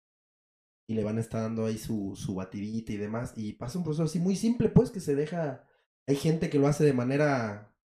Y 0.88 0.94
le 0.94 1.04
van 1.04 1.20
estar 1.20 1.42
dando 1.42 1.66
ahí 1.66 1.78
su, 1.78 2.16
su 2.16 2.36
batidita 2.36 2.94
y 2.94 2.98
demás. 2.98 3.34
Y 3.36 3.52
pasa 3.52 3.78
un 3.80 3.84
proceso 3.84 4.04
así 4.04 4.20
muy 4.20 4.38
simple, 4.38 4.70
pues, 4.70 4.92
que 4.92 5.02
se 5.02 5.14
deja. 5.16 5.68
Hay 6.08 6.16
gente 6.16 6.50
que 6.50 6.58
lo 6.58 6.68
hace 6.68 6.86
de 6.86 6.94
manera. 6.94 7.76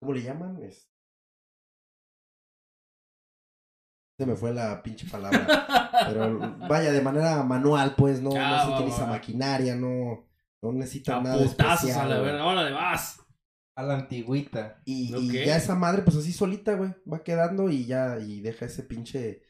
¿Cómo 0.00 0.12
le 0.12 0.20
llaman? 0.22 0.62
Es- 0.62 0.91
Se 4.24 4.26
me 4.30 4.36
fue 4.36 4.52
la 4.54 4.82
pinche 4.82 5.06
palabra. 5.10 5.90
Pero 6.08 6.56
vaya, 6.68 6.92
de 6.92 7.00
manera 7.00 7.42
manual, 7.42 7.94
pues, 7.96 8.22
no, 8.22 8.30
Ah, 8.36 8.50
no 8.50 8.62
se 8.64 8.70
va, 8.70 8.76
utiliza 8.78 9.00
va, 9.02 9.06
va. 9.06 9.12
maquinaria, 9.14 9.74
no, 9.74 10.28
no 10.62 10.72
necesita 10.72 11.16
A 11.16 11.20
nada 11.22 11.36
de 11.38 11.46
putazos 11.46 11.88
especial. 11.90 12.12
a 12.12 12.14
la 12.14 12.20
verga. 12.20 12.44
Órale, 12.46 12.72
vas. 12.72 13.18
A 13.74 13.82
la 13.82 13.94
antigüita. 13.94 14.80
Y, 14.84 15.14
y 15.16 15.44
ya 15.44 15.56
esa 15.56 15.74
madre, 15.74 16.02
pues 16.02 16.16
así 16.16 16.32
solita, 16.32 16.74
güey, 16.74 16.94
va 17.10 17.22
quedando 17.24 17.68
y 17.70 17.86
ya, 17.86 18.18
y 18.20 18.40
deja 18.40 18.66
ese 18.66 18.82
pinche... 18.84 19.42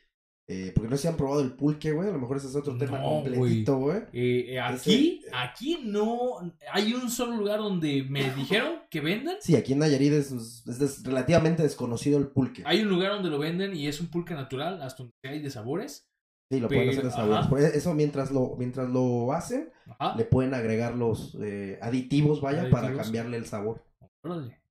eh, 0.48 0.72
porque 0.74 0.90
no 0.90 0.96
se 0.96 1.08
han 1.08 1.16
probado 1.16 1.40
el 1.40 1.52
pulque, 1.52 1.92
güey, 1.92 2.08
a 2.08 2.12
lo 2.12 2.18
mejor 2.18 2.36
ese 2.36 2.48
es 2.48 2.56
otro 2.56 2.76
tema 2.76 2.98
No, 2.98 3.22
completito, 3.22 3.78
güey. 3.78 3.98
Eh, 4.12 4.54
eh, 4.54 4.60
aquí, 4.60 5.22
aquí 5.32 5.78
no. 5.84 6.52
Hay 6.72 6.94
un 6.94 7.10
solo 7.10 7.36
lugar 7.36 7.60
donde 7.60 8.04
me 8.08 8.30
dijeron 8.34 8.80
que 8.90 9.00
venden. 9.00 9.36
Sí, 9.40 9.54
aquí 9.54 9.72
en 9.72 9.78
Nayarit 9.78 10.12
es, 10.12 10.64
relativamente 11.04 11.62
desconocido 11.62 12.18
el 12.18 12.28
pulque. 12.28 12.62
Hay 12.66 12.82
un 12.82 12.88
lugar 12.88 13.12
donde 13.12 13.30
lo 13.30 13.38
venden 13.38 13.76
y 13.76 13.86
es 13.86 14.00
un 14.00 14.08
pulque 14.08 14.34
natural, 14.34 14.82
hasta 14.82 15.04
donde 15.04 15.14
hay 15.24 15.40
de 15.40 15.50
sabores. 15.50 16.08
Sí, 16.50 16.60
lo 16.60 16.68
pueden 16.68 16.90
hacer 16.90 17.04
de 17.04 17.10
sabores. 17.10 17.46
Por 17.46 17.60
Eso 17.60 17.94
mientras 17.94 18.30
lo, 18.30 18.56
mientras 18.58 18.90
lo 18.90 19.32
hacen, 19.32 19.72
Ajá. 19.86 20.16
le 20.16 20.24
pueden 20.24 20.54
agregar 20.54 20.96
los 20.96 21.38
eh, 21.40 21.78
aditivos, 21.80 22.40
vaya, 22.40 22.68
para 22.68 22.94
cambiarle 22.94 23.36
el 23.38 23.46
sabor 23.46 23.82
Órale. 24.24 24.61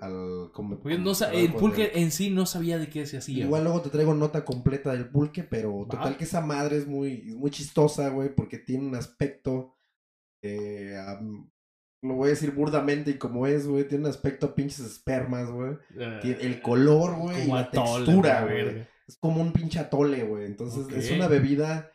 Al 0.00 0.50
Oye, 0.82 0.98
no 0.98 1.14
sa- 1.14 1.32
el 1.32 1.52
pulque 1.52 1.92
en 1.94 2.10
sí 2.10 2.30
no 2.30 2.46
sabía 2.46 2.78
de 2.78 2.88
qué 2.88 3.06
se 3.06 3.18
hacía. 3.18 3.44
Igual 3.44 3.64
luego 3.64 3.80
te 3.82 3.90
traigo 3.90 4.14
nota 4.14 4.44
completa 4.44 4.92
del 4.92 5.08
pulque, 5.08 5.44
pero 5.44 5.86
total 5.88 6.14
Va. 6.14 6.16
que 6.18 6.24
esa 6.24 6.40
madre 6.40 6.78
es 6.78 6.86
muy, 6.86 7.34
muy 7.36 7.50
chistosa, 7.50 8.08
güey, 8.08 8.34
porque 8.34 8.58
tiene 8.58 8.86
un 8.86 8.94
aspecto, 8.96 9.76
eh, 10.42 10.96
lo 12.02 12.14
voy 12.14 12.26
a 12.26 12.30
decir 12.30 12.50
burdamente 12.50 13.12
y 13.12 13.18
como 13.18 13.46
es, 13.46 13.66
güey, 13.66 13.86
tiene 13.88 14.04
un 14.04 14.10
aspecto 14.10 14.46
a 14.46 14.54
pinches 14.54 14.80
espermas, 14.80 15.50
güey. 15.50 15.72
Eh, 15.98 16.18
Tiene 16.22 16.40
El 16.42 16.60
color, 16.60 17.14
güey, 17.16 17.38
y 17.38 17.42
como 17.42 17.54
la 17.56 17.60
atole, 17.62 18.04
textura, 18.04 18.42
güey. 18.44 18.86
Es 19.06 19.16
como 19.18 19.40
un 19.40 19.52
pinche 19.52 19.78
atole, 19.78 20.22
güey. 20.24 20.44
Entonces, 20.46 20.86
es 20.94 21.10
una 21.12 21.28
bebida. 21.28 21.90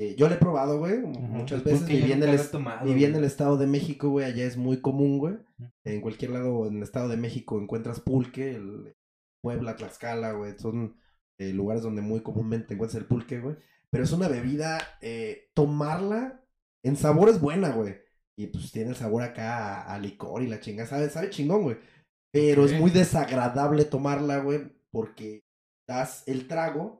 Eh, 0.00 0.16
yo 0.16 0.30
la 0.30 0.36
he 0.36 0.38
probado, 0.38 0.78
güey, 0.78 0.96
muchas 0.96 1.62
veces. 1.62 1.82
Nunca 1.82 1.92
el, 1.92 2.36
lo 2.36 2.44
tomado, 2.44 2.90
en 2.90 3.14
el 3.14 3.24
Estado 3.24 3.58
de 3.58 3.66
México, 3.66 4.08
güey. 4.08 4.24
Allá 4.24 4.46
es 4.46 4.56
muy 4.56 4.80
común, 4.80 5.18
güey. 5.18 5.36
En 5.84 6.00
cualquier 6.00 6.30
lado 6.30 6.66
en 6.66 6.78
el 6.78 6.82
Estado 6.82 7.06
de 7.10 7.18
México 7.18 7.60
encuentras 7.60 8.00
pulque. 8.00 8.52
El 8.52 8.96
Puebla, 9.42 9.76
Tlaxcala, 9.76 10.32
güey. 10.32 10.58
Son 10.58 10.96
eh, 11.36 11.52
lugares 11.52 11.82
donde 11.82 12.00
muy 12.00 12.22
comúnmente 12.22 12.72
encuentras 12.72 13.02
el 13.02 13.08
pulque, 13.08 13.40
güey. 13.40 13.56
Pero 13.90 14.04
es 14.04 14.12
una 14.12 14.28
bebida, 14.28 14.78
eh, 15.02 15.50
tomarla 15.52 16.40
en 16.82 16.96
sabor 16.96 17.28
es 17.28 17.38
buena, 17.38 17.68
güey. 17.68 17.98
Y 18.38 18.46
pues 18.46 18.72
tiene 18.72 18.90
el 18.90 18.96
sabor 18.96 19.22
acá 19.22 19.82
a, 19.82 19.94
a 19.94 19.98
licor 19.98 20.42
y 20.42 20.46
la 20.46 20.60
chinga. 20.60 20.86
Sabe, 20.86 21.10
sabe 21.10 21.28
chingón, 21.28 21.62
güey. 21.62 21.76
Pero 22.32 22.64
es 22.64 22.72
muy 22.72 22.90
desagradable 22.90 23.84
tomarla, 23.84 24.38
güey. 24.38 24.72
Porque 24.90 25.44
das 25.86 26.22
el 26.26 26.48
trago 26.48 26.99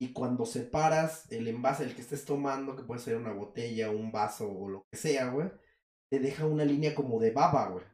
y 0.00 0.12
cuando 0.12 0.46
separas 0.46 1.30
el 1.30 1.46
envase 1.48 1.84
del 1.84 1.94
que 1.94 2.00
estés 2.00 2.24
tomando, 2.24 2.74
que 2.74 2.84
puede 2.84 3.00
ser 3.00 3.16
una 3.16 3.32
botella, 3.32 3.90
un 3.90 4.10
vaso 4.10 4.50
o 4.50 4.68
lo 4.68 4.86
que 4.90 4.96
sea, 4.96 5.28
güey, 5.30 5.50
te 6.10 6.18
deja 6.18 6.46
una 6.46 6.64
línea 6.64 6.94
como 6.94 7.20
de 7.20 7.30
baba, 7.32 7.68
güey. 7.68 7.84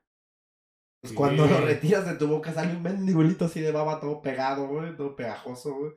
Pues 1.02 1.12
cuando 1.12 1.46
lo 1.46 1.60
retiras 1.60 2.06
de 2.06 2.14
tu 2.14 2.26
boca 2.26 2.52
sale 2.52 2.74
un 2.76 2.82
mendigulito 2.82 3.44
así 3.44 3.60
de 3.60 3.70
baba 3.72 4.00
todo 4.00 4.22
pegado, 4.22 4.66
güey, 4.68 4.96
todo 4.96 5.14
pegajoso, 5.16 5.74
güey. 5.74 5.92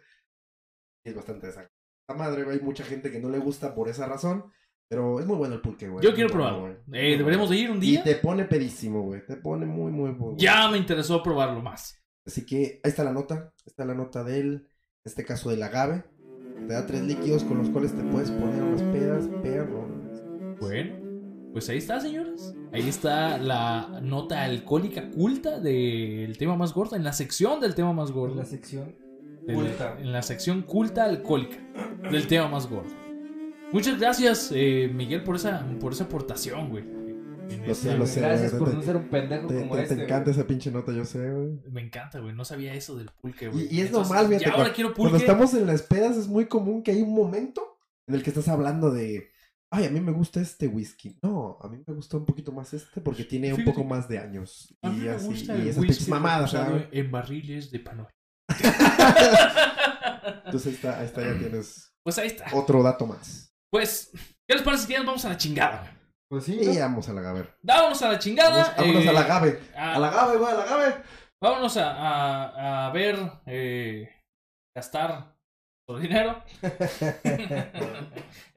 Y 1.05 1.10
es 1.10 1.16
bastante 1.16 1.47
desagradable. 1.47 1.76
Madre, 2.18 2.43
güey, 2.43 2.57
hay 2.57 2.64
mucha 2.64 2.84
gente 2.84 3.12
que 3.12 3.20
no 3.20 3.30
le 3.30 3.38
gusta 3.39 3.74
por 3.76 3.88
esa 3.88 4.07
razón, 4.07 4.51
pero 4.89 5.20
es 5.20 5.26
muy 5.28 5.38
bueno 5.38 5.55
el 5.55 5.62
pulque, 5.62 5.88
güey. 5.88 6.03
Yo 6.03 6.14
quiero 6.16 6.30
bueno, 6.34 6.34
probarlo. 6.34 6.62
güey. 6.62 6.74
Eh, 6.93 7.18
Muy 7.18 7.18
deberemos 7.18 7.49
de 7.49 7.55
bueno. 7.55 7.55
ir 7.55 7.72
un 7.72 7.78
Y 7.78 7.82
día. 7.82 8.03
te 8.03 8.16
pone 8.16 8.45
pedísimo, 8.45 9.03
güey. 9.03 9.24
Te 9.26 9.38
pone 9.38 9.66
muy, 9.68 9.91
muy, 9.91 10.12
bueno. 10.12 10.36
Ya 10.38 10.68
me 10.70 10.78
interesó 10.80 11.22
probarlo 11.22 11.62
más. 11.62 12.01
Así 12.26 12.45
que 12.45 12.82
ahí 12.84 12.89
está 12.89 13.03
la 13.03 13.14
nota. 13.14 13.53
Ahí 13.60 13.68
está 13.68 13.86
la 13.86 13.93
nota 13.93 14.24
del, 14.24 14.68
este 15.05 15.25
caso 15.25 15.49
del 15.49 15.63
agave. 15.63 16.03
Te 16.67 16.73
da 16.73 16.85
tres 16.85 17.03
líquidos 17.03 17.43
con 17.43 17.57
los 17.57 17.69
cuales 17.69 17.93
te 17.95 18.03
puedes 18.03 18.31
poner 18.31 18.61
unas 18.61 18.81
pedas, 18.83 19.29
perro. 19.41 19.87
Bueno, 20.59 20.95
pues 21.53 21.69
ahí 21.69 21.77
está, 21.77 21.99
señores. 21.99 22.53
Ahí 22.73 22.87
está 22.87 23.37
la 23.37 24.01
nota 24.03 24.43
alcohólica 24.43 25.09
culta 25.09 25.59
del 25.59 26.37
tema 26.37 26.55
más 26.55 26.73
gordo, 26.73 26.95
en 26.95 27.03
la 27.03 27.13
sección 27.13 27.59
del 27.59 27.75
tema 27.75 27.93
más 27.93 28.11
gordo. 28.11 28.35
La 28.35 28.45
sección 28.45 28.95
culta. 29.45 29.97
En 29.99 30.11
la 30.11 30.21
sección 30.21 30.61
culta 30.63 31.05
alcohólica 31.05 31.57
del 32.11 32.27
tema 32.27 32.49
más 32.49 32.69
gordo. 32.69 32.91
Muchas 33.71 33.99
gracias, 33.99 34.51
eh, 34.53 34.91
Miguel, 34.93 35.23
por 35.23 35.35
esa, 35.35 35.65
por 35.79 35.93
esa 35.93 36.05
aportación, 36.05 36.69
güey. 36.69 36.98
Lo 37.65 37.73
sé, 37.75 37.97
lo 37.97 38.05
sé. 38.07 38.21
Gracias 38.21 38.51
güey, 38.51 38.63
por 38.63 38.73
no 38.75 38.81
ser 38.83 38.95
un 38.97 39.09
pendejo 39.09 39.47
Te, 39.47 39.59
como 39.61 39.75
te- 39.75 39.83
este. 39.83 39.95
te 39.95 40.03
encanta 40.03 40.25
güey. 40.31 40.35
esa 40.39 40.47
pinche 40.47 40.71
nota, 40.71 40.91
yo 40.91 41.03
sé, 41.05 41.31
güey. 41.31 41.59
Me 41.71 41.81
encanta, 41.81 42.19
güey. 42.19 42.33
No 42.35 42.45
sabía 42.45 42.73
eso 42.73 42.95
del 42.97 43.09
pulque, 43.21 43.47
güey. 43.49 43.65
Y, 43.65 43.77
y 43.77 43.81
es 43.81 43.87
Entonces, 43.87 44.13
normal. 44.13 44.31
Ya 44.39 44.47
ahora 44.47 44.55
cuando- 44.57 44.73
quiero 44.73 44.93
Cuando 44.93 45.11
pulque. 45.17 45.25
estamos 45.25 45.53
en 45.53 45.67
las 45.67 45.81
pedas 45.81 46.17
es 46.17 46.27
muy 46.27 46.45
común 46.45 46.83
que 46.83 46.91
hay 46.91 47.01
un 47.01 47.13
momento 47.13 47.79
en 48.07 48.15
el 48.15 48.23
que 48.23 48.29
estás 48.29 48.47
hablando 48.47 48.91
de. 48.91 49.31
Ay, 49.71 49.85
a 49.85 49.89
mí 49.91 49.99
me 50.01 50.11
gusta 50.11 50.41
este 50.41 50.67
whisky. 50.67 51.17
No, 51.21 51.57
a 51.61 51.67
mí 51.69 51.81
me 51.85 51.93
gusta 51.93 52.17
un 52.17 52.25
poquito 52.25 52.51
más 52.51 52.73
este 52.73 53.01
porque 53.01 53.23
tiene 53.23 53.49
un 53.51 53.57
Fíjate 53.57 53.71
poco 53.71 53.83
que- 53.83 53.87
más 53.95 54.07
de 54.09 54.17
años. 54.19 54.75
A 54.81 54.89
mí 54.89 54.97
Y 54.97 55.01
me 55.01 55.09
así, 55.11 55.25
gusta 55.27 55.55
y 55.57 55.69
esas 55.69 55.83
pinches 55.83 56.07
mamadas, 56.09 56.51
¿sabes? 56.51 56.87
en 56.91 57.11
barriles 57.11 57.69
de 57.71 57.79
panol. 57.79 58.07
Entonces 60.45 60.67
ahí 60.67 60.73
está, 60.73 60.99
ahí 60.99 61.05
está, 61.05 61.21
ya 61.21 61.37
tienes 61.37 61.93
Pues 62.03 62.17
ahí 62.17 62.27
está. 62.27 62.45
otro 62.53 62.81
dato 62.83 63.05
más. 63.05 63.53
Pues, 63.71 64.09
¿qué 64.47 64.55
les 64.55 64.63
parece 64.63 64.87
si 64.87 64.93
ya 64.93 64.99
nos 64.99 65.07
vamos 65.07 65.25
a 65.25 65.29
la 65.29 65.37
chingada? 65.37 65.81
güey? 65.81 65.98
Pues 66.30 66.43
sí, 66.45 66.59
vamos 66.80 67.09
a 67.09 67.13
la 67.13 67.21
gaber. 67.21 67.55
Vámonos 67.63 68.01
a 68.03 68.09
la 68.11 68.19
chingada. 68.19 68.75
Vámonos, 68.77 68.77
vámonos 68.77 69.05
eh, 69.05 69.09
a 69.09 69.13
la 69.13 69.23
gabe. 69.23 69.59
a- 69.75 69.95
A 69.95 69.99
la 69.99 70.09
gabe, 70.11 70.38
güey, 70.38 70.51
a 70.53 70.55
la 70.57 70.65
gabe. 70.65 70.95
Vámonos 71.41 71.77
a, 71.77 71.91
a, 71.91 72.88
a 72.88 72.91
ver, 72.91 73.17
eh, 73.47 74.09
gastar 74.75 75.36
nuestro 75.88 76.07
dinero 76.07 76.43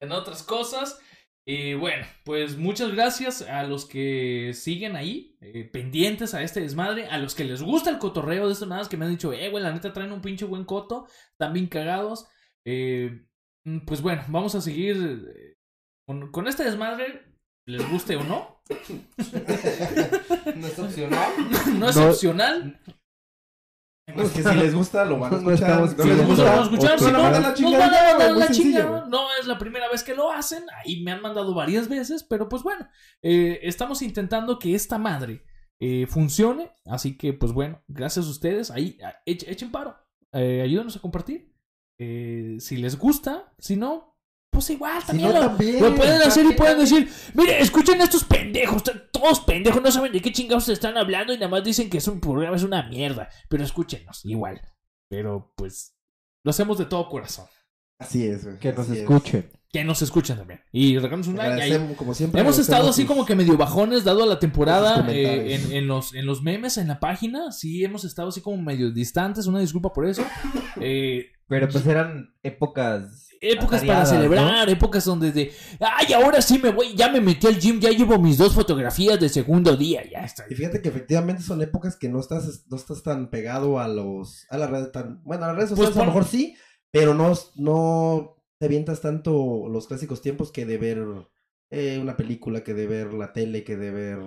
en 0.01 0.13
otras 0.13 0.43
cosas. 0.43 0.99
Y 1.45 1.75
bueno, 1.75 2.07
pues 2.25 2.57
muchas 2.57 2.93
gracias 2.93 3.43
a 3.43 3.65
los 3.65 3.85
que 3.87 4.53
siguen 4.55 4.95
ahí, 4.95 5.37
eh, 5.41 5.65
pendientes 5.73 6.35
a 6.35 6.43
este 6.43 6.61
desmadre, 6.61 7.07
a 7.09 7.19
los 7.19 7.35
que 7.35 7.43
les 7.45 7.63
gusta 7.63 7.91
el 7.91 7.99
cotorreo 7.99 8.47
de 8.47 8.53
estos 8.53 8.69
nada 8.69 8.89
que 8.89 8.97
me 8.97 9.07
han 9.07 9.11
dicho, 9.11 9.33
eh, 9.33 9.49
güey, 9.51 9.63
la 9.65 9.73
neta 9.73 9.93
traen 9.93 10.13
un 10.13 10.21
pinche 10.23 10.45
buen 10.45 10.65
coto, 10.65 11.07
están 11.33 11.53
bien 11.53 11.67
cagados. 11.67 12.29
Eh, 12.65 13.25
mm, 13.65 13.79
pues 13.87 14.03
bueno, 14.03 14.23
vamos 14.29 14.55
a 14.55 14.61
seguir 14.61 15.33
eh, 15.37 15.57
con, 16.07 16.31
con 16.31 16.47
este 16.47 16.63
desmadre, 16.63 17.25
les 17.67 17.91
guste 17.91 18.17
o 18.17 18.25
no. 18.25 18.63
No 20.57 20.67
es 20.67 20.79
opcional. 20.79 21.29
no 21.79 21.89
es 21.89 21.97
No. 21.97 22.11
opcional. 22.11 22.81
No, 24.15 24.23
es 24.25 24.31
que 24.33 24.43
si 24.43 24.55
les 24.57 24.75
gusta, 24.75 25.05
lo 25.05 25.19
van 25.19 25.35
a 25.35 25.39
No 25.41 25.51
escuchar. 25.53 25.81
No 25.81 25.87
Si 25.89 26.09
les 26.09 26.27
gusta, 26.27 26.27
gusta, 26.27 26.45
vamos 26.45 26.61
a 26.61 26.63
escuchar. 26.73 26.99
Si 26.99 27.05
no, 27.13 27.23
van 27.23 27.35
a 27.35 27.41
nos 27.41 27.73
van 27.73 27.95
a 27.95 28.29
güey, 28.29 28.39
la 28.41 28.51
chingada. 28.51 29.07
No 29.09 29.27
es 29.41 29.47
la 29.47 29.59
primera 29.59 29.89
vez 29.89 30.03
que 30.03 30.15
lo 30.15 30.31
hacen. 30.31 30.65
Ahí 30.85 31.03
me 31.03 31.13
han 31.13 31.23
mandado 31.23 31.55
varias 31.55 31.89
veces. 31.89 32.25
Pero 32.25 32.49
pues 32.49 32.63
bueno, 32.63 32.89
eh, 33.23 33.61
estamos 33.63 34.03
intentando 34.03 34.59
que 34.59 34.75
esta 34.75 34.99
madre 34.99 35.45
eh, 35.81 36.07
funcione. 36.07 36.73
Así 36.87 37.17
que 37.17 37.33
pues 37.33 37.53
bueno, 37.53 37.83
gracias 37.89 38.27
a 38.27 38.31
ustedes. 38.31 38.71
Ahí 38.71 38.99
echen, 39.25 39.71
paro. 39.71 39.97
Eh, 40.33 40.63
ayúdanos 40.63 40.97
a 40.97 41.01
compartir. 41.01 41.53
Eh, 41.99 42.57
si 42.59 42.79
les 42.79 42.99
gusta, 42.99 43.53
si 43.59 43.77
no, 43.77 44.12
pues 44.53 44.69
igual 44.69 45.01
Si 45.01 45.07
también 45.09 45.31
no, 45.31 45.35
lo, 45.35 45.47
también. 45.47 45.83
lo 45.83 45.95
pueden 45.95 46.21
hacer 46.23 46.45
y 46.45 46.53
pueden 46.53 46.79
decir, 46.79 47.11
mire, 47.35 47.61
escuchen 47.61 48.01
a 48.03 48.05
estos 48.05 48.25
pendejos, 48.25 48.83
todos 49.11 49.41
pendejos, 49.41 49.83
no 49.83 49.91
saben 49.91 50.13
de 50.13 50.21
qué 50.21 50.31
chingados 50.31 50.69
están 50.69 50.99
hablando 50.99 51.33
y 51.33 51.37
nada 51.37 51.49
más 51.49 51.65
dicen 51.65 51.89
que 51.89 51.99
es 51.99 52.07
un 52.07 52.21
programa, 52.21 52.55
es 52.55 52.63
una 52.63 52.83
mierda. 52.83 53.31
Pero 53.49 53.65
escúchenos, 53.65 54.25
igual. 54.27 54.61
Pero 55.09 55.53
pues 55.57 55.97
lo 56.45 56.51
hacemos 56.51 56.77
de 56.77 56.85
todo 56.85 57.09
corazón. 57.09 57.47
Así 57.99 58.27
es, 58.27 58.45
güey. 58.45 58.59
Que 58.59 58.73
nos 58.73 58.91
es. 58.91 58.99
escuchen. 58.99 59.51
Que 59.73 59.85
nos 59.85 60.03
escuchen 60.03 60.37
también. 60.37 60.61
Y 60.71 60.97
regálanos 60.99 61.29
un 61.29 61.37
like. 61.39 61.95
como 61.97 62.13
siempre. 62.13 62.41
Hemos 62.41 62.59
estado 62.59 62.91
así 62.91 63.07
como 63.07 63.25
que 63.25 63.35
medio 63.35 63.57
bajones 63.57 64.05
dado 64.05 64.27
la 64.27 64.39
temporada 64.39 65.07
eh, 65.09 65.55
en, 65.55 65.73
en 65.73 65.87
los, 65.87 66.15
en 66.15 66.27
los 66.27 66.43
memes, 66.43 66.77
en 66.77 66.89
la 66.89 67.01
página. 67.01 67.53
Sí, 67.53 67.83
hemos 67.83 68.05
estado 68.05 68.29
así 68.29 68.43
como 68.43 68.61
medio 68.61 68.91
distantes. 68.91 69.47
Una 69.47 69.61
disculpa 69.61 69.93
por 69.93 70.07
eso. 70.07 70.23
Eh, 70.81 71.27
Pero 71.49 71.69
pues 71.69 71.87
eran 71.87 72.35
épocas. 72.43 73.22
Épocas 73.43 73.85
para 73.85 74.07
celebrar, 74.07 74.71
épocas 74.71 75.05
donde 75.05 75.33
de, 75.33 75.53
ay, 75.81 76.13
ahora 76.13 76.41
sí 76.41 76.59
me 76.59 76.71
voy, 76.71 76.95
ya 76.95 77.11
me 77.11 77.21
metí 77.21 77.49
al 77.49 77.59
gym, 77.59 77.81
ya 77.81 77.91
llevo 77.91 78.19
mis 78.19 78.39
dos 78.39 78.55
fotografías 78.55 79.19
de 79.19 79.29
segundo 79.29 79.77
día, 79.77 80.09
ya 80.09 80.21
está. 80.21 80.45
Y 80.49 80.55
fíjate 80.55 80.81
que 80.81 80.89
efectivamente 80.89 81.43
son 81.43 81.61
épocas 81.61 81.97
que 81.97 82.09
no 82.09 82.21
estás, 82.21 82.65
no 82.71 82.77
estás 82.77 83.03
tan 83.03 83.31
pegado 83.31 83.81
a 83.81 83.89
los, 83.89 84.47
a 84.49 84.59
las 84.59 84.71
redes 84.71 84.93
tan, 84.93 85.23
bueno, 85.25 85.45
a 85.45 85.49
las 85.49 85.57
redes 85.57 85.71
Pues 85.71 85.89
sociales 85.89 85.97
a 85.97 86.01
lo 86.01 86.07
mejor 86.07 86.25
sí, 86.25 86.57
pero 86.93 87.15
no, 87.15 87.33
no 87.57 88.37
te 88.59 88.67
avientas 88.67 89.01
tanto 89.01 89.69
los 89.69 89.89
clásicos 89.89 90.23
tiempos 90.23 90.53
que 90.53 90.65
de 90.65 90.79
ver 90.79 91.05
eh, 91.71 91.99
una 92.01 92.17
película, 92.17 92.63
que 92.63 92.75
de 92.75 92.87
ver 92.87 93.13
la 93.13 93.33
tele, 93.33 93.65
que 93.65 93.77
de 93.77 93.91
ver 93.91 94.19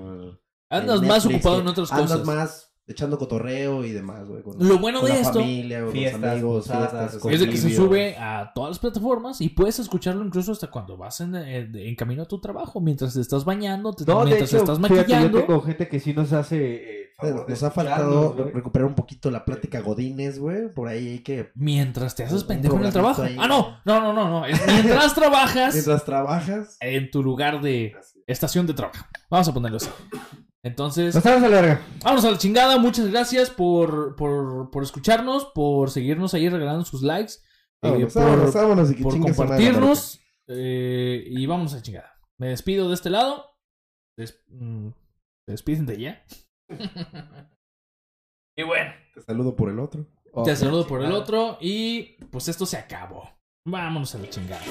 Andas 0.70 1.02
en 1.02 1.08
más 1.08 1.26
ocupado 1.26 1.62
en 1.62 1.68
otras 1.68 1.92
andas 1.92 2.12
cosas. 2.12 2.26
más 2.26 2.75
echando 2.88 3.18
cotorreo 3.18 3.84
y 3.84 3.92
demás, 3.92 4.28
güey. 4.28 4.44
Con, 4.44 4.56
Lo 4.68 4.78
bueno 4.80 5.00
con 5.00 5.10
de 5.10 5.16
la 5.16 5.22
esto 5.22 5.40
familia, 5.40 5.82
con 5.84 5.92
Fiestas, 5.92 6.22
los 6.22 6.32
amigos, 6.32 6.66
fiestas, 6.68 7.20
es 7.32 7.40
de 7.40 7.50
que 7.50 7.58
se 7.58 7.76
sube 7.76 8.16
a 8.18 8.52
todas 8.54 8.70
las 8.72 8.80
plataformas 8.80 9.42
y 9.42 9.50
puedes 9.50 9.80
escucharlo 9.80 10.24
incluso 10.24 10.52
hasta 10.52 10.68
cuando 10.70 10.96
vas 10.98 11.20
en, 11.22 11.34
en- 11.36 11.76
en 11.76 11.96
camino 11.96 12.24
a 12.24 12.28
tu 12.28 12.40
trabajo, 12.40 12.80
mientras 12.82 13.14
te 13.16 13.22
estás 13.22 13.44
bañando, 13.46 13.94
te- 13.94 14.06
No, 14.06 14.20
de 14.20 14.26
mientras 14.26 14.50
hecho, 14.54 14.64
te 14.64 14.72
estás 14.72 14.78
fíjate, 14.88 14.96
yo 15.12 15.16
maquillando. 15.16 15.40
tengo 15.46 15.62
gente 15.62 15.88
que 15.88 16.00
sí 16.00 16.14
nos 16.14 16.32
hace 16.34 17.02
eh, 17.02 17.06
Eh, 17.24 17.34
Nos 17.48 17.64
ha 17.64 17.72
faltado 17.72 18.36
recuperar 18.54 18.88
un 18.90 18.94
poquito 18.96 19.32
la 19.32 19.46
plática 19.46 19.80
Godines, 19.80 20.38
güey. 20.38 20.68
Por 20.74 20.90
ahí 20.90 21.08
hay 21.08 21.20
que. 21.20 21.50
Mientras 21.56 22.14
te 22.14 22.26
haces 22.26 22.44
pendejo 22.44 22.76
en 22.76 22.84
el 22.88 22.92
trabajo. 22.92 23.22
ahí. 23.24 23.38
Ah, 23.40 23.48
no, 23.48 23.78
no, 23.86 24.02
no, 24.02 24.12
no, 24.14 24.30
no. 24.30 24.46
Es 24.46 24.60
mientras 24.68 25.16
trabajas 25.16 25.74
Mientras 25.74 26.04
trabajas. 26.04 26.76
en 26.82 27.10
tu 27.12 27.24
lugar 27.24 27.62
de 27.62 27.96
estación 28.28 28.68
de 28.68 28.74
trabajo. 28.74 29.06
Vamos 29.30 29.48
a 29.48 29.54
ponerlo 29.54 29.78
así. 29.78 29.90
Entonces, 30.66 31.14
Nos 31.14 31.24
estamos 31.24 31.44
a 31.44 31.50
la 31.50 31.62
verga. 31.62 31.82
Vámonos 32.04 32.26
a 32.26 32.32
la 32.32 32.38
chingada. 32.40 32.78
Muchas 32.80 33.08
gracias 33.12 33.52
por, 33.52 34.16
por, 34.16 34.72
por 34.72 34.82
escucharnos, 34.84 35.46
por 35.54 35.92
seguirnos 35.92 36.34
ahí 36.34 36.50
regalando 36.50 36.84
sus 36.84 37.04
likes, 37.04 37.34
eh, 37.84 37.90
Vámonos, 37.90 38.14
por, 38.14 38.24
vámonos, 38.24 38.54
vámonos 38.54 38.92
y 38.92 38.96
que 38.96 39.04
por 39.04 39.20
compartirnos. 39.20 40.20
eh, 40.48 41.24
y 41.28 41.46
vamos 41.46 41.74
a 41.74 41.76
la 41.78 41.82
chingada. 41.84 42.20
Me 42.40 42.48
despido 42.48 42.88
de 42.90 42.96
este 42.96 43.12
lado. 43.12 43.46
Des- 44.18 44.44
mm, 44.48 44.90
¿Se 45.46 45.52
despiden 45.52 45.86
de 45.86 45.94
allá? 45.94 46.26
y 48.58 48.64
bueno, 48.64 48.92
Te 49.14 49.22
saludo 49.22 49.56
por 49.56 49.70
el 49.70 49.80
otro. 49.80 50.08
te 50.46 50.56
saludo 50.56 50.88
por 50.88 51.04
el 51.04 51.12
otro. 51.12 51.60
Y 51.62 52.16
pues 52.32 52.48
esto 52.48 52.66
se 52.66 52.78
acabó. 52.78 53.30
Vámonos 53.68 54.16
a 54.16 54.18
la 54.18 54.30
chingada. 54.32 54.64